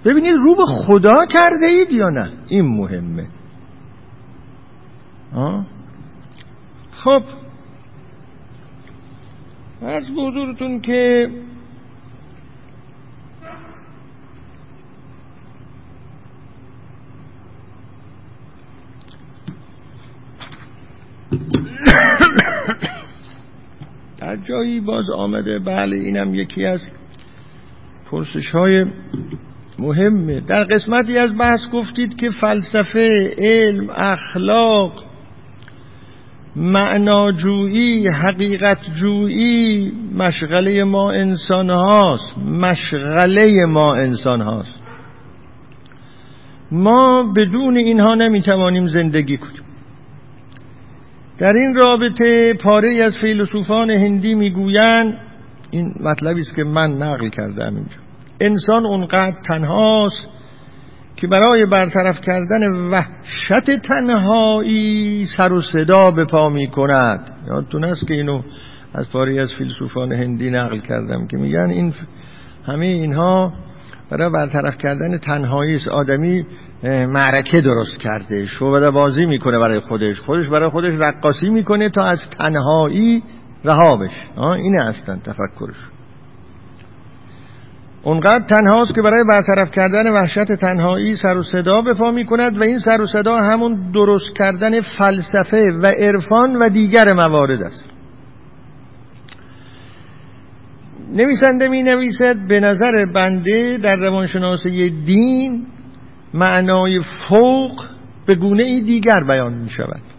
ببینید 0.04 0.34
رو 0.44 0.54
به 0.54 0.66
خدا 0.66 1.26
کرده 1.26 1.66
اید 1.66 1.92
یا 1.92 2.08
نه؟ 2.08 2.32
این 2.48 2.76
مهمه. 2.76 3.26
آه؟ 5.34 5.66
خب. 6.92 7.22
از 9.82 10.10
بزرگتون 10.10 10.80
که 10.80 11.28
در 24.18 24.36
جایی 24.36 24.80
باز 24.80 25.10
آمده 25.10 25.58
بله 25.58 25.96
اینم 25.96 26.34
یکی 26.34 26.66
از 26.66 26.80
پرسش 28.10 28.50
های 28.50 28.86
مهمه. 29.80 30.40
در 30.40 30.64
قسمتی 30.64 31.18
از 31.18 31.38
بحث 31.38 31.60
گفتید 31.72 32.16
که 32.16 32.30
فلسفه 32.30 33.34
علم 33.38 33.90
اخلاق 33.90 34.92
معناجویی 36.56 38.08
حقیقت 38.08 38.78
جویی 39.00 39.92
مشغله 40.18 40.84
ما 40.84 41.12
انسان 41.12 41.70
هاست 41.70 42.38
مشغله 42.38 43.66
ما 43.66 43.94
انسان 43.94 44.40
هاست 44.40 44.82
ما 46.72 47.32
بدون 47.36 47.76
اینها 47.76 48.14
نمی‌توانیم 48.14 48.86
زندگی 48.86 49.36
کنیم. 49.36 49.62
در 51.38 51.52
این 51.52 51.74
رابطه 51.74 52.54
پاره 52.54 53.02
از 53.02 53.18
فیلسوفان 53.20 53.90
هندی 53.90 54.34
می‌گویند 54.34 55.18
این 55.70 55.94
مطلبی 56.00 56.40
است 56.40 56.56
که 56.56 56.64
من 56.64 56.90
نقل 56.90 57.28
کردم 57.28 57.76
اینجا. 57.76 58.09
انسان 58.40 58.86
اونقدر 58.86 59.36
تنهاست 59.48 60.28
که 61.16 61.26
برای 61.26 61.66
برطرف 61.66 62.20
کردن 62.26 62.70
وحشت 62.72 63.80
تنهایی 63.82 65.26
سر 65.36 65.52
و 65.52 65.60
صدا 65.60 66.10
به 66.10 66.24
پا 66.24 66.48
می 66.48 66.66
کند 66.68 67.32
یادتون 67.48 67.84
است 67.84 68.06
که 68.06 68.14
اینو 68.14 68.42
از 68.94 69.10
پاری 69.12 69.38
از 69.38 69.48
فیلسوفان 69.58 70.12
هندی 70.12 70.50
نقل 70.50 70.78
کردم 70.78 71.26
که 71.26 71.36
میگن 71.36 71.70
این 71.70 71.94
همه 72.66 72.86
اینها 72.86 73.52
برای 74.10 74.30
برطرف 74.30 74.78
کردن 74.78 75.18
تنهایی 75.18 75.74
است. 75.74 75.88
آدمی 75.88 76.46
معرکه 76.84 77.60
درست 77.60 77.98
کرده 78.00 78.46
شعبده 78.46 78.90
بازی 78.90 79.26
می‌کنه 79.26 79.58
برای 79.58 79.80
خودش. 79.80 80.20
خودش 80.20 80.48
برای 80.48 80.70
خودش 80.70 80.92
رقاصی 80.98 81.50
می‌کنه 81.50 81.88
تا 81.88 82.04
از 82.04 82.18
تنهایی 82.38 83.22
رها 83.64 83.96
بشه. 83.96 84.40
اینه 84.40 84.84
هستن 84.84 85.18
تفکرش. 85.18 85.76
اونقدر 88.02 88.44
تنهاست 88.46 88.94
که 88.94 89.02
برای 89.02 89.24
برطرف 89.32 89.70
کردن 89.70 90.10
وحشت 90.12 90.52
تنهایی 90.52 91.16
سر 91.16 91.38
و 91.38 91.42
صدا 91.42 91.80
به 91.80 91.94
پا 91.94 92.10
می 92.10 92.24
کند 92.26 92.60
و 92.60 92.62
این 92.62 92.78
سر 92.78 93.00
و 93.00 93.06
صدا 93.06 93.36
همون 93.36 93.90
درست 93.92 94.36
کردن 94.36 94.80
فلسفه 94.80 95.62
و 95.82 95.86
عرفان 95.86 96.56
و 96.56 96.68
دیگر 96.68 97.12
موارد 97.12 97.62
است. 97.62 97.84
نویسنده 101.12 101.68
می 101.68 101.82
نویسد 101.82 102.36
به 102.48 102.60
نظر 102.60 103.06
بنده 103.14 103.78
در 103.82 103.96
روانشناسی 103.96 104.90
دین 104.90 105.66
معنای 106.34 107.00
فوق 107.28 107.84
به 108.26 108.34
گونه 108.34 108.80
دیگر 108.80 109.24
بیان 109.28 109.54
می 109.54 109.68
شود 109.68 110.09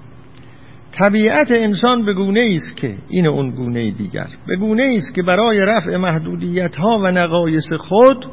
طبیعت 1.01 1.51
انسان 1.51 2.05
به 2.05 2.13
گونه 2.13 2.55
است 2.55 2.77
که 2.77 2.97
این 3.09 3.27
اون 3.27 3.51
گونه 3.51 3.91
دیگر. 3.91 4.27
به 4.47 4.55
گونه 4.55 4.93
است 4.97 5.13
که 5.13 5.23
برای 5.23 5.59
رفع 5.59 5.97
محدودیت 5.97 6.75
ها 6.75 6.99
و 7.03 7.11
نقایص 7.11 7.73
خود 7.73 8.25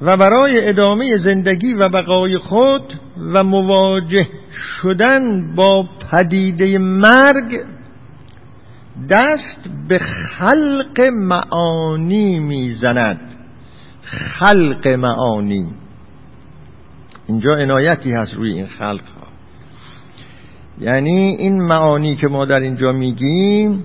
و 0.00 0.16
برای 0.16 0.68
ادامه 0.68 1.18
زندگی 1.18 1.74
و 1.74 1.88
بقای 1.88 2.38
خود 2.38 2.92
و 3.34 3.44
مواجه 3.44 4.28
شدن 4.52 5.54
با 5.54 5.88
پدیده 6.10 6.78
مرگ 6.78 7.60
دست 9.10 9.70
به 9.88 9.98
خلق 10.38 11.00
معانی 11.00 12.40
می‌زند. 12.40 13.34
خلق 14.38 14.88
معانی. 14.88 15.72
اینجا 17.26 17.54
عنایتی 17.54 18.12
هست 18.12 18.34
روی 18.34 18.52
این 18.52 18.66
خلق 18.66 19.04
ها. 19.18 19.23
یعنی 20.80 21.36
این 21.38 21.62
معانی 21.62 22.16
که 22.16 22.28
ما 22.28 22.44
در 22.44 22.60
اینجا 22.60 22.92
میگیم 22.92 23.84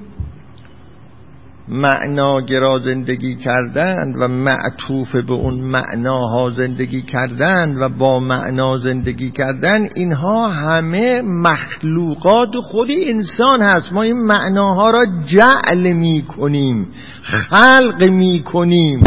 معناگرا 1.70 2.80
زندگی 2.80 3.36
کردن 3.36 4.14
و 4.20 4.28
معطوف 4.28 5.16
به 5.16 5.34
اون 5.34 5.54
معناها 5.54 6.50
زندگی 6.50 7.02
کردن 7.02 7.78
و 7.80 7.90
با 7.90 8.20
معنا 8.20 8.78
زندگی 8.78 9.32
کردن 9.32 9.90
اینها 9.96 10.48
همه 10.48 11.22
مخلوقات 11.22 12.56
خود 12.56 12.88
انسان 13.08 13.62
هست. 13.62 13.94
ما 13.94 14.02
این 14.02 14.18
معناها 14.18 14.90
را 14.90 15.06
جعل 15.26 15.94
می 15.94 16.22
کنیم 16.22 16.88
خلق 17.22 18.04
می 18.04 18.44
کنیم 18.44 19.00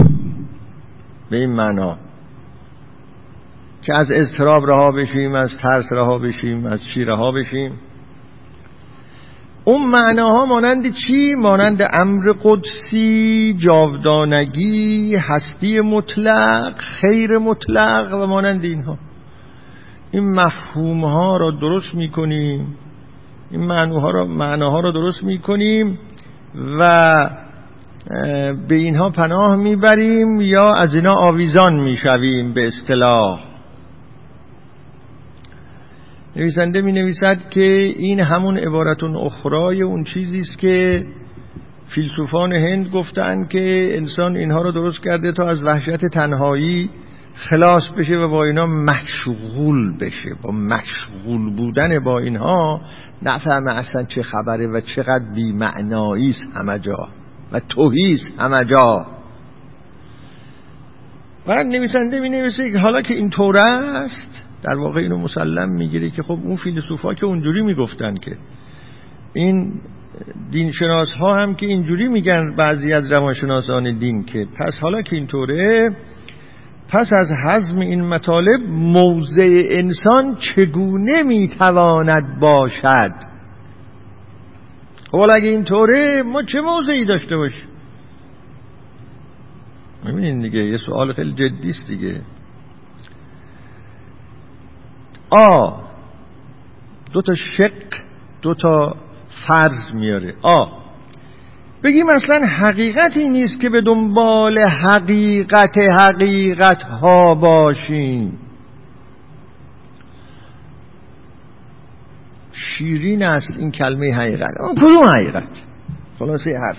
به 1.31 1.37
این 1.37 1.53
معنا. 1.53 1.99
که 3.83 3.95
از 3.95 4.11
اضطراب 4.13 4.67
رها 4.67 4.91
بشیم 4.91 5.35
از 5.35 5.51
ترس 5.63 5.93
رها 5.93 6.19
بشیم 6.19 6.67
از 6.67 6.81
چی 6.95 7.05
رها 7.05 7.33
بشیم. 7.33 7.73
اون 9.65 9.87
معناها 9.87 10.47
مانند 10.47 10.93
چی؟ 10.93 11.35
مانند 11.35 11.83
امر 11.93 12.33
قدسی، 12.43 13.57
جاودانگی، 13.59 15.17
هستی 15.17 15.81
مطلق، 15.81 16.77
خیر 16.77 17.39
مطلق 17.39 18.15
و 18.15 18.27
مانند 18.27 18.65
اینها. 18.65 18.99
این 20.11 20.35
مفهوم 20.35 21.05
ها 21.05 21.37
را 21.37 21.51
درست 21.51 21.95
می‌کنیم. 21.95 22.77
این 23.51 23.61
معناها 23.67 24.11
را, 24.11 24.27
معناها 24.27 24.81
را 24.81 24.91
درست 24.91 25.25
می‌کنیم 25.25 25.99
و 26.79 27.15
به 28.69 28.75
اینها 28.75 29.11
پناه 29.11 29.57
می‌بریم 29.57 30.41
یا 30.41 30.73
از 30.73 30.95
اینا 30.95 31.15
آویزان 31.15 31.81
می‌شویم 31.81 32.53
به 32.53 32.67
اصطلاح. 32.67 33.52
نویسنده 36.37 36.81
می 36.81 36.93
نویسد 36.93 37.39
که 37.51 37.71
این 37.97 38.21
همون 38.21 38.59
عبارتون 38.59 39.17
اخرای 39.17 39.83
اون 39.83 40.05
چیزی 40.05 40.39
است 40.39 40.59
که 40.59 41.07
فیلسوفان 41.89 42.53
هند 42.53 42.89
گفتن 42.89 43.47
که 43.47 43.97
انسان 43.97 44.37
اینها 44.37 44.63
رو 44.63 44.73
درست 44.73 45.03
کرده 45.03 45.33
تا 45.33 45.49
از 45.49 45.63
وحشت 45.63 46.07
تنهایی 46.07 46.91
خلاص 47.35 47.83
بشه 47.99 48.15
و 48.15 48.29
با 48.29 48.45
اینا 48.45 48.67
مشغول 48.67 49.99
بشه. 49.99 50.31
با 50.43 50.51
مشغول 50.51 51.57
بودن 51.57 52.05
با 52.05 52.19
اینها 52.19 52.81
نفهم 53.23 53.69
اصلا 53.69 54.05
چه 54.05 54.23
خبره 54.23 54.67
و 54.67 54.81
چقدر 54.81 55.25
بی 55.35 55.53
است 55.53 56.43
همه 56.55 56.79
جا 56.79 57.09
و 57.53 57.61
توهیست 57.61 58.41
همه 58.41 58.65
جا. 58.65 59.07
بعد 61.47 61.67
نویسنده 61.67 62.21
می 62.21 62.29
نویسه 62.29 62.79
حالا 62.79 63.03
که 63.03 63.15
این 63.15 63.31
طور 63.31 63.57
است 63.57 64.43
در 64.63 64.77
واقع 64.77 65.01
اینو 65.01 65.19
مسلم 65.19 65.73
می‌گیره 65.73 66.11
که 66.11 66.23
خب 66.23 66.39
اون 66.45 66.57
فیلسوفا 66.57 67.15
که 67.15 67.27
اونجوری 67.27 67.63
می‌گفتن 67.63 68.15
که 68.15 68.37
این 69.33 69.81
دینشناس 70.51 71.13
ها 71.13 71.35
هم 71.35 71.55
که 71.55 71.67
اینجوری 71.67 72.09
میگن 72.09 72.57
بعضی 72.57 72.93
از 72.93 73.13
روانشناسان 73.13 73.99
دین 73.99 74.25
که 74.25 74.47
پس 74.59 74.79
حالا 74.81 75.03
که 75.03 75.17
اینطوره 75.17 75.97
پس 76.89 77.11
از 77.13 77.29
حزم 77.47 77.79
این 77.79 78.09
مطالب 78.09 78.61
موضع 78.69 79.63
انسان 79.71 80.35
چگونه 80.35 81.23
می‌تواند 81.23 82.41
باشد؟ 82.41 83.13
خب 85.11 85.21
اگه 85.35 85.49
اینطوره 85.49 86.23
ما 86.23 86.43
چه 86.43 86.61
موضعی 86.61 87.05
داشته 87.05 87.37
باشیم؟ 87.37 87.69
می‌بینین 90.05 90.41
دیگه 90.41 90.59
یه 90.59 90.77
سوال 90.77 91.13
خیلی 91.13 91.33
جدیست 91.33 91.89
دیگه. 91.89 92.21
آ 95.33 95.83
دو 97.13 97.23
تا 97.23 97.35
شق 97.35 97.73
دو 98.43 98.55
تا 98.55 98.97
فرض 99.49 99.95
میاره. 99.95 100.35
آ. 100.43 100.67
بگیم 101.85 102.09
اصلا 102.09 102.47
حقیقتی 102.47 103.29
نیست 103.29 103.61
که 103.61 103.69
به 103.69 103.81
دنبال 103.81 104.59
حقیقت 104.59 105.79
حقیقت 106.01 106.83
ها 106.83 107.35
باشیم. 107.35 108.39
شیرین 112.53 113.23
است 113.23 113.51
این 113.59 113.71
کلمه 113.71 114.15
حقیقت. 114.15 114.51
کدوم 114.77 115.05
حقیقت؟ 115.05 115.49
خلاصه 116.19 116.51
حرف. 116.51 116.77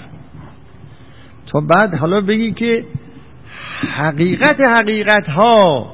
تا 1.45 1.59
بعد 1.59 1.93
حالا 1.93 2.21
بگی 2.21 2.53
که 2.53 2.85
حقیقت 3.95 4.59
حقیقت 4.59 5.29
ها 5.29 5.91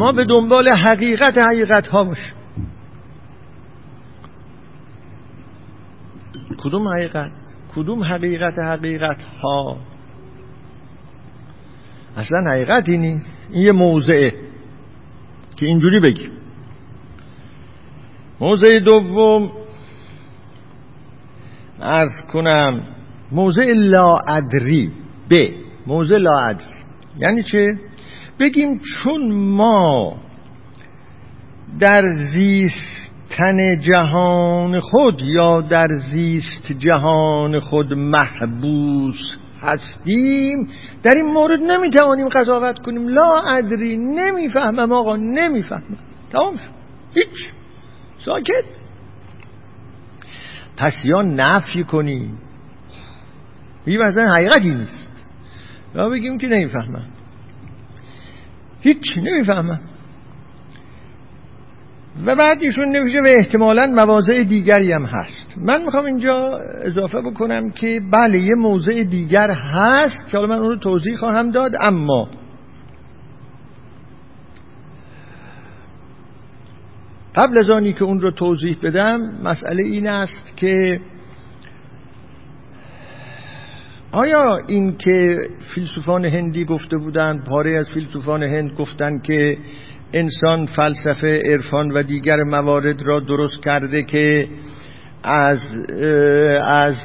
ما 0.00 0.12
به 0.12 0.24
دنبال 0.24 0.68
حقیقت 0.68 1.38
حقیقت 1.38 1.88
ها 1.88 2.04
باشیم 2.04 2.34
کدوم 6.58 6.88
حقیقت؟ 6.88 7.30
کدوم 7.74 8.02
حقیقت 8.02 8.58
حقیقت 8.58 9.22
ها 9.22 9.76
اصلا 12.16 12.50
حقیقتی 12.50 12.98
نیست. 12.98 13.48
این 13.50 13.62
یه 13.62 13.72
موضعه 13.72 14.30
که 15.56 15.66
اینجوری 15.66 16.00
بگیم. 16.00 16.30
موضع 18.40 18.78
دوم 18.78 19.52
ارز 21.80 22.20
کنم 22.32 22.82
موضع 23.32 23.72
لاعدری 23.72 24.92
ب 25.30 25.34
موضع 25.86 26.16
لاعدری 26.16 26.66
یعنی 27.18 27.42
چه؟ 27.42 27.78
بگیم 28.40 28.80
چون 28.80 29.32
ما 29.32 30.16
در 31.80 32.02
زیستن 32.32 33.78
جهان 33.80 34.80
خود 34.80 35.22
یا 35.22 35.60
در 35.60 35.88
زیست 36.12 36.72
جهان 36.78 37.60
خود 37.60 37.94
محبوس 37.94 39.20
هستیم 39.62 40.68
در 41.02 41.14
این 41.14 41.26
مورد 41.26 41.60
نمی‌توانیم 41.60 42.28
قضاوت 42.28 42.78
کنیم. 42.78 43.08
لا 43.08 43.40
ادری 43.40 43.96
نمی‌فهمم 43.96 44.92
آقا 44.92 45.16
نمی‌فهمم. 45.16 45.98
تمام 46.30 46.54
هیچ. 47.14 47.50
ساکت. 48.18 48.64
پس 50.76 50.92
یا 51.04 51.22
نفی 51.22 51.84
کنیم. 51.84 52.38
این 53.86 54.02
مثلا 54.02 54.32
حقیقتی 54.32 54.70
نیست. 54.70 55.24
یا 55.94 56.08
بگیم 56.08 56.38
که 56.38 56.46
نمی‌فهمم. 56.46 57.04
هیچ 58.80 59.18
نمی‌فهمم 59.18 59.80
و 62.26 62.36
بعد 62.36 62.58
ایشون 62.60 62.88
نمیشه 62.96 63.20
و 63.20 63.34
احتمالا 63.38 63.86
مواضع 63.86 64.42
دیگری 64.42 64.92
هم 64.92 65.04
هست. 65.04 65.54
من 65.66 65.84
می‌خوام 65.84 66.04
اینجا 66.04 66.58
اضافه 66.84 67.20
بکنم 67.20 67.70
که 67.70 68.00
بله 68.12 68.38
یه 68.38 68.54
موضع 68.54 69.02
دیگر 69.02 69.50
هست 69.50 70.30
که 70.30 70.36
حالا 70.36 70.48
من 70.48 70.58
اون 70.58 70.68
رو 70.68 70.76
توضیح 70.76 71.16
خواهم 71.16 71.50
داد 71.50 71.72
اما 71.80 72.28
قبل 77.34 77.58
از 77.58 77.70
آنی 77.70 77.92
که 77.92 78.04
اون 78.04 78.20
رو 78.20 78.30
توضیح 78.30 78.76
بدم 78.82 79.20
مسئله 79.44 79.84
این 79.84 80.06
است 80.06 80.56
که 80.56 81.00
آیا 84.12 84.58
این 84.66 84.96
که 84.96 85.38
فیلسوفان 85.74 86.24
هندی 86.24 86.64
گفته 86.64 86.96
بودند 86.96 87.44
پاره 87.44 87.78
از 87.78 87.90
فیلسوفان 87.94 88.42
هند 88.42 88.70
گفتند 88.78 89.22
که 89.22 89.58
انسان 90.12 90.66
فلسفه 90.66 91.42
عرفان 91.44 91.90
و 91.90 92.02
دیگر 92.02 92.42
موارد 92.42 93.02
را 93.02 93.20
درست 93.20 93.62
کرده 93.64 94.02
که 94.02 94.48
از 95.22 95.58
از 96.62 96.96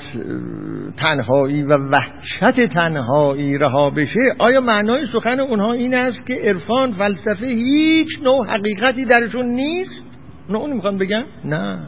تنهایی 0.97 1.63
و 1.63 1.77
وحشت 1.77 2.65
تنهایی 2.73 3.57
رها 3.57 3.89
بشه 3.89 4.19
آیا 4.39 4.61
معنای 4.61 5.05
سخن 5.05 5.39
اونها 5.39 5.73
این 5.73 5.93
است 5.93 6.25
که 6.27 6.33
عرفان 6.33 6.91
فلسفه 6.91 7.45
هیچ 7.45 8.07
نوع 8.23 8.47
حقیقتی 8.47 9.05
درشون 9.05 9.45
نیست؟ 9.45 10.19
اونا 10.47 10.59
اونو 10.59 10.75
می‌خوان 10.75 10.97
بگن؟ 10.97 11.23
نه. 11.45 11.87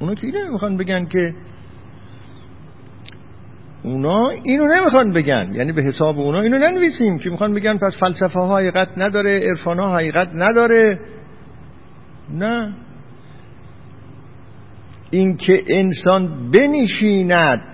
اونا 0.00 0.14
که 0.14 0.26
اینو 0.26 0.52
می‌خوان 0.52 0.76
بگن 0.76 1.04
که 1.04 1.34
اونا 3.84 4.28
اینو 4.28 4.66
نمی‌خوان 4.66 5.12
بگن. 5.12 5.50
یعنی 5.54 5.72
به 5.72 5.82
حساب 5.82 6.18
اونا 6.18 6.40
اینو 6.40 6.58
ننویسیم 6.58 7.18
که 7.18 7.30
می‌خوان 7.30 7.54
بگن 7.54 7.78
پس 7.78 7.96
فلسفه 8.00 8.38
ها 8.38 8.56
حقیقت 8.56 8.88
نداره 8.96 9.40
عرفان 9.40 9.78
ها 9.78 9.94
حقیقت 9.94 10.28
نداره. 10.34 11.00
نه. 12.30 12.74
اینکه 15.10 15.62
انسان 15.68 16.50
بنشیند 16.50 17.72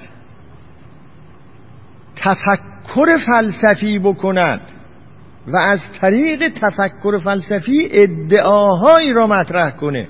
تفکر 2.17 3.19
فلسفی 3.27 3.99
بکند 3.99 4.61
و 5.47 5.57
از 5.57 5.81
طریق 6.01 6.49
تفکر 6.49 7.19
فلسفی 7.19 7.89
ادعاهایی 7.91 9.13
را 9.13 9.27
مطرح 9.27 9.71
کنه. 9.71 10.09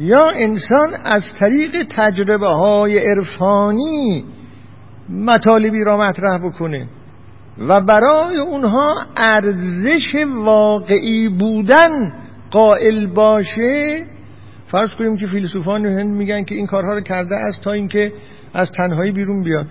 یا 0.00 0.30
انسان 0.34 0.94
از 1.04 1.22
طریق 1.40 1.86
تجربه 1.90 2.48
های 2.48 2.98
عرفانی 2.98 4.24
مطالبی 5.08 5.84
را 5.84 5.96
مطرح 5.96 6.38
بکنه 6.38 6.86
و 7.58 7.80
برای 7.80 8.38
اونها 8.38 8.94
ارزش 9.16 10.14
واقعی 10.36 11.28
بودن 11.28 12.12
قائل 12.50 13.06
باشه 13.06 14.04
فرض 14.66 14.90
کنیم 14.94 15.16
که 15.16 15.26
فیلسوفان 15.26 15.86
هند 15.86 16.10
میگن 16.10 16.44
که 16.44 16.54
این 16.54 16.66
کارها 16.66 16.92
رو 16.94 17.00
کرده 17.00 17.36
است 17.36 17.62
تا 17.62 17.72
اینکه 17.72 18.12
از 18.54 18.70
تنهایی 18.76 19.12
بیرون 19.12 19.42
بیاد. 19.42 19.66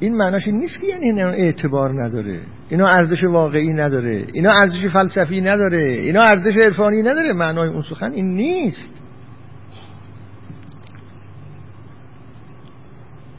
این 0.00 0.16
معناش 0.16 0.48
نیست 0.48 0.80
که 0.80 0.86
یعنی 0.86 1.04
اینا 1.04 1.28
اعتبار 1.28 2.02
نداره. 2.02 2.40
اینا 2.68 2.86
ارزش 2.86 3.24
واقعی 3.24 3.72
نداره. 3.72 4.24
اینا 4.32 4.52
ارزش 4.52 4.92
فلسفی 4.92 5.40
نداره. 5.40 5.88
اینا 5.88 6.22
ارزش 6.22 6.56
عرفانی 6.62 7.02
نداره. 7.02 7.32
معنای 7.32 7.68
اون 7.68 7.82
سخن 7.82 8.12
این 8.12 8.34
نیست. 8.34 9.07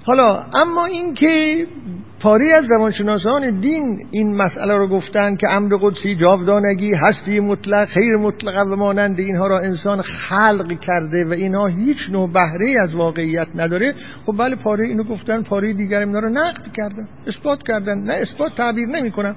حالا 0.10 0.46
اما 0.54 0.86
اینکه 0.86 1.66
پاری 2.22 2.52
از 2.52 2.66
زبانشناسان 2.66 3.60
دین 3.60 4.08
این 4.12 4.36
مسئله 4.36 4.78
رو 4.78 4.88
گفتن 4.88 5.36
که 5.36 5.50
امر 5.50 5.78
قدسی 5.82 6.16
جاودانگی 6.16 6.92
هستی 6.96 7.40
مطلق 7.40 7.88
خیر 7.88 8.18
مطلق 8.18 8.68
و 8.68 8.76
مانند 8.76 9.20
اینها 9.20 9.48
را 9.48 9.60
انسان 9.60 10.02
خلق 10.02 10.80
کرده 10.80 11.26
و 11.26 11.32
اینها 11.32 11.68
هیچ 11.68 11.98
نوع 12.12 12.32
بهره 12.32 12.74
از 12.84 12.96
واقعیت 12.96 13.48
نداره 13.56 13.94
خب 14.26 14.38
بله 14.38 14.56
پاره 14.56 14.86
اینو 14.86 15.04
گفتن 15.04 15.44
پاره 15.44 15.74
دیگر 15.74 16.00
اینا 16.00 16.20
رو 16.20 16.30
نقد 16.30 16.72
کردن 16.74 17.08
اثبات 17.28 17.60
کردن 17.68 17.98
نه 17.98 18.14
اثبات 18.14 18.56
تعبیر 18.56 18.88
نمی 18.88 19.12
کنم 19.12 19.36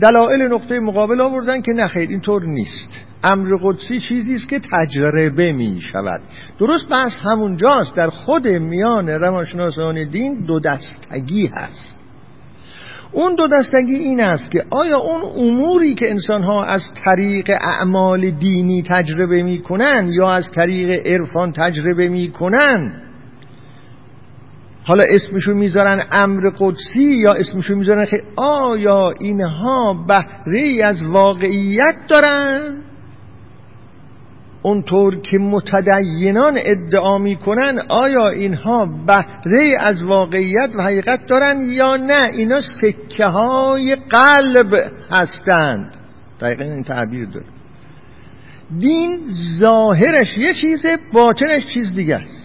دلایل 0.00 0.42
نقطه 0.42 0.80
مقابل 0.80 1.20
آوردن 1.20 1.62
که 1.62 1.72
نه 1.72 1.88
خیر 1.88 2.08
اینطور 2.08 2.44
نیست. 2.44 3.00
امر 3.24 3.48
قدسی 3.62 4.00
چیزی 4.00 4.34
است 4.34 4.48
که 4.48 4.60
تجربه 4.72 5.52
می 5.52 5.80
شود 5.80 6.20
درست 6.58 6.88
بحث 6.90 7.12
همونجاست 7.22 7.96
در 7.96 8.08
خود 8.08 8.48
میان 8.48 9.08
روانشناسان 9.08 10.10
دین 10.10 10.44
دو 10.46 10.60
دستگی 10.60 11.46
هست. 11.46 11.96
اون 13.12 13.34
دو 13.34 13.46
دستگی 13.46 13.94
این 13.94 14.20
است 14.20 14.50
که 14.50 14.64
آیا 14.70 14.98
اون 14.98 15.22
اموری 15.22 15.94
که 15.94 16.10
انسان 16.10 16.42
ها 16.42 16.64
از 16.64 16.82
طریق 17.04 17.50
اعمال 17.60 18.30
دینی 18.30 18.82
تجربه 18.82 19.42
می‌کنن 19.42 20.08
یا 20.12 20.32
از 20.32 20.50
طریق 20.50 21.06
عرفان 21.06 21.52
تجربه 21.52 22.08
می‌کنن؟ 22.08 23.02
حالا 24.84 25.04
اسمشو 25.08 25.54
می‌ذارن 25.54 26.02
امر 26.10 26.50
قدسی 26.58 27.14
یا 27.22 27.32
اسمشو 27.32 27.74
می‌ذارن 27.74 28.04
خیلی 28.04 28.22
آیا 28.36 29.10
اینها 29.20 30.04
بهره 30.08 30.84
از 30.84 31.02
واقعیت 31.02 31.94
دارن؟ 32.08 32.78
اونطور 34.62 35.20
که 35.20 35.38
متدینان 35.38 36.58
ادعا 36.64 37.18
می‌کنن 37.18 37.78
آیا 37.88 38.28
اینها 38.28 38.86
بهره 39.06 39.76
از 39.80 40.02
واقعیت 40.02 40.70
و 40.78 40.82
حقیقت 40.82 41.26
دارن 41.26 41.60
یا 41.70 41.96
نه؟ 41.96 42.30
اینا 42.36 42.60
سکه 42.60 43.24
های 43.24 43.96
قلب 43.96 44.74
هستند. 45.10 45.94
دقیقا 46.40 46.64
این 46.64 46.82
تعبیر 46.82 47.28
داره. 47.28 47.46
دین 48.78 49.20
ظاهرش 49.60 50.38
یه 50.38 50.54
چیزه 50.54 50.98
باطنش 51.12 51.62
چیز 51.74 51.94
دیگه 51.94 52.16
است. 52.16 52.41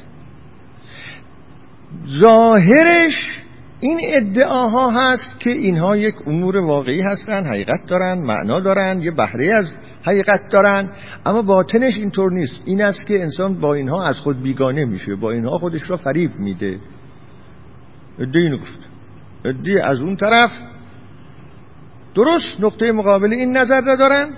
ظاهرش 2.06 3.38
این 3.80 4.00
ادعاها 4.04 4.92
هست 4.92 5.40
که 5.40 5.50
اینها 5.50 5.98
یک 5.98 6.16
امور 6.28 6.58
واقعی 6.58 7.02
هستند 7.02 7.46
حقیقت 7.46 7.86
دارن 7.88 8.18
معنا 8.18 8.60
دارن 8.60 9.02
یه 9.02 9.12
بهره 9.12 9.54
از 9.58 9.72
حقیقت 10.04 10.42
دارن 10.52 10.90
اما 11.26 11.42
باطنش 11.42 11.98
اینطور 11.98 12.32
نیست. 12.32 12.56
این 12.66 12.82
است 12.82 13.06
که 13.08 13.14
انسان 13.22 13.60
با 13.60 13.74
اینها 13.74 14.04
از 14.04 14.18
خود 14.18 14.42
بیگانه 14.42 14.86
میشه 14.86 15.16
با 15.16 15.32
اینها 15.32 15.58
خودش 15.58 15.90
را 15.90 15.98
فریب 15.98 16.32
میده. 16.36 16.80
ادعی 18.20 18.44
اینو 18.44 18.58
گفت. 18.58 18.80
ادعی 19.46 19.80
از 19.80 20.00
اون 20.00 20.16
طرف 20.16 20.52
درست 22.16 22.62
نقطه 22.62 22.92
مقابل 22.92 23.34
این 23.34 23.58
نظر 23.58 23.82
را 23.86 23.96
دارن. 23.96 24.30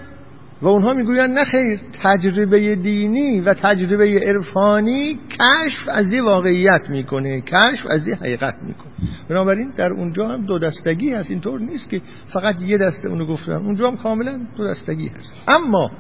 و 0.62 0.68
اونها 0.68 0.94
می‌گویند 0.94 1.38
نه 1.38 1.44
خیر 1.44 1.80
تجربه 2.04 2.76
دینی 2.76 3.42
و 3.42 3.54
تجربه 3.54 4.20
عرفانی 4.20 5.20
کشف 5.30 5.90
از 5.92 6.12
یه 6.12 6.24
واقعیت 6.24 6.90
می‌کنه 6.90 7.42
کشف 7.42 7.86
از 7.90 8.08
یه 8.08 8.16
حقیقت 8.16 8.56
می‌کنه. 8.68 8.92
بنابراین 9.30 9.70
در 9.78 9.94
اونجا 9.94 10.28
هم 10.28 10.46
دو 10.46 10.60
دستگی 10.60 11.14
هست 11.14 11.30
اینطور 11.30 11.60
نیست 11.60 11.90
که 11.90 12.02
فقط 12.34 12.62
یه 12.62 12.78
دسته 12.78 13.10
اونو 13.10 13.26
گفتم 13.26 13.52
اونجا 13.52 13.88
هم 13.92 13.98
کاملا 13.98 14.40
دو 14.58 14.68
دستگی 14.68 15.08
هست. 15.08 15.36
اما 15.48 15.92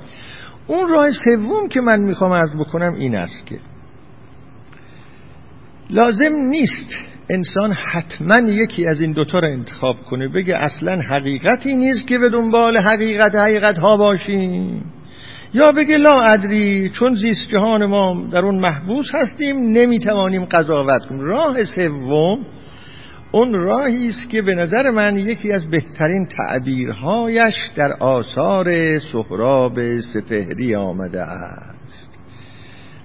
اون 0.67 0.89
راه 0.89 1.07
سوم 1.11 1.67
که 1.69 1.81
من 1.81 2.01
می‌خوام 2.01 2.31
از 2.31 2.57
بکنم 2.59 2.93
این 2.93 3.15
است 3.15 3.45
که 3.45 3.59
لازم 5.89 6.35
نیست 6.35 7.08
انسان 7.29 7.71
حتما 7.71 8.37
یکی 8.37 8.87
از 8.87 9.01
این 9.01 9.11
دوتا 9.11 9.39
رو 9.39 9.47
انتخاب 9.47 9.95
کنه 10.09 10.27
بگه 10.27 10.55
اصلا 10.55 11.01
حقیقتی 11.01 11.73
نیست 11.73 12.07
که 12.07 12.17
به 12.17 12.29
دنبال 12.29 12.77
حقیقت 12.77 13.35
حقیقت 13.35 13.77
ها 13.77 13.97
باشیم. 13.97 14.83
یا 15.53 15.71
بگه 15.71 15.97
لا 15.97 16.21
ادری 16.21 16.89
چون 16.89 17.13
زیست 17.13 17.47
جهان 17.51 17.85
ما 17.85 18.27
در 18.31 18.45
اون 18.45 18.59
محبوس 18.59 19.15
هستیم 19.15 19.71
نمی‌توانیم 19.71 20.45
قضاوت 20.45 21.05
کنیم. 21.09 21.21
راه 21.21 21.65
سوم 21.65 22.45
اون 23.31 23.53
راهی 23.53 24.07
است 24.07 24.29
که 24.29 24.41
به 24.41 24.55
نظر 24.55 24.91
من 24.91 25.17
یکی 25.17 25.51
از 25.51 25.69
بهترین 25.69 26.27
تعبیرهایش 26.27 27.55
در 27.75 27.91
آثار 27.99 28.99
سهراب 28.99 29.99
سپهری 29.99 30.75
آمده 30.75 31.21
است. 31.21 31.78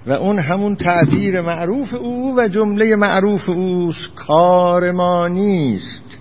و 0.07 0.11
اون 0.11 0.39
همون 0.39 0.75
تعبیر 0.75 1.41
معروف 1.41 1.93
او 1.93 2.35
و 2.37 2.47
جمله 2.47 2.95
معروف 2.95 3.49
اوست 3.49 4.15
کار 4.15 4.91
ما 4.91 5.27
نیست. 5.27 6.19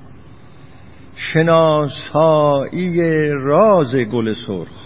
شناسایی 1.16 3.00
راز 3.30 3.96
گل 3.96 4.34
سرخ. 4.46 4.84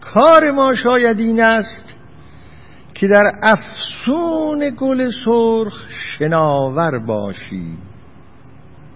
کار 0.00 0.50
ما 0.50 0.74
شاید 0.74 1.18
این 1.18 1.40
است 1.40 1.94
که 2.94 3.06
در 3.06 3.32
افسون 3.42 4.70
گل 4.76 5.10
سرخ 5.24 5.88
شناور 5.90 6.98
باشی. 6.98 7.78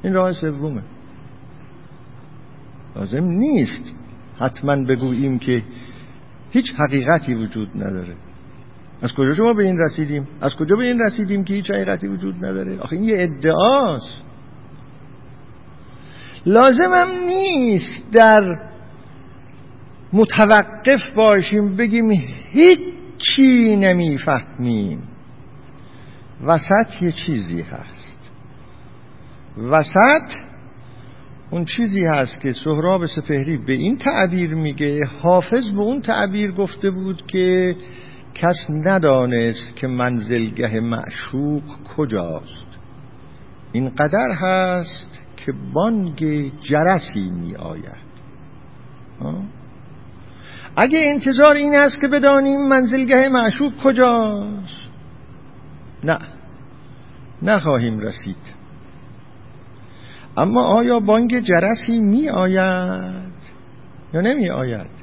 این 0.03 0.15
راه 0.15 0.33
سومه. 0.33 0.83
لازم 2.97 3.25
نیست 3.25 3.95
حتما 4.39 4.77
بگوییم 4.77 5.39
که 5.39 5.63
هیچ 6.51 6.73
حقیقتی 6.79 7.35
وجود 7.35 7.69
نداره. 7.77 8.17
از 9.03 9.15
کجا 9.15 9.35
شما 9.35 9.53
به 9.53 9.65
این 9.65 9.79
رسیدیم؟ 9.79 10.29
از 10.41 10.57
کجا 10.57 10.77
به 10.77 10.85
این 10.85 11.01
رسیدیم 11.01 11.45
که 11.45 11.55
هیچ 11.55 11.71
حقیقتی 11.71 12.09
وجود 12.09 12.45
نداره؟ 12.45 12.79
آخه 12.79 12.97
این 12.97 13.05
یه 13.05 13.15
ادعاست. 13.19 14.25
لازمم 16.47 17.25
نیست 17.27 18.13
در 18.13 18.71
متوقف 20.13 21.11
باشیم 21.17 21.77
بگیم 21.77 22.11
هیچی 22.53 23.77
نمی‌فهمیم. 23.77 25.03
وسط 26.45 27.03
یه 27.03 27.13
چیزی 27.13 27.63
هست. 27.63 28.33
وسط 29.57 30.33
اون 31.51 31.65
چیزی 31.65 32.05
هست 32.05 32.41
که 32.41 32.53
سهراب 32.53 33.07
سپهری 33.07 33.57
به 33.57 33.73
این 33.73 33.97
تعبیر 33.97 34.55
میگه 34.55 35.01
حافظ 35.23 35.71
به 35.71 35.81
اون 35.81 36.01
تعبیر 36.01 36.53
گفته 36.53 36.91
بود 36.91 37.27
که 37.27 37.77
کس 38.35 38.67
ندانست 38.85 39.77
که 39.77 39.87
منزلگه 39.87 40.81
معشوق 40.81 41.63
کجاست. 41.97 42.67
این 43.73 43.89
قدر 43.89 44.33
هست 44.41 45.21
که 45.37 45.53
بانگ 45.75 46.53
جرسی 46.61 47.31
می 47.31 47.57
آید 47.57 48.13
اگه 50.77 51.03
انتظار 51.07 51.55
این 51.57 51.75
است 51.75 52.01
که 52.01 52.09
بدانیم 52.09 52.69
منزلگه 52.69 53.29
معشوق 53.29 53.73
کجاست. 53.85 54.79
نه 56.05 56.19
نخواهیم 57.43 57.99
رسید. 57.99 58.63
اما 60.37 60.63
آیا 60.63 61.01
بانگ 61.01 61.41
جرسی 61.41 62.01
می 62.01 62.29
آید 62.29 63.33
یا 64.15 64.21
نمی 64.21 64.51
آید 64.51 65.02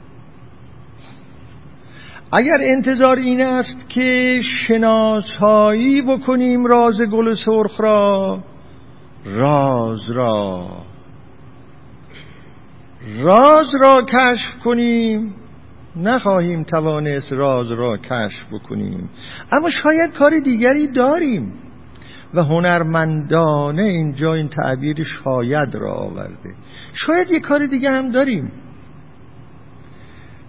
اگر 2.31 2.57
انتظار 2.61 3.17
این 3.17 3.41
است 3.41 3.89
که 3.89 4.41
شناسایی 4.67 6.01
بکنیم 6.01 6.65
راز 6.65 7.01
گل 7.01 7.33
سرخ 7.33 7.81
را 7.81 8.39
راز 9.25 10.09
را 10.09 10.67
راز 13.17 13.67
را 13.81 14.05
کشف 14.05 14.59
کنیم 14.63 15.35
نخواهیم 15.95 16.63
توانست 16.63 17.33
راز 17.33 17.71
را 17.71 17.97
کشف 17.97 18.53
بکنیم. 18.53 19.09
اما 19.51 19.69
شاید 19.69 20.13
کار 20.13 20.39
دیگری 20.39 20.87
داریم 20.87 21.53
و 22.33 22.43
هنرمندانه 22.43 23.83
اینجا 23.83 24.33
این 24.33 24.47
تعبیر 24.49 25.03
شاید 25.03 25.75
را 25.75 25.93
آورده. 25.93 26.55
شاید 26.93 27.31
یک 27.31 27.41
کار 27.41 27.67
دیگه 27.67 27.91
هم 27.91 28.11
داریم. 28.11 28.51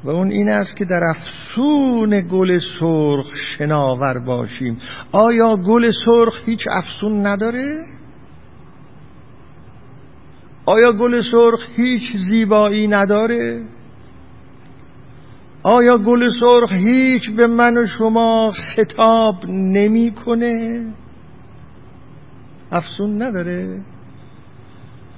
و 0.04 0.10
اون 0.10 0.30
این 0.30 0.48
است 0.48 0.76
که 0.76 0.84
در 0.84 1.00
افسون 1.04 2.20
گل 2.20 2.58
سرخ 2.80 3.34
شناور 3.34 4.18
باشیم 4.18 4.78
آیا 5.12 5.56
گل 5.56 5.90
سرخ 6.04 6.42
هیچ 6.46 6.64
افسون 6.70 7.26
نداره؟ 7.26 7.86
آیا 10.66 10.92
گل 10.92 11.20
سرخ 11.20 11.68
هیچ 11.76 12.16
زیبایی 12.30 12.88
نداره؟ 12.88 13.62
آیا 15.62 15.98
گل 15.98 16.28
سرخ 16.40 16.72
هیچ 16.72 17.30
به 17.30 17.46
من 17.46 17.76
و 17.76 17.86
شما 17.86 18.50
خطاب 18.50 19.34
نمی‌کنه؟ 19.48 20.84
افسون 22.72 23.22
نداره؟ 23.22 23.80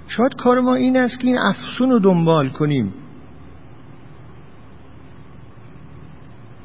شاید 0.09 0.35
کار 0.35 0.61
ما 0.61 0.75
این 0.75 0.97
است 0.97 1.21
که 1.21 1.27
این 1.27 1.39
افسون 1.39 1.91
رو 1.91 1.99
دنبال 1.99 2.51
کنیم 2.51 2.95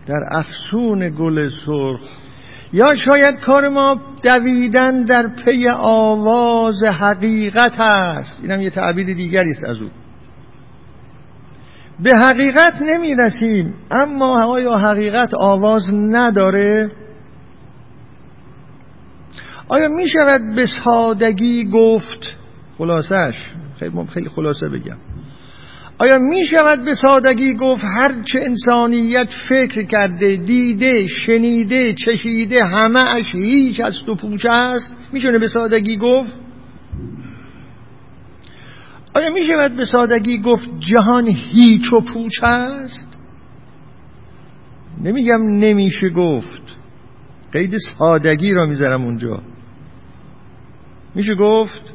در 0.08 0.24
افسون 0.32 1.10
گل 1.10 1.49
سرخ. 1.66 2.01
یا 2.74 2.95
شاید 2.95 3.39
کار 3.39 3.70
ما 3.70 4.01
دویدن 4.24 5.03
در 5.03 5.28
پی 5.28 5.68
آواز 5.80 6.84
حقیقت 6.84 7.80
است. 7.80 8.39
اینم 8.41 8.62
یه 8.62 8.70
تعبیر 8.70 9.14
دیگری 9.14 9.51
است 9.51 9.66
از 9.66 9.82
او. 9.82 9.89
به 11.99 12.12
حقیقت 12.28 12.82
نمی 12.82 13.16
رسیم 13.16 13.74
اما 13.91 14.43
آیا 14.43 14.78
حقیقت 14.78 15.34
آواز 15.34 15.84
نداره. 15.93 16.91
آیا 19.68 19.89
می 19.89 20.08
شود 20.08 20.41
به 20.55 20.66
سادگی 20.84 21.70
گفت؟ 21.74 22.30
خلاصش 22.78 23.36
خیلی 24.14 24.30
خلاصه 24.30 24.70
بگم. 24.70 24.97
آیا 25.99 26.19
می 26.19 26.45
شود 26.45 26.85
به 26.85 26.93
سادگی 26.93 27.53
گفت 27.53 27.83
هرچه 27.83 28.39
انسانیت 28.39 29.29
فکر 29.49 29.83
کرده 29.83 30.27
دیده 30.27 31.07
شنیده 31.07 31.93
چشیده 31.93 32.63
همه 32.63 32.99
اش 32.99 33.35
هیچ 33.35 33.79
از 33.79 33.93
تو 34.05 34.15
پوچ 34.15 34.45
است؟ 34.45 34.95
میشونه 35.13 35.39
به 35.39 35.47
سادگی 35.47 35.97
گفت؟ 35.97 36.39
آیا 39.13 39.29
می 39.29 39.43
شود 39.43 39.75
به 39.75 39.85
سادگی 39.85 40.41
گفت 40.41 40.69
جهان 40.79 41.27
هیچ 41.27 41.93
و 41.93 42.01
پوچ 42.01 42.43
است؟ 42.43 43.17
نمیگم 45.03 45.41
نمیشه 45.41 46.09
گفت. 46.09 46.61
قید 47.51 47.75
سادگی 47.97 48.53
را 48.53 48.65
می‌ذارم 48.65 49.03
اونجا. 49.03 49.41
میشه 51.15 51.35
گفت 51.35 51.93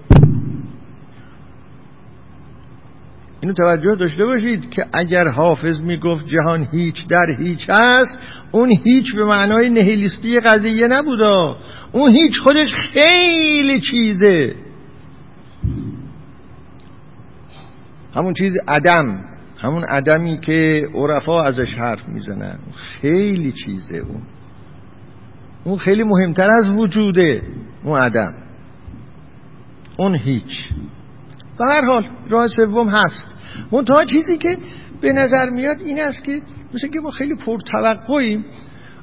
اینو 3.43 3.55
توجه 3.55 3.95
داشته 3.95 4.25
باشید 4.25 4.71
که 4.71 4.85
اگر 4.93 5.29
حافظ 5.29 5.81
می‌گفت 5.81 6.27
جهان 6.27 6.67
هیچ 6.73 7.07
در 7.09 7.27
هیچ 7.39 7.67
است 7.71 8.19
اون 8.53 8.69
هیچ 8.85 9.15
به 9.15 9.25
معنای 9.25 9.71
نهیلیستی 9.71 10.41
قضیه 10.41 10.87
نبودا. 10.87 11.57
اون 11.93 12.11
هیچ 12.11 12.41
خودش 12.41 12.75
خیلی 12.75 13.81
چیزه. 13.81 14.55
همون 18.15 18.35
چیز 18.35 18.53
عدم. 18.69 19.25
همون 19.59 19.85
عدمی 19.85 20.41
که 20.41 20.89
عرفا 20.95 21.43
ازش 21.43 21.75
حرف 21.75 22.09
می‌زنن. 22.09 22.59
خیلی 22.75 23.53
چیزه 23.53 23.97
اون. 23.97 24.23
اون 25.65 25.79
خیلی 25.79 26.03
مهمتر 26.03 26.49
از 26.59 26.73
وجوده 26.73 27.43
اون 27.85 27.99
عدم. 27.99 28.35
اون 29.97 30.17
هیچ. 30.17 30.69
به 31.59 31.65
هر 31.65 31.85
حال 31.85 32.05
راه 32.29 32.49
سوم 32.49 32.89
هست 32.89 33.25
منتها 33.73 34.05
چیزی 34.05 34.39
که 34.39 34.59
به 35.01 35.13
نظر 35.13 35.51
میاد 35.51 35.81
این 35.81 36.01
است 36.01 36.25
که 36.25 36.43
مثل 36.75 36.89
که 36.89 37.01
ما 37.01 37.11
خیلی 37.11 37.35
پرتوقعیم 37.35 38.45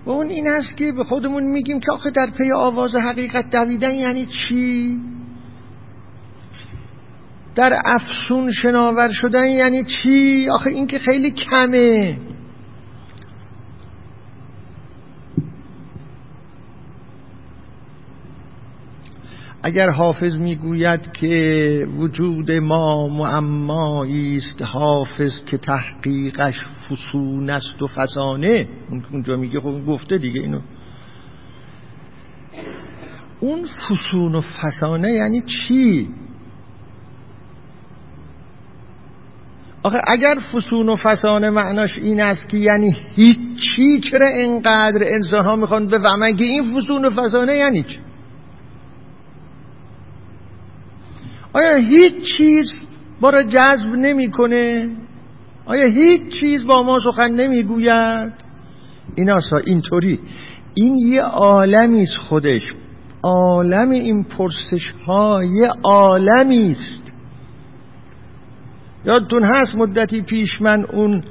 و 0.06 0.10
اون 0.10 0.28
این 0.28 0.48
است 0.48 0.78
که 0.78 0.92
به 0.92 1.04
خودمون 1.04 1.44
میگیم 1.44 1.80
که 1.80 1.92
آخه 1.92 2.12
در 2.12 2.30
پی 2.38 2.52
آواز 2.56 2.96
حقیقت 2.96 3.50
دویدن 3.50 3.96
یعنی 3.96 4.26
چی؟ 4.26 4.98
در 7.56 7.82
افسون 7.86 8.52
شناور 8.52 9.12
شدن 9.12 9.46
یعنی 9.46 9.84
چی؟ 9.86 10.50
آخه 10.50 10.70
این 10.70 10.88
که 10.88 11.00
خیلی 11.00 11.32
کمه 11.32 12.18
اگر 19.64 19.90
حافظ 19.90 20.38
می‌گوید 20.38 21.12
که 21.12 21.88
وجود 21.98 22.52
ما 22.52 23.08
معمایی 23.08 24.38
است 24.38 24.62
حافظ 24.62 25.46
که 25.46 25.58
تحقیقش 25.58 26.56
فسون 26.90 27.50
است 27.50 27.82
و 27.82 27.88
فسانه. 27.88 28.68
اونجا 29.12 29.36
میگه 29.36 29.60
خب 29.60 29.86
گفته 29.88 30.18
دیگه 30.18 30.42
اینو. 30.42 30.62
اون 33.40 33.66
فسون 33.66 34.36
و 34.36 34.42
فسانه 34.42 35.12
یعنی 35.12 35.42
چی؟ 35.42 36.10
آخه 39.84 39.98
اگر 40.08 40.36
فسون 40.54 40.90
و 40.90 40.96
فسانه 40.96 41.50
معناش 41.50 41.98
این 41.98 42.22
است 42.22 42.50
که 42.50 42.58
یعنی 42.58 42.96
هیچی 43.16 44.00
چرا 44.12 44.28
اینقدر 44.28 45.14
انسان 45.14 45.46
ها 45.46 45.56
می‌خوان 45.56 45.88
به 45.88 46.00
که 46.38 46.44
این 46.44 46.64
فسون 46.64 47.06
و 47.06 47.10
فسانه 47.10 47.56
یعنی 47.56 47.84
چی؟ 47.84 48.00
آیا 51.54 51.76
هیچ 51.76 52.14
چیز 52.38 52.82
ما 53.22 53.30
را 53.30 53.44
جذب 53.44 53.90
نمی‌کنه؟ 53.90 54.90
آیا 55.66 55.86
هیچ 55.86 56.40
چیز 56.40 56.66
با 56.66 56.84
ما 56.84 57.00
سخن 57.00 57.32
نمی‌گوید؟ 57.32 58.34
این 59.16 59.30
آسا 59.30 59.58
اینطوری. 59.58 60.20
این 60.74 60.96
یه 60.96 61.22
عالمی 61.22 62.02
است 62.02 62.18
خودش. 62.18 62.62
عالم 63.24 63.90
این 63.90 64.24
پرسش 64.24 64.94
های 65.08 65.68
عالمی 65.84 66.72
است. 66.72 67.14
یادتون 69.06 69.44
هست 69.44 69.76
مدتی 69.76 70.22
پیش 70.22 70.62
من 70.62 70.86
اون 70.86 71.24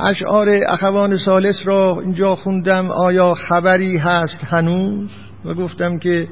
اشعار 0.00 0.48
اخوان 0.68 1.16
سالس 1.16 1.62
را 1.64 2.00
اینجا 2.00 2.36
خوندم 2.36 2.90
آیا 2.90 3.34
خبری 3.34 3.98
هست 3.98 4.44
هنوز؟ 4.44 5.10
و 5.44 5.54
گفتم 5.54 5.98
که 5.98 6.28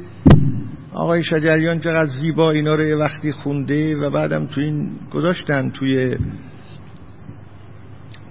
آقای 0.94 1.22
شجریان 1.22 1.80
چقدر 1.80 2.06
زیبا 2.20 2.50
اینا 2.50 2.74
رو 2.74 2.84
یه 2.84 2.96
وقتی 2.96 3.32
خونده 3.32 3.96
و 3.96 4.10
بعدم 4.10 4.46
تو 4.46 4.60
این 4.60 4.90
گذاشتن 5.10 5.70
توی 5.70 6.16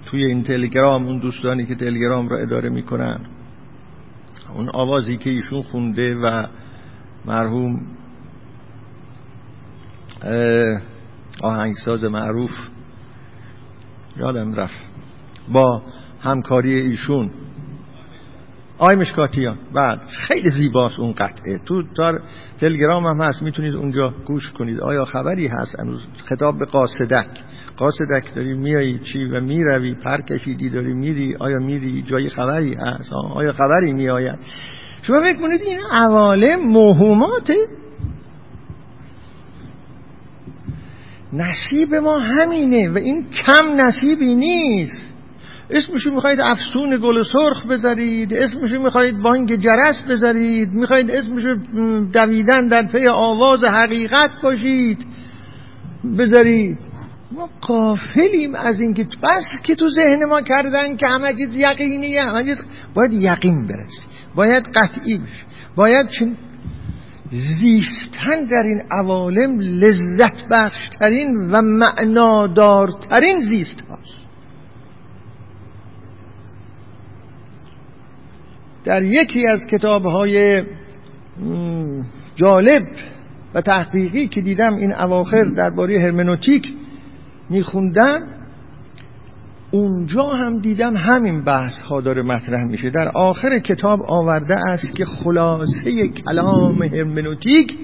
توی 0.06 0.24
این 0.24 0.42
تلگرام 0.42 1.06
اون 1.06 1.18
دوستانی 1.18 1.66
که 1.66 1.74
تلگرام 1.74 2.28
را 2.28 2.38
اداره 2.38 2.68
می‌کنن. 2.68 3.20
اون 4.54 4.68
آوازی 4.74 5.16
که 5.16 5.30
ایشون 5.30 5.62
خونده 5.62 6.14
و 6.14 6.46
مرحوم 7.24 7.80
آهنگساز 11.42 12.04
معروف 12.04 12.50
یادم 14.16 14.54
رفت 14.54 14.84
با 15.52 15.82
همکاری 16.20 16.80
ایشون. 16.80 17.30
آی 18.82 18.96
مشکاتیان. 18.96 19.58
بعد 19.74 20.00
خیلی 20.06 20.50
زیباست 20.50 21.00
اون 21.00 21.12
قطعه. 21.12 21.58
تو 21.66 21.82
تلگرام 22.60 23.06
هم 23.06 23.20
هست. 23.20 23.42
می‌تونید 23.42 23.74
اونجا 23.74 24.14
گوش 24.26 24.52
کنید. 24.52 24.80
آیا 24.80 25.04
خبری 25.04 25.46
هست؟ 25.46 25.80
امروز 25.80 26.06
خطاب 26.24 26.58
به 26.58 26.64
قاصدک 26.64 27.26
قاصدک 27.76 28.34
داری 28.34 28.54
میایی 28.54 28.98
چی 28.98 29.24
و 29.24 29.40
می‌روی؟ 29.40 29.94
پر 29.94 30.20
کشیدی 30.20 30.70
داری 30.70 30.94
میری. 30.94 31.36
آیا 31.36 31.58
میری 31.58 32.02
جای 32.02 32.28
خبری 32.28 32.74
هست؟ 32.74 33.12
آیا 33.34 33.52
خبری 33.52 33.92
میآید؟ 33.92 34.38
شما 35.02 35.20
فکر 35.20 35.38
کنید 35.38 35.60
این 35.62 35.80
عوالم 35.92 36.60
موهوماته 36.68 37.66
نصیب 41.32 41.94
ما 41.94 42.18
همینه 42.18 42.90
و 42.90 42.98
این 42.98 43.26
کم 43.30 43.74
نصیبی 43.76 44.34
نیست. 44.34 45.11
اسمشو 45.70 46.10
می‌خواید 46.10 46.40
افسون 46.40 46.98
گل 47.02 47.22
سرخ 47.22 47.66
بذارید 47.66 48.34
اسمشو 48.34 48.82
می‌خواید 48.82 49.18
بانگ 49.22 49.56
جرس 49.56 50.00
بذارید 50.10 50.68
می‌خواید 50.68 51.10
اسمشو 51.10 51.56
دویدن 52.12 52.68
در 52.68 52.86
پی 52.92 53.08
آواز 53.08 53.64
حقیقت 53.64 54.30
باشید 54.42 55.06
بذارید. 56.18 56.78
ما 57.32 57.48
قافلیم 57.60 58.54
از 58.54 58.80
اینکه 58.80 59.04
بس 59.04 59.62
که 59.62 59.74
تو 59.74 59.88
ذهن 59.90 60.24
ما 60.24 60.40
کردن 60.40 60.96
که 60.96 61.06
همه 61.06 61.34
چیز 61.34 61.56
یقینیه 61.56 62.22
همه 62.22 62.44
چیز 62.44 62.58
باید 62.94 63.12
یقین 63.12 63.66
برسید 63.66 64.12
باید 64.34 64.68
قطعی 64.74 65.18
بشه 65.18 65.44
باید 65.76 66.08
چون 66.08 66.36
زیستن 67.30 68.44
در 68.50 68.62
این 68.62 68.82
عوالم 68.90 69.60
لذت 69.60 70.48
بخشترین 70.50 71.36
و 71.50 71.62
معنادارترین 71.62 73.38
زیست 73.38 73.80
هاست 73.80 74.21
در 78.84 79.02
یکی 79.02 79.48
از 79.48 79.60
کتاب 79.70 80.06
های 80.06 80.62
جالب 82.34 82.82
و 83.54 83.60
تحقیقی 83.60 84.28
که 84.28 84.40
دیدم 84.40 84.74
این 84.74 84.94
اواخر 84.94 85.42
درباره 85.56 86.00
هرمنوتیک 86.00 86.74
میخوندم 87.50 88.20
اونجا 89.70 90.22
هم 90.22 90.58
دیدم 90.58 90.96
همین 90.96 91.44
بحث 91.44 91.78
ها 91.78 92.00
داره 92.00 92.22
مطرح 92.22 92.64
میشه. 92.64 92.90
در 92.90 93.08
آخر 93.08 93.58
کتاب 93.58 94.00
آورده 94.06 94.56
است 94.70 94.94
که 94.94 95.04
خلاصه 95.04 96.08
کلام 96.08 96.82
هرمنوتیک 96.82 97.74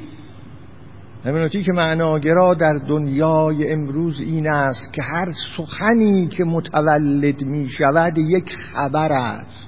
هرمنوتیک 1.25 1.69
معناگرا 1.69 2.55
در 2.55 2.79
دنیای 2.89 3.73
امروز 3.73 4.21
این 4.21 4.49
است 4.49 4.93
که 4.93 5.03
هر 5.03 5.27
سخنی 5.57 6.29
که 6.29 6.45
متولد 6.45 7.45
می 7.45 7.69
شود 7.71 8.19
یک 8.19 8.51
خبر 8.73 9.13
است. 9.13 9.68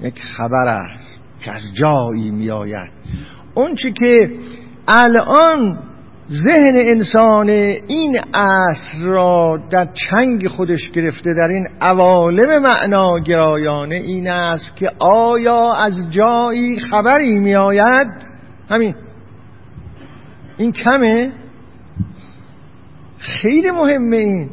یک 0.00 0.22
خبر 0.22 0.66
است 0.66 1.20
که 1.40 1.52
از 1.52 1.62
جایی 1.74 2.30
می 2.30 2.50
آید 2.50 2.90
اون 3.54 3.74
که 3.74 4.30
الان 4.88 5.78
ذهن 6.30 6.74
انسان 6.74 7.48
این 7.48 8.18
عصر 8.34 9.02
را 9.02 9.60
در 9.70 9.88
چنگ 9.94 10.48
خودش 10.48 10.90
گرفته 10.90 11.34
در 11.34 11.48
این 11.48 11.68
عوالم 11.80 12.62
معناگرایانه 12.62 13.94
این 13.94 14.28
است 14.28 14.76
که 14.76 14.90
آیا 14.98 15.74
از 15.74 16.10
جایی 16.10 16.78
خبری 16.78 17.38
می 17.38 17.54
آید 17.54 18.08
همین. 18.70 18.94
این 20.58 20.72
کمه؟ 20.72 21.32
خیلی 23.18 23.70
مهمه 23.70 24.16
این. 24.16 24.50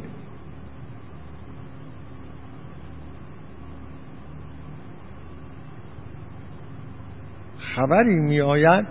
خبری 7.74 8.14
می 8.14 8.40
آید 8.40 8.86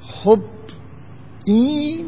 خب 0.00 0.38
این 1.44 2.06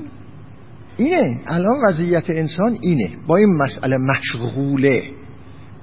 اینه. 0.96 1.40
الان 1.46 1.80
وضعیت 1.88 2.30
انسان 2.30 2.78
اینه. 2.80 3.10
با 3.26 3.36
این 3.36 3.62
مسئله 3.62 3.96
مشغوله. 3.96 5.02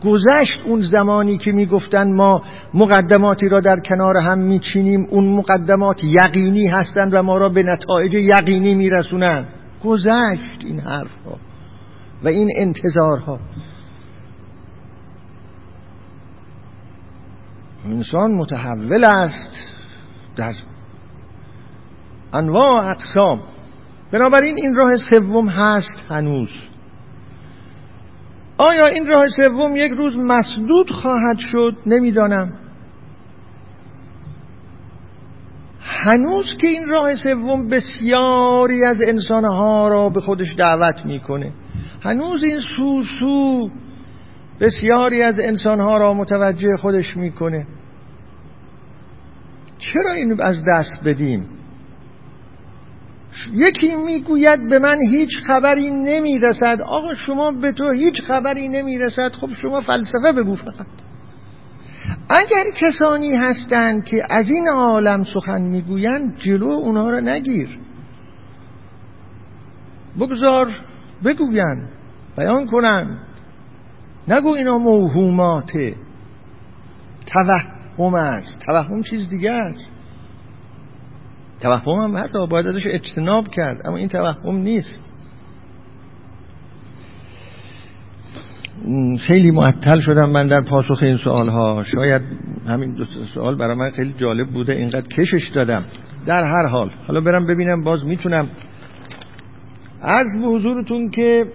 گذشت 0.06 0.66
اون 0.66 0.80
زمانی 0.82 1.38
که 1.38 1.52
می‌گفتن 1.52 2.14
ما 2.14 2.44
مقدماتی 2.74 3.50
را 3.50 3.62
در 3.62 3.80
کنار 3.80 4.18
هم 4.18 4.40
میچینیم 4.40 5.06
اون 5.10 5.36
مقدمات 5.36 6.04
یقینی 6.04 6.68
هستند 6.68 7.14
و 7.14 7.24
ما 7.24 7.38
را 7.38 7.50
به 7.50 7.64
نتایج 7.64 8.14
یقینی 8.14 8.76
میرسونن 8.76 9.48
گذشت 9.84 10.66
این 10.66 10.80
حرفها 10.80 11.38
و 12.24 12.28
این 12.28 12.50
انتظارها. 12.58 13.40
انسان 17.86 18.32
متحول 18.32 19.04
است 19.04 19.76
در 20.36 20.54
انواع 22.34 22.90
اقسام. 22.90 23.42
بنابراین 24.12 24.56
این 24.58 24.76
راه 24.76 24.98
سوم 24.98 25.50
هست 25.50 26.06
هنوز. 26.10 26.50
آیا 28.58 28.86
این 28.86 29.08
راه 29.08 29.28
سوم 29.28 29.76
یک 29.76 29.92
روز 29.92 30.18
مسدود 30.18 30.92
خواهد 30.92 31.38
شد؟ 31.38 31.78
نمی‌دانم. 31.86 32.54
هنوز 35.80 36.58
که 36.62 36.68
این 36.68 36.88
راه 36.88 37.16
سوم 37.16 37.68
بسیاری 37.68 38.86
از 38.86 38.98
انسانها 39.08 39.88
را 39.88 40.10
به 40.10 40.22
خودش 40.22 40.56
دعوت 40.58 41.06
می‌کنه. 41.06 41.54
هنوز 42.02 42.44
این 42.44 42.60
سوسو 42.78 43.70
بسیاری 44.60 45.22
از 45.22 45.40
انسانها 45.40 45.98
را 45.98 46.14
متوجه 46.14 46.78
خودش 46.78 47.18
می‌کنه. 47.18 47.68
چرا 49.78 50.12
اینو 50.12 50.36
از 50.42 50.64
دست 50.74 51.04
بدیم؟ 51.06 51.46
یکی 53.54 53.96
می‌گوید 53.96 54.70
به 54.70 54.80
من 54.80 54.98
هیچ 55.10 55.40
خبری 55.48 55.92
نمی‌رسد. 55.92 56.82
آقا 56.82 57.14
شما 57.14 57.52
به 57.52 57.72
تو 57.72 57.92
هیچ 57.92 58.22
خبری 58.22 58.68
نمی‌رسد. 58.68 59.32
خب 59.32 59.50
شما 59.62 59.82
فلسفه 59.82 60.32
بگو 60.38 60.56
فقط. 60.56 60.86
اگر 62.30 62.72
کسانی 62.80 63.36
هستند 63.36 64.06
که 64.06 64.24
از 64.30 64.46
این 64.50 64.68
عالم 64.68 65.24
سخن 65.24 65.62
می‌گویند 65.62 66.38
جلو 66.38 66.68
اونها 66.68 67.10
را 67.10 67.20
نگیر. 67.20 67.80
بگذار 70.20 70.68
بگوین 71.26 71.88
بیان 72.38 72.66
کنن 72.66 73.20
نگو 74.28 74.50
اینا 74.50 74.78
موهوماته 74.78 75.96
توهم 77.26 78.14
است. 78.14 78.60
توهم 78.66 79.02
چیز 79.02 79.30
دیگه 79.30 79.52
است. 79.52 79.92
توهم 81.62 81.98
هم 81.98 82.18
حتی 82.18 82.48
باید 82.48 82.68
ازش 82.68 82.84
اجتناب 82.86 83.48
کرد 83.48 83.88
اما 83.88 83.98
این 83.98 84.08
توهم 84.08 84.56
نیست. 84.56 85.04
خیلی 89.28 89.52
معطل 89.52 90.00
شدم 90.00 90.30
من 90.30 90.48
در 90.48 90.62
پاسخ 90.62 91.04
این 91.04 91.18
سوال 91.18 91.50
ها 91.50 91.84
شاید 91.84 92.22
همین 92.68 92.94
دو 92.94 93.04
سوال 93.34 93.58
برای 93.58 93.76
من 93.76 93.90
خیلی 93.90 94.14
جالب 94.18 94.48
بوده 94.50 94.74
اینقدر 94.74 95.08
کشش 95.08 95.52
دادم. 95.56 95.84
در 96.26 96.44
هر 96.44 96.68
حال 96.68 96.90
حالا 97.08 97.22
برم 97.22 97.48
ببینم 97.48 97.84
باز 97.84 98.06
می‌تونم. 98.06 98.48
از 100.02 100.26
به 100.42 100.48
حضورتون 100.48 101.10
که 101.10 101.46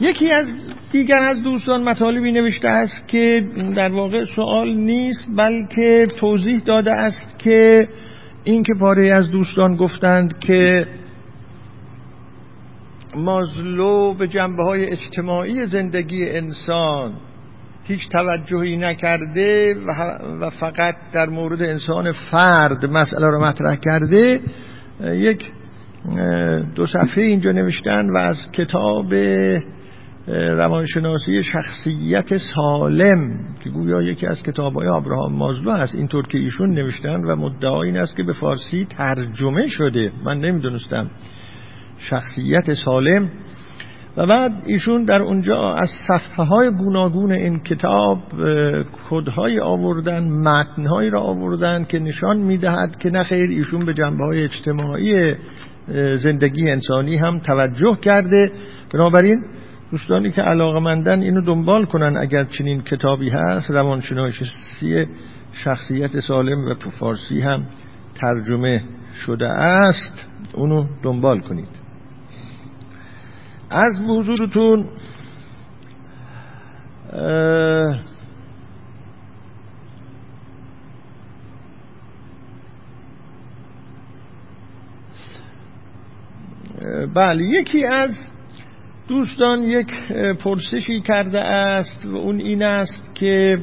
یکی 0.00 0.30
از 0.34 0.46
دیگر 0.92 1.22
از 1.22 1.42
دوستان 1.42 1.82
مطالبی 1.82 2.32
نوشته 2.32 2.68
است 2.68 3.08
که 3.08 3.44
در 3.76 3.92
واقع 3.92 4.24
سوال 4.24 4.74
نیست 4.74 5.26
بلکه 5.36 6.06
توضیح 6.20 6.60
داده 6.60 6.92
است 6.92 7.38
که 7.38 7.88
این 8.44 8.62
که 8.62 8.72
پاره 8.80 9.14
از 9.14 9.30
دوستان 9.30 9.76
گفتند 9.76 10.38
که 10.38 10.86
مازلو 13.16 14.14
به 14.14 14.28
جنبه 14.28 14.62
های 14.62 14.90
اجتماعی 14.90 15.66
زندگی 15.66 16.30
انسان 16.30 17.12
هیچ 17.84 18.08
توجهی 18.08 18.76
نکرده 18.76 19.76
و 20.40 20.50
فقط 20.50 20.94
در 21.12 21.26
مورد 21.26 21.62
انسان 21.62 22.12
فرد 22.12 22.86
مسئله 22.86 23.26
را 23.26 23.38
مطرح 23.38 23.76
کرده 23.76 24.40
یک 25.00 25.52
دو 26.74 26.86
صفحه 26.86 27.22
اینجا 27.22 27.52
نوشتن 27.52 28.10
و 28.10 28.16
از 28.16 28.36
کتاب 28.52 29.14
روانشناسی 30.28 31.42
شخصیت 31.42 32.36
سالم 32.36 33.38
که 33.64 33.70
گویا 33.70 34.02
یکی 34.02 34.26
از 34.26 34.42
کتابهای 34.42 34.88
ابراهام 34.88 35.32
مازلو 35.32 35.70
هست. 35.70 35.94
اینطور 35.94 36.26
که 36.26 36.38
ایشون 36.38 36.70
نوشتن 36.70 37.24
و 37.24 37.36
مدعا 37.36 37.82
این 37.82 37.96
است 37.96 38.16
که 38.16 38.22
به 38.22 38.32
فارسی 38.32 38.84
ترجمه 38.84 39.68
شده. 39.68 40.12
من 40.24 40.38
نمی‌دونستم. 40.38 41.10
شخصیت 41.98 42.72
سالم. 42.72 43.30
و 44.16 44.26
بعد 44.26 44.52
ایشون 44.66 45.04
در 45.04 45.22
اونجا 45.22 45.74
از 45.74 45.90
صفحه 46.08 46.44
های 46.44 46.70
گوناگون 46.70 47.32
این 47.32 47.60
کتاب 47.60 48.18
کدهای 49.10 49.60
آوردن 49.60 50.24
متنهایی 50.24 51.10
را 51.10 51.20
آوردن 51.20 51.84
که 51.84 51.98
نشان 51.98 52.36
می‌دهد 52.36 52.96
که 52.96 53.10
نخیر 53.10 53.50
ایشون 53.50 53.84
به 53.84 53.94
جنبه 53.94 54.24
های 54.24 54.44
اجتماعی 54.44 55.34
زندگی 56.16 56.70
انسانی 56.70 57.16
هم 57.16 57.38
توجه 57.38 57.98
کرده. 58.02 58.52
بنابراین 58.94 59.44
دوستانی 59.90 60.30
که 60.30 60.42
مندن 60.82 61.20
اینو 61.20 61.40
دنبال 61.40 61.84
کنن 61.84 62.16
اگر 62.16 62.44
چنین 62.44 62.82
کتابی 62.82 63.30
هست. 63.30 63.70
روانشناسی 63.70 65.06
شخصیت 65.52 66.20
سالم 66.20 66.68
و 66.68 66.74
فارسی 67.00 67.40
هم 67.40 67.66
ترجمه 68.14 68.82
شده 69.14 69.48
است. 69.48 70.30
اونو 70.54 70.86
دنبال 71.02 71.40
کنید. 71.40 71.68
از 73.70 73.98
حضورتون 74.08 74.86
بله 87.14 87.44
یکی 87.44 87.86
از 87.86 88.10
دوستان 89.08 89.62
یک 89.62 89.86
پرسشی 90.44 91.00
کرده 91.00 91.40
است 91.40 92.06
و 92.06 92.16
اون 92.16 92.40
این 92.40 92.62
است 92.62 93.14
که 93.14 93.58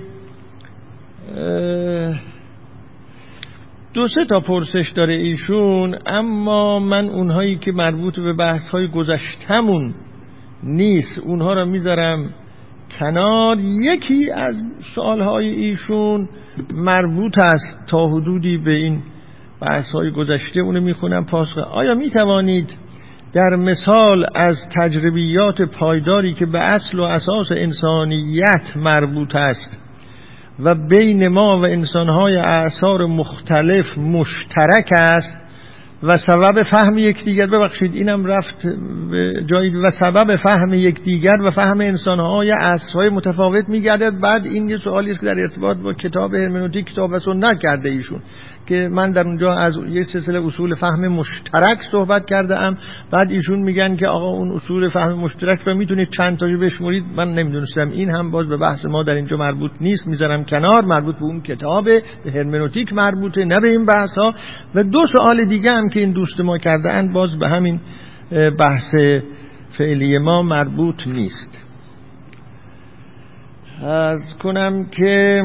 دو 3.93 4.07
سه 4.07 4.25
تا 4.29 4.39
پرسش 4.39 4.91
داره 4.95 5.13
ایشون 5.13 5.97
اما 6.05 6.79
من 6.79 7.09
اونهایی 7.09 7.57
که 7.57 7.71
مربوط 7.71 8.19
به 8.19 8.33
بحث 8.33 8.69
های 8.69 8.87
گذشتمون 8.87 9.93
نیست 10.63 11.19
اونها 11.19 11.53
را 11.53 11.65
می‌ذارم 11.65 12.33
کنار. 12.99 13.59
یکی 13.59 14.31
از 14.31 14.55
سوالهای 14.95 15.47
ایشون 15.47 16.29
مربوط 16.73 17.37
است 17.37 17.77
تا 17.89 18.07
حدودی 18.07 18.57
به 18.57 18.71
این 18.71 19.01
بحث 19.61 19.91
های 19.91 20.11
گذشته 20.11 20.61
اونو 20.61 20.81
می‌خونم 20.81 21.25
پاسخ. 21.25 21.57
آیا 21.57 21.95
می‌توانید 21.95 22.77
در 23.33 23.55
مثال 23.55 24.25
از 24.35 24.55
تجربیات 24.79 25.61
پایداری 25.61 26.33
که 26.33 26.45
به 26.45 26.59
اصل 26.59 26.99
و 26.99 27.03
اساس 27.03 27.51
انسانیت 27.51 28.61
مربوط 28.75 29.35
است 29.35 29.77
و 30.59 30.75
بین 30.75 31.27
ما 31.27 31.59
و 31.59 31.65
انسانهای 31.65 32.37
اعثار 32.37 33.05
مختلف 33.05 33.97
مشترک 33.97 34.89
است 34.97 35.37
و 36.03 36.17
سبب 36.17 36.63
فهم 36.63 36.97
یکدیگر 36.97 37.45
ببخشید 37.45 37.93
اینم 37.93 38.25
رفت 38.25 38.67
جایی 39.45 39.69
و 39.69 39.91
سبب 39.99 40.35
فهم 40.35 40.73
یکدیگر 40.73 41.37
و 41.43 41.51
فهم 41.51 41.81
انسانهای 41.81 42.51
اصرهای 42.51 43.09
متفاوت 43.09 43.69
میگردد. 43.69 44.19
بعد 44.21 44.45
این 44.45 44.69
یه 44.69 44.77
سوالی 44.77 45.11
است 45.11 45.19
که 45.19 45.25
در 45.25 45.39
ارتباط 45.39 45.77
با 45.77 45.93
کتاب 45.93 46.33
هرمنوتیک 46.33 46.85
کتاب 46.85 47.11
و 47.11 47.19
سنت 47.19 47.59
کرده 47.59 47.89
ایشون. 47.89 48.19
که 48.71 48.89
من 48.91 49.11
در 49.11 49.27
اونجا 49.27 49.53
از 49.53 49.77
یه 49.89 50.03
سلسله 50.03 50.45
اصول 50.45 50.75
فهم 50.75 51.07
مشترک 51.07 51.79
صحبت 51.91 52.25
کرده 52.25 52.59
ام 52.59 52.77
بعد 53.11 53.31
ایشون 53.31 53.59
میگن 53.59 53.95
که 53.95 54.07
آقا 54.07 54.27
اون 54.27 54.51
اصول 54.51 54.89
فهم 54.89 55.13
مشترک 55.13 55.59
رو 55.65 55.75
می‌تونید 55.75 56.09
چند 56.09 56.37
تاشو 56.37 56.59
بشمرید. 56.59 57.03
من 57.15 57.29
نمی‌دونستم. 57.29 57.89
این 57.89 58.09
هم 58.09 58.31
باز 58.31 58.47
به 58.47 58.57
بحث 58.57 58.85
ما 58.85 59.03
در 59.03 59.13
اینجا 59.13 59.37
مربوط 59.37 59.71
نیست. 59.81 60.07
می‌ذارم 60.07 60.45
کنار. 60.45 60.85
مربوط 60.85 61.15
به 61.15 61.23
اون 61.23 61.41
کتاب 61.41 61.85
به 61.85 62.31
هرمنوتیک 62.33 62.93
مربوطه 62.93 63.45
نه 63.45 63.59
به 63.59 63.69
این 63.69 63.85
بحث 63.85 64.17
ها 64.17 64.33
و 64.75 64.83
دو 64.83 65.05
سوال 65.05 65.45
دیگه 65.45 65.71
هم 65.71 65.89
که 65.89 65.99
این 65.99 66.11
دوست 66.11 66.39
ما 66.39 66.57
کرده 66.57 66.89
اند 66.89 67.13
باز 67.13 67.39
به 67.39 67.49
همین 67.49 67.79
بحث 68.59 68.93
فعلی 69.77 70.17
ما 70.17 70.41
مربوط 70.41 71.07
نیست. 71.07 71.57
از 73.83 74.21
کنم 74.43 74.85
که 74.85 75.43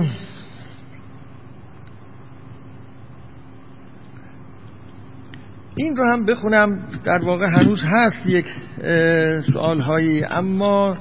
این 5.77 5.97
رو 5.97 6.07
هم 6.07 6.25
بخونم 6.25 6.89
در 7.05 7.25
واقع 7.25 7.47
هنوز 7.47 7.83
هست 7.85 8.27
یک 8.27 8.47
سوال 9.53 9.81
هایی 9.81 10.25
اما 10.25 10.97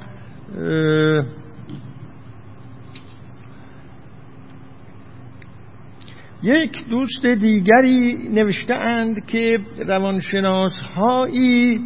یک 6.44 6.88
دوست 6.90 7.26
دیگری 7.26 8.30
نوشته 8.34 8.74
اند 8.74 9.26
که 9.26 9.58
روانشناس 9.88 10.78
هایی 10.96 11.82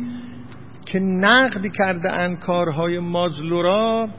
که 0.86 1.00
نقد 1.00 1.72
کرده 1.78 2.12
اند 2.12 2.40
کارهای 2.40 3.00
مازلو 3.00 3.62
را 3.62 4.10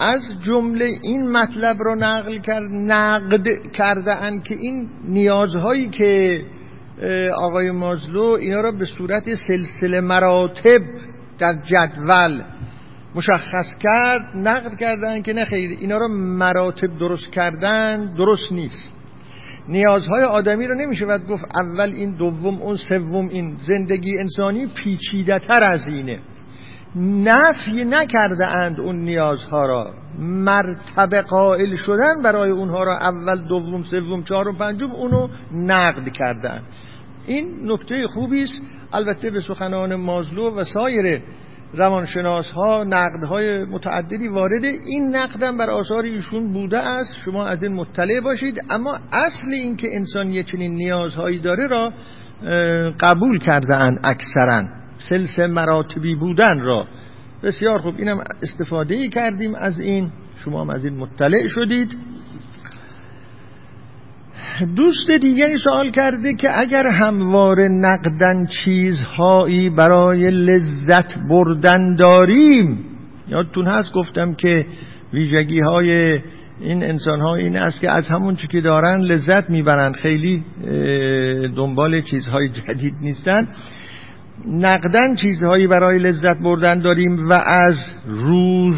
از 0.00 0.22
جمله 0.46 0.90
این 1.02 1.28
مطلب 1.30 1.76
را 1.80 1.94
نقل 1.94 2.38
کرد 2.38 2.70
نقد 2.72 3.46
کرده 3.72 4.14
اند 4.22 4.42
که 4.42 4.54
این 4.54 4.88
نیازهایی 5.08 5.88
که 5.88 6.42
آقای 7.36 7.70
مازلو 7.70 8.22
اینا 8.22 8.60
را 8.60 8.72
به 8.72 8.84
صورت 8.84 9.34
سلسله 9.34 10.00
مراتب 10.00 10.80
در 11.38 11.54
جدول 11.62 12.42
مشخص 13.14 13.74
کرد 13.80 14.22
نقد 14.34 14.78
کردن 14.78 15.22
که 15.22 15.32
نه 15.32 15.46
اینا 15.52 15.98
را 15.98 16.08
مراتب 16.08 16.98
درست 16.98 17.30
کردن 17.32 18.14
درست 18.14 18.52
نیست. 18.52 18.90
نیازهای 19.68 20.22
آدمی 20.22 20.66
رو 20.66 20.74
نمیشه 20.74 21.06
باید 21.06 21.26
گفت 21.26 21.44
اول 21.54 21.92
این 21.94 22.16
دوم 22.16 22.62
اون 22.62 22.76
سوم 22.76 23.28
این. 23.28 23.56
زندگی 23.56 24.18
انسانی 24.18 24.66
پیچیده 24.66 25.38
تر 25.38 25.72
از 25.72 25.86
اینه. 25.86 26.18
نفی 26.96 27.84
نکرده 27.84 28.46
اند 28.46 28.80
اون 28.80 28.96
نیازها 28.96 29.66
را. 29.66 29.94
مرتبه 30.18 31.22
قائل 31.22 31.76
شدن 31.76 32.22
برای 32.24 32.50
اونها 32.50 32.84
را 32.84 32.96
اول 32.98 33.48
دوم 33.48 33.82
سوم 33.82 34.22
چهارم 34.22 34.56
پنجم 34.56 34.90
اونو 34.90 35.28
نقد 35.52 36.12
کردن 36.12 36.62
این 37.26 37.72
نکته 37.72 38.06
خوبی 38.06 38.42
است. 38.42 38.60
البته 38.92 39.30
به 39.30 39.40
سخنان 39.40 39.94
مازلو 39.94 40.50
و 40.50 40.64
سایر 40.64 41.22
روانشناس 41.74 42.50
ها 42.50 42.84
نقد 42.84 43.24
های 43.24 43.64
متعددی 43.64 44.28
وارد 44.28 44.64
این 44.64 45.16
نقدم 45.16 45.56
بر 45.56 45.70
آثار 45.70 46.02
ایشون 46.02 46.52
بوده 46.52 46.78
است. 46.78 47.16
شما 47.24 47.46
از 47.46 47.62
این 47.62 47.72
مطلع 47.72 48.20
باشید. 48.20 48.60
اما 48.70 48.98
اصل 49.12 49.48
این 49.52 49.76
که 49.76 49.88
انسان 49.92 50.30
یه 50.30 50.42
چنین 50.42 50.74
نیازهایی 50.74 51.38
داره 51.38 51.66
را 51.66 51.92
قبول 53.00 53.38
کرده 53.38 53.74
اند 53.74 53.98
اکثرا. 54.04 54.83
سلسله 55.08 55.46
مراتبی 55.46 56.14
بودن 56.14 56.60
را. 56.60 56.86
بسیار 57.42 57.78
خوب. 57.78 57.94
اینم 57.98 58.24
استفاده 58.42 58.94
ای 58.94 59.08
کردیم 59.08 59.54
از 59.54 59.80
این. 59.80 60.10
شما 60.36 60.60
هم 60.60 60.70
از 60.70 60.84
این 60.84 60.96
مطلع 60.96 61.46
شدید. 61.46 61.96
دوست 64.76 65.10
دیگری 65.20 65.56
سوال 65.56 65.90
کرده 65.90 66.34
که 66.34 66.60
اگر 66.60 66.86
هموار 66.86 67.68
نقدن 67.68 68.46
چیزهایی 68.46 69.70
برای 69.70 70.30
لذت 70.30 71.18
بردن 71.30 71.96
داریم. 71.96 72.84
یادتون 73.28 73.66
هست 73.66 73.92
گفتم 73.92 74.34
که 74.34 74.66
ویژگی 75.12 75.60
های 75.60 76.20
این 76.60 76.82
انسان 76.82 77.20
ها 77.20 77.34
این 77.34 77.56
است 77.56 77.80
که 77.80 77.90
از 77.90 78.04
همون 78.08 78.34
چی 78.34 78.46
که 78.46 78.60
دارن 78.60 79.00
لذت 79.00 79.50
می‌برند. 79.50 79.96
خیلی 79.96 80.44
دنبال 81.56 82.00
چیزهای 82.00 82.48
جدید 82.48 82.94
نیستن. 83.00 83.48
نقدن 84.46 85.14
چیزهایی 85.14 85.66
برای 85.66 85.98
لذت 85.98 86.38
بردن 86.38 86.78
داریم 86.78 87.28
و 87.28 87.32
از 87.46 87.76
روز 88.06 88.76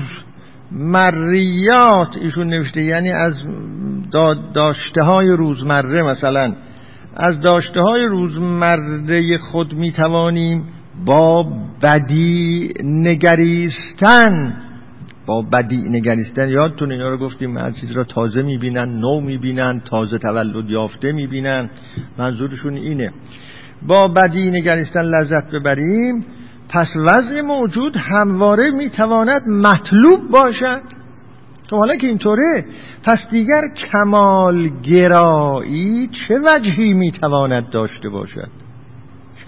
مریات 0.72 2.16
ایشون 2.16 2.46
نوشته 2.46 2.82
یعنی 2.82 3.12
از 3.12 3.34
داشته 4.54 5.02
های 5.02 5.28
روزمره 5.28 6.02
مثلا. 6.02 6.54
از 7.16 7.40
داشته 7.40 7.80
های 7.80 8.02
روزمره 8.04 9.38
خود 9.38 9.74
می 9.74 9.92
توانیم 9.92 10.64
با 11.04 11.46
بدی 11.82 12.72
نگریستن. 12.84 14.56
با 15.26 15.42
بدی 15.52 15.76
نگریستن 15.76 16.48
یادتون 16.48 16.92
اینا 16.92 17.08
رو 17.08 17.18
گفتیم 17.18 17.58
هر 17.58 17.70
چیز 17.70 17.92
را 17.92 18.04
تازه 18.04 18.42
می‌بینن 18.42 18.98
نو 18.98 19.20
می‌بینن 19.20 19.80
تازه 19.80 20.18
تولد 20.18 20.70
یافته 20.70 21.12
می‌بینن. 21.12 21.70
منظورشون 22.18 22.74
اینه. 22.74 23.12
با 23.82 24.08
بدی 24.08 24.50
نگریستن 24.50 25.02
لذت 25.02 25.50
ببریم 25.50 26.24
پس 26.68 26.88
وضع 26.96 27.40
موجود 27.40 27.96
همواره 27.96 28.70
می‌تواند 28.70 29.42
مطلوب 29.48 30.30
باشد. 30.30 30.80
تو 31.68 31.76
حالا 31.76 31.96
که 31.96 32.06
اینطوره 32.06 32.64
پس 33.04 33.18
دیگر 33.30 33.62
کمال 33.92 34.68
گرایی 34.82 36.08
چه 36.08 36.38
وجهی 36.44 36.92
می‌تواند 36.92 37.70
داشته 37.70 38.08
باشد؟ 38.08 38.50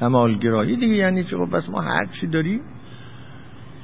کمال 0.00 0.38
گرایی 0.38 0.76
دیگه 0.76 0.94
یعنی 0.94 1.24
چه؟ 1.24 1.36
خب 1.36 1.56
بس 1.56 1.68
ما 1.68 1.80
هر 1.80 2.06
چی 2.20 2.26
داریم 2.26 2.60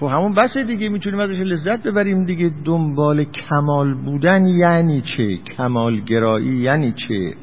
خب 0.01 0.07
همون 0.07 0.33
بسه 0.33 0.63
دیگه 0.65 0.89
می‌تونیم 0.89 1.21
ازش 1.21 1.41
لذت 1.41 1.87
ببریم 1.87 2.25
دیگه. 2.25 2.51
دنبال 2.65 3.25
کمال 3.25 3.95
بودن 3.95 4.47
یعنی 4.47 5.01
چه؟ 5.01 5.37
کمال 5.37 6.01
گرایی 6.01 6.57
یعنی 6.57 6.93
چه؟ 6.93 7.35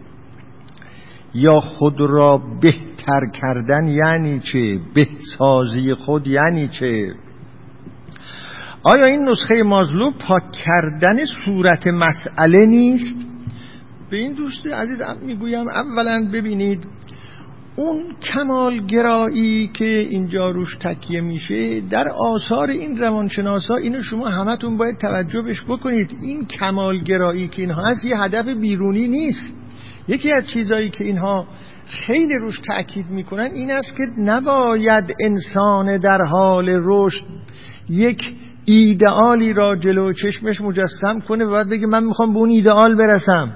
یا 1.34 1.60
خود 1.60 1.96
را 2.00 2.42
بهتر 3.02 3.22
کردن 3.42 3.88
یعنی 3.88 4.40
چه؟ 4.40 4.80
بهسازی 4.94 5.94
خود 5.94 6.28
یعنی 6.28 6.68
چه؟ 6.68 7.14
آیا 8.84 9.06
این 9.06 9.30
نسخه 9.30 9.64
مازلو 9.64 10.12
پاک 10.12 10.44
کردن 10.52 11.26
صورت 11.46 11.88
مسئله 11.88 12.66
نیست؟ 12.66 13.16
به 14.10 14.18
این 14.18 14.34
دوست 14.34 14.68
عزیز 14.68 14.98
می‌گویم 15.22 15.68
اولا 15.68 16.30
ببینید 16.34 16.88
اون 17.76 18.16
کمالگرایی 18.34 19.68
که 19.68 19.86
اینجا 19.86 20.50
روش 20.50 20.78
تکیه 20.82 21.22
میشه 21.22 21.82
در 21.82 22.08
آثار 22.08 22.70
این 22.70 23.00
روانشناسا 23.00 23.76
اینو 23.76 24.02
شما 24.02 24.28
همتون 24.28 24.78
باید 24.78 24.98
توجه 24.98 25.42
بش 25.42 25.64
بکنید. 25.64 26.16
این 26.22 26.46
کمالگرایی 26.46 27.48
که 27.48 27.62
اینها 27.62 27.82
هست 27.82 28.06
یه 28.06 28.18
هدف 28.18 28.48
بیرونی 28.48 29.08
نیست. 29.08 29.48
یکی 30.08 30.32
از 30.32 30.48
چیزایی 30.48 30.90
که 30.90 31.04
اینها 31.04 31.48
خیلی 31.92 32.34
روش 32.34 32.60
تاکید 32.60 33.10
می‌کنن 33.10 33.52
این 33.54 33.72
است 33.72 33.98
که 33.98 34.04
نباید 34.18 35.16
انسان 35.20 35.98
در 35.98 36.22
حال 36.22 36.70
رشد 36.70 37.26
یک 37.90 38.36
ایدئالی 38.66 39.54
را 39.54 39.76
جلو 39.76 40.14
چشمش 40.14 40.62
مجسم 40.62 41.20
کنه 41.20 41.46
و 41.46 41.52
بعد 41.52 41.70
بگه 41.70 41.88
من 41.88 42.04
می‌خوام 42.04 42.34
به 42.34 42.40
اون 42.40 42.50
ایدئال 42.50 42.96
برسم. 42.96 43.54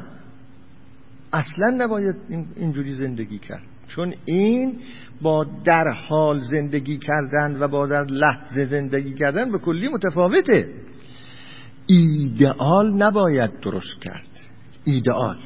اصلا 1.34 1.70
نباید 1.78 2.16
اینجوری 2.56 2.94
زندگی 2.94 3.40
کرد. 3.40 3.64
چون 3.88 4.14
این 4.26 4.74
با 5.22 5.46
در 5.66 5.88
حال 5.88 6.40
زندگی 6.40 6.98
کردن 6.98 7.58
و 7.60 7.68
با 7.68 7.88
در 7.88 8.04
لحظه 8.04 8.66
زندگی 8.66 9.14
کردن 9.14 9.52
به 9.52 9.58
کلی 9.58 9.88
متفاوته. 9.88 10.70
ایدئال 11.88 12.94
نباید 12.94 13.60
درست 13.60 14.02
کرد. 14.02 14.28
ایدئال. 14.84 15.38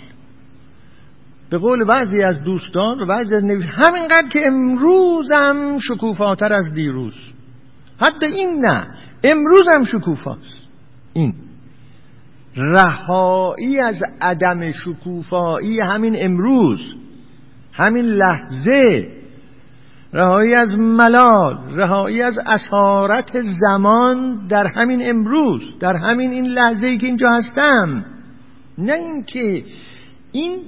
به 1.49 1.57
قول 1.57 1.85
بعضی 1.85 2.21
از 2.23 2.43
دوستان 2.43 2.99
و 2.99 3.05
بعضی 3.05 3.35
از 3.35 3.43
نویس 3.43 3.65
همینقدر 3.65 4.27
که 4.31 4.39
امروزم 4.47 5.77
شکوفاتر 5.79 6.53
از 6.53 6.73
دیروز. 6.73 7.15
حتی 7.99 8.25
این 8.25 8.65
نه 8.65 8.87
امروز 9.23 9.61
هم 9.73 9.83
شکوفاست. 9.83 10.67
این. 11.13 11.33
رهایی 12.55 13.81
از 13.81 13.99
عدم 14.21 14.71
شکوفایی 14.71 15.79
همین 15.81 16.15
امروز 16.17 16.95
همین 17.73 18.05
لحظه. 18.05 19.11
رهایی 20.13 20.55
از 20.55 20.75
ملال 20.75 21.57
رهایی 21.71 22.21
از 22.21 22.39
اسارت 22.45 23.41
زمان 23.41 24.47
در 24.47 24.67
همین 24.67 25.09
امروز 25.09 25.79
در 25.79 25.95
همین 25.95 26.31
این 26.31 26.45
لحظه 26.45 26.87
ای 26.87 26.97
که 26.97 27.07
اینجا 27.07 27.29
هستم. 27.29 28.05
نه 28.77 28.93
اینکه 28.93 29.63
این 30.31 30.59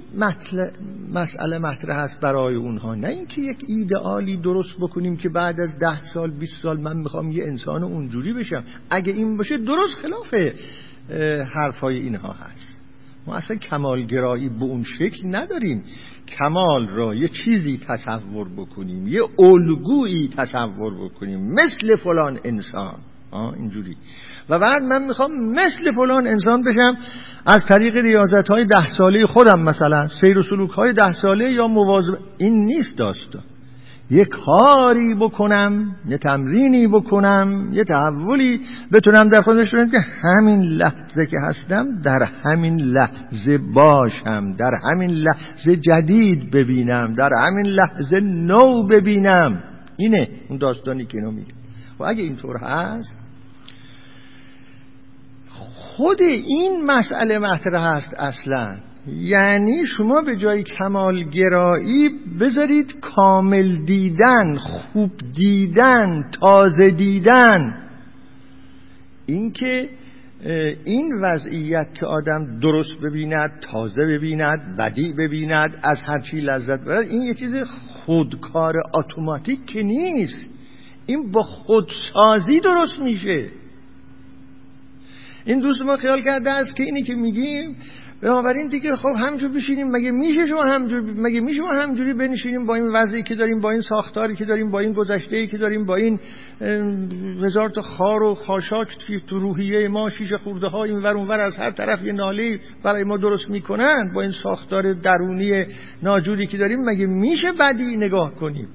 مسئله 1.13 1.59
مطرح 1.59 1.97
است 1.97 2.21
برای 2.21 2.55
اونها. 2.55 2.95
نه 2.95 3.07
اینکه 3.07 3.41
یک 3.41 3.57
ایدئالی 3.67 4.37
درست 4.37 4.73
بکنیم 4.79 5.17
که 5.17 5.29
بعد 5.29 5.59
از 5.59 5.79
ده 5.79 6.03
سال 6.13 6.31
20 6.31 6.61
سال 6.63 6.81
من 6.81 6.97
می‌خوام 6.97 7.31
یه 7.31 7.43
انسان 7.43 7.83
اونجوری 7.83 8.33
بشم. 8.33 8.63
اگه 8.89 9.13
این 9.13 9.37
باشه 9.37 9.57
درست 9.57 9.95
خلاف 10.01 10.33
حرفای 11.53 11.97
اینها 11.97 12.33
هست. 12.33 12.81
ما 13.27 13.35
اصلا 13.35 13.57
کمالگرایی 13.57 14.49
به 14.49 14.63
اون 14.63 14.83
شکل 14.83 15.35
نداریم. 15.35 15.83
کمال 16.39 16.87
را 16.87 17.15
یه 17.15 17.27
چیزی 17.27 17.79
تصور 17.87 18.49
بکنیم 18.57 19.07
یه 19.07 19.21
الگویی 19.39 20.29
تصور 20.37 21.05
بکنیم. 21.05 21.53
مثل 21.53 21.95
فلان 22.03 22.39
انسان. 22.45 22.95
اینجوری. 23.33 23.95
و 24.49 24.59
بعد 24.59 24.81
من 24.81 25.07
می‌خوام 25.07 25.31
مثل 25.51 25.91
فلان 25.95 26.27
انسان 26.27 26.63
بشم 26.63 26.97
از 27.45 27.65
طریق 27.69 27.97
ریاضت 27.97 28.49
های 28.49 28.65
ده 28.65 28.89
ساله 28.97 29.25
خودم 29.25 29.59
مثلا 29.59 30.07
سیر 30.07 30.37
و 30.37 30.41
سلوک 30.41 30.71
های 30.71 30.93
ده 30.93 31.11
ساله 31.11 31.51
یا 31.51 31.67
مواظب 31.67 32.17
این 32.37 32.65
نیست 32.65 32.97
داستان. 32.97 33.43
یه 34.11 34.25
کاری 34.25 35.15
بکنم 35.15 35.95
یه 36.07 36.17
تمرینی 36.17 36.87
بکنم 36.87 37.69
یه 37.73 37.83
تحولی 37.83 38.59
بتونم 38.93 39.29
در 39.29 39.41
خودش 39.41 39.69
که 39.71 39.99
همین 40.21 40.61
لحظه 40.61 41.25
که 41.25 41.37
هستم 41.49 42.01
در 42.01 42.19
همین 42.43 42.81
لحظه 42.81 43.57
باشم 43.57 44.51
در 44.51 44.71
همین 44.83 45.09
لحظه 45.09 45.75
جدید 45.75 46.51
ببینم 46.51 47.13
در 47.17 47.29
همین 47.47 47.65
لحظه 47.65 48.19
نو 48.19 48.87
ببینم. 48.87 49.63
اینه 49.97 50.27
اون 50.49 50.57
داستانی 50.57 51.05
که 51.05 51.17
اینو 51.17 51.31
و 52.01 52.05
اگه 52.05 52.23
اینطور 52.23 52.57
هست 52.57 53.17
خود 55.75 56.21
این 56.21 56.85
مسئله 56.85 57.39
مطرح 57.39 57.95
هست 57.95 58.13
اصلا. 58.17 58.75
یعنی 59.07 59.85
شما 59.85 60.21
به 60.21 60.37
جای 60.37 60.63
کمالگرایی 60.63 62.09
بذارید 62.39 62.99
کامل 62.99 63.85
دیدن 63.85 64.57
خوب 64.57 65.11
دیدن 65.35 66.29
تازه 66.41 66.89
دیدن. 66.89 67.87
اینکه 69.25 69.89
این 70.85 71.13
وضعیت 71.23 71.93
که 71.93 72.05
آدم 72.05 72.59
درست 72.59 72.95
ببیند 73.03 73.51
تازه 73.71 74.01
ببیند 74.01 74.77
بدی 74.79 75.13
ببیند 75.13 75.79
از 75.83 75.97
هر 76.05 76.19
چی 76.19 76.37
لذت 76.37 76.81
ببرد 76.81 77.07
این 77.07 77.21
یه 77.21 77.33
چیز 77.33 77.53
خودکار 78.05 78.73
اتوماتیک 78.93 79.65
که 79.65 79.83
نیست. 79.83 80.50
این 81.05 81.31
با 81.31 81.41
خودسازی 81.41 82.59
درست 82.59 82.99
میشه. 82.99 83.49
این 85.45 85.59
دوست 85.59 85.81
ما 85.81 85.97
خیال 85.97 86.21
کرده 86.21 86.49
است 86.49 86.75
که 86.75 86.83
اینی 86.83 87.03
که 87.03 87.15
میگیم 87.15 87.75
بنابراین 88.21 88.67
دیگه 88.67 88.95
خب 88.95 89.13
همجور 89.17 89.51
بشینیم 89.51 89.87
مگه 89.87 90.11
میشه 90.11 90.47
شما 90.47 90.63
همجور 90.63 91.01
مگه 91.01 91.39
میشه 91.39 91.57
شما 91.57 91.71
همجوری 91.71 92.13
بنشینیم 92.13 92.65
با 92.65 92.75
این 92.75 92.87
وضعی 92.87 93.23
که 93.23 93.35
داریم 93.35 93.59
با 93.59 93.71
این 93.71 93.81
ساختاری 93.81 94.35
که 94.35 94.45
داریم 94.45 94.71
با 94.71 94.79
این 94.79 94.93
گذشته 94.93 95.35
ای 95.35 95.47
که 95.47 95.57
داریم 95.57 95.85
با 95.85 95.95
این 95.95 96.19
هزار 97.43 97.69
تا 97.69 97.81
خار 97.81 98.23
و 98.23 98.35
خاشاک 98.35 98.87
تو 99.27 99.39
روحیه 99.39 99.87
ما 99.87 100.09
شیشه 100.09 100.37
خورده 100.37 100.67
ها 100.67 100.83
این 100.83 100.97
ور 100.97 101.17
ور 101.17 101.39
از 101.39 101.57
هر 101.57 101.71
طرف 101.71 102.03
یه 102.03 102.11
ناله 102.11 102.59
برای 102.83 103.03
ما 103.03 103.17
درست 103.17 103.49
می‌کنن 103.49 104.11
با 104.15 104.21
این 104.21 104.31
ساختار 104.43 104.93
درونی 104.93 105.65
ناجوری 106.03 106.47
که 106.47 106.57
داریم 106.57 106.79
مگه 106.79 107.05
میشه 107.05 107.47
بدی 107.59 107.97
نگاه 107.97 108.35
کنیم؟ 108.35 108.67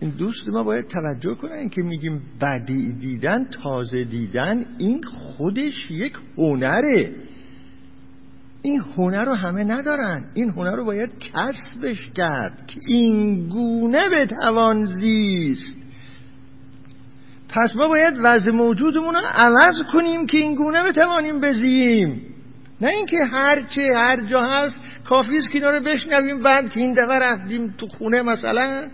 این 0.00 0.10
دوست 0.10 0.48
ما 0.48 0.62
باید 0.62 0.86
توجه 0.86 1.34
کنن 1.34 1.68
که 1.68 1.82
میگیم 1.82 2.22
بدی 2.40 2.92
دیدن 2.92 3.44
تازه 3.44 4.04
دیدن 4.04 4.64
این 4.78 5.02
خودش 5.02 5.90
یک 5.90 6.12
هنره. 6.36 7.14
این 8.62 8.80
هنر 8.96 9.24
رو 9.24 9.34
همه 9.34 9.64
ندارن. 9.64 10.24
این 10.34 10.50
هنر 10.50 10.76
رو 10.76 10.84
باید 10.84 11.10
کسبش 11.18 12.10
کرد 12.14 12.66
که 12.66 12.80
این 12.86 13.48
گونه 13.48 14.08
بتوان 14.08 14.84
زیست. 14.84 15.74
پس 17.48 17.76
ما 17.76 17.88
باید 17.88 18.14
وضع 18.22 18.50
موجودمون 18.50 19.14
رو 19.14 19.20
عوض 19.34 19.82
کنیم 19.92 20.26
که 20.26 20.38
این 20.38 20.54
گونه 20.54 20.82
بتوانیم 20.88 21.40
بزییم. 21.40 22.22
نه 22.80 22.88
اینکه 22.88 23.16
هر 23.32 23.62
چه 23.62 23.82
هر 23.94 24.20
جا 24.20 24.42
هست 24.42 24.76
کافی 25.04 25.36
است 25.36 25.50
که 25.50 25.60
رو 25.60 25.80
بشنویم 25.80 26.42
بعد 26.42 26.70
که 26.70 26.80
این 26.80 26.92
دفعه 26.92 27.18
رفتیم 27.18 27.74
تو 27.78 27.86
خونه 27.86 28.22
مثلا 28.22 28.88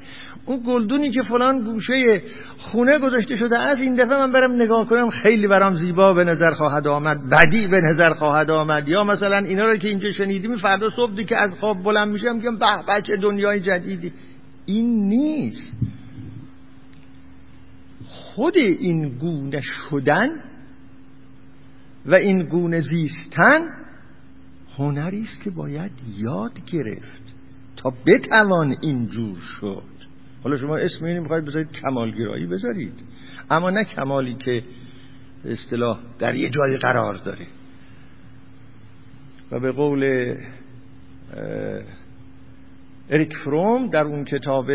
اون 0.46 0.62
گلدونی 0.66 1.10
که 1.10 1.20
فلان 1.28 1.64
گوشه 1.64 2.22
خونه 2.58 2.98
گذاشته 2.98 3.36
شده 3.36 3.58
از 3.58 3.80
این 3.80 3.94
دفعه 3.94 4.18
من 4.18 4.32
برم 4.32 4.52
نگاه 4.52 4.88
کنم 4.88 5.10
خیلی 5.10 5.46
برام 5.46 5.74
زیبا 5.74 6.12
به 6.12 6.24
نظر 6.24 6.54
خواهد 6.54 6.86
آمد 6.86 7.16
بدی 7.30 7.66
به 7.66 7.80
نظر 7.80 8.14
خواهد 8.14 8.50
آمد. 8.50 8.88
یا 8.88 9.04
مثلا 9.04 9.38
اینا 9.38 9.66
رو 9.66 9.76
که 9.76 9.88
اینجا 9.88 10.10
شنیدیم 10.10 10.56
فردا 10.56 10.90
صبح 10.90 11.22
که 11.22 11.36
از 11.36 11.50
خواب 11.60 11.82
بلند 11.82 12.12
میشم 12.12 12.36
میگم 12.36 12.58
به 12.58 12.66
بچه 12.88 13.16
دنیای 13.16 13.60
جدیدی. 13.60 14.12
این 14.66 15.08
نیست. 15.08 15.70
خود 18.04 18.56
این 18.56 19.18
گونه 19.18 19.60
شدن 19.60 20.28
و 22.06 22.14
این 22.14 22.48
گونه 22.48 22.80
زیستن 22.80 23.68
هنری 24.78 25.20
است 25.20 25.40
که 25.44 25.50
باید 25.50 25.92
یاد 26.16 26.60
گرفت 26.72 27.34
تا 27.76 27.92
بتوان 28.06 28.74
اینجور 28.82 29.36
شد. 29.60 29.95
حالا 30.44 30.56
شما 30.56 30.76
اسم 30.76 31.04
اینی 31.04 31.20
می‌خواید 31.20 31.44
بذارید 31.44 31.72
کمالگرایی 31.72 32.46
بذارید. 32.46 33.02
اما 33.50 33.70
نه 33.70 33.84
کمالی 33.84 34.34
که 34.34 34.62
اصطلاح 35.44 35.98
در 36.18 36.34
یه 36.34 36.50
جای 36.50 36.76
قرار 36.76 37.14
داره. 37.14 37.46
و 39.50 39.60
به 39.60 39.72
قول 39.72 40.34
اریک 43.10 43.36
فروم 43.36 43.90
در 43.90 44.04
اون 44.04 44.24
کتاب 44.24 44.70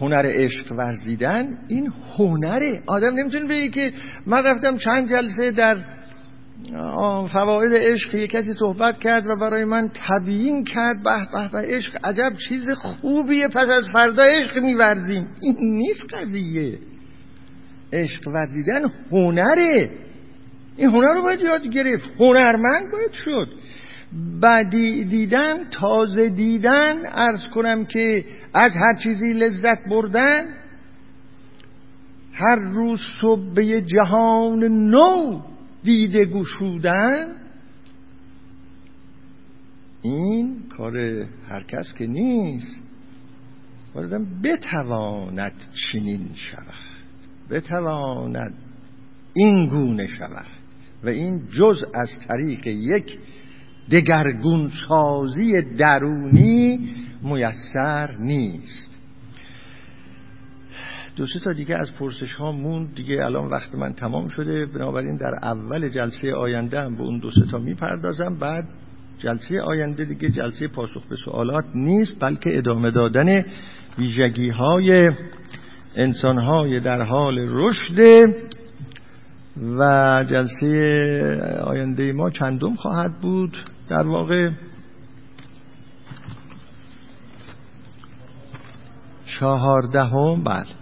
هنر 0.00 0.22
عشق 0.26 0.72
ورزیدن 0.72 1.58
این 1.68 1.92
هنره 2.16 2.82
آدم 2.86 3.14
نمی‌تونه 3.14 3.44
بگه 3.44 3.68
که 3.68 3.92
من 4.26 4.44
رفتم 4.44 4.76
چند 4.76 5.10
جلسه 5.10 5.50
در 5.50 5.84
فواید 7.32 7.72
عشق. 7.74 8.14
یک 8.14 8.30
کسی 8.30 8.54
صحبت 8.54 8.98
کرد 8.98 9.26
و 9.26 9.36
برای 9.36 9.64
من 9.64 9.90
تبیین 10.08 10.64
کرد 10.64 11.02
به 11.02 11.26
به 11.32 11.48
به 11.52 11.58
عشق 11.58 11.96
عجب 12.04 12.36
چیز 12.48 12.70
خوبیه 12.76 13.48
پس 13.48 13.68
از 13.68 13.84
فردا 13.92 14.22
عشق 14.22 14.58
میورزیم. 14.58 15.28
این 15.40 15.56
نیست 15.60 16.14
قضیه. 16.14 16.78
عشق 17.92 18.28
ورزیدن 18.28 18.90
هنره. 19.12 19.90
این 20.76 20.90
هنر 20.90 21.14
رو 21.14 21.22
باید 21.22 21.40
یاد 21.40 21.66
گرفت. 21.66 22.04
هنرمند 22.18 22.92
باید 22.92 23.12
شد. 23.12 23.48
بدی 24.42 25.04
دیدن 25.04 25.64
تازه 25.70 26.28
دیدن 26.28 27.06
ارز 27.06 27.40
کنم 27.54 27.84
که 27.84 28.24
از 28.54 28.72
هر 28.72 28.94
چیزی 29.02 29.32
لذت 29.32 29.78
بردن 29.90 30.44
هر 32.32 32.56
روز 32.56 33.00
صبح 33.20 33.54
به 33.54 33.82
جهان 33.82 34.64
نو. 34.64 35.40
دیده 35.82 36.24
گشودن 36.24 37.34
این 40.02 40.62
کار 40.76 40.98
هر 41.48 41.62
کس 41.68 41.94
که 41.98 42.06
نیست. 42.06 42.76
باید 43.94 44.42
بتواند 44.42 45.52
چنین 45.92 46.28
شود 46.34 46.90
بتواند 47.50 48.54
این 49.34 49.68
گونه 49.68 50.06
شود 50.06 50.46
و 51.04 51.08
این 51.08 51.46
جز 51.46 51.84
از 51.94 52.10
طریق 52.28 52.66
یک 52.66 53.18
دگرگون 53.90 54.70
سازی 54.88 55.52
درونی 55.78 56.94
میسر 57.22 58.16
نیست. 58.20 58.89
دو 61.20 61.26
سه 61.26 61.38
تا 61.38 61.52
دیگه 61.52 61.76
از 61.76 61.94
پرسش 61.94 62.34
ها 62.34 62.52
موند. 62.52 62.94
دیگه 62.94 63.24
الان 63.24 63.46
وقت 63.46 63.74
من 63.74 63.92
تمام 63.92 64.28
شده. 64.28 64.66
بنابراین 64.66 65.16
در 65.16 65.34
اول 65.42 65.88
جلسه 65.88 66.34
آینده 66.34 66.80
هم 66.80 66.96
به 66.96 67.02
اون 67.02 67.18
دو 67.18 67.30
سه 67.30 67.50
تا 67.50 67.58
می‌پردازم. 67.58 68.36
بعد 68.40 68.64
جلسه 69.18 69.60
آینده 69.60 70.04
دیگه 70.04 70.30
جلسه 70.30 70.68
پاسخ 70.68 71.06
به 71.06 71.16
سوالات 71.24 71.64
نیست 71.74 72.16
بلکه 72.20 72.58
ادامه 72.58 72.90
دادن 72.90 73.44
ویژگی 73.98 74.50
های 74.50 75.10
انسان 75.96 76.38
های 76.38 76.80
در 76.80 77.02
حال 77.02 77.38
رشد 77.48 78.26
و 79.78 80.24
جلسه 80.30 81.60
آینده 81.64 82.12
ما 82.12 82.30
چندم 82.30 82.74
خواهد 82.74 83.20
بود. 83.20 83.58
در 83.90 84.06
واقع 84.06 84.50
چهاردهم 89.26 90.44
بله. 90.44 90.79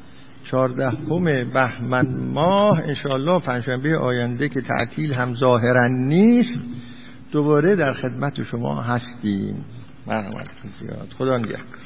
چهاردهم 0.51 1.25
بهمن 1.55 2.33
ماه 2.33 2.81
انشاءالله 2.81 3.41
پنجشنبه 3.41 3.99
آینده 3.99 4.49
که 4.49 4.61
تعطیل 4.61 5.13
هم 5.13 5.35
ظاهرا 5.35 5.89
نیست 5.89 6.61
دوباره 7.33 7.77
در 7.77 7.93
خدمت 7.93 8.43
شما 8.43 8.83
هستیم. 8.83 9.65
مرحمت 10.07 10.49
زیاد 10.81 11.09
خدا 11.19 11.37
نگهدار. 11.37 11.79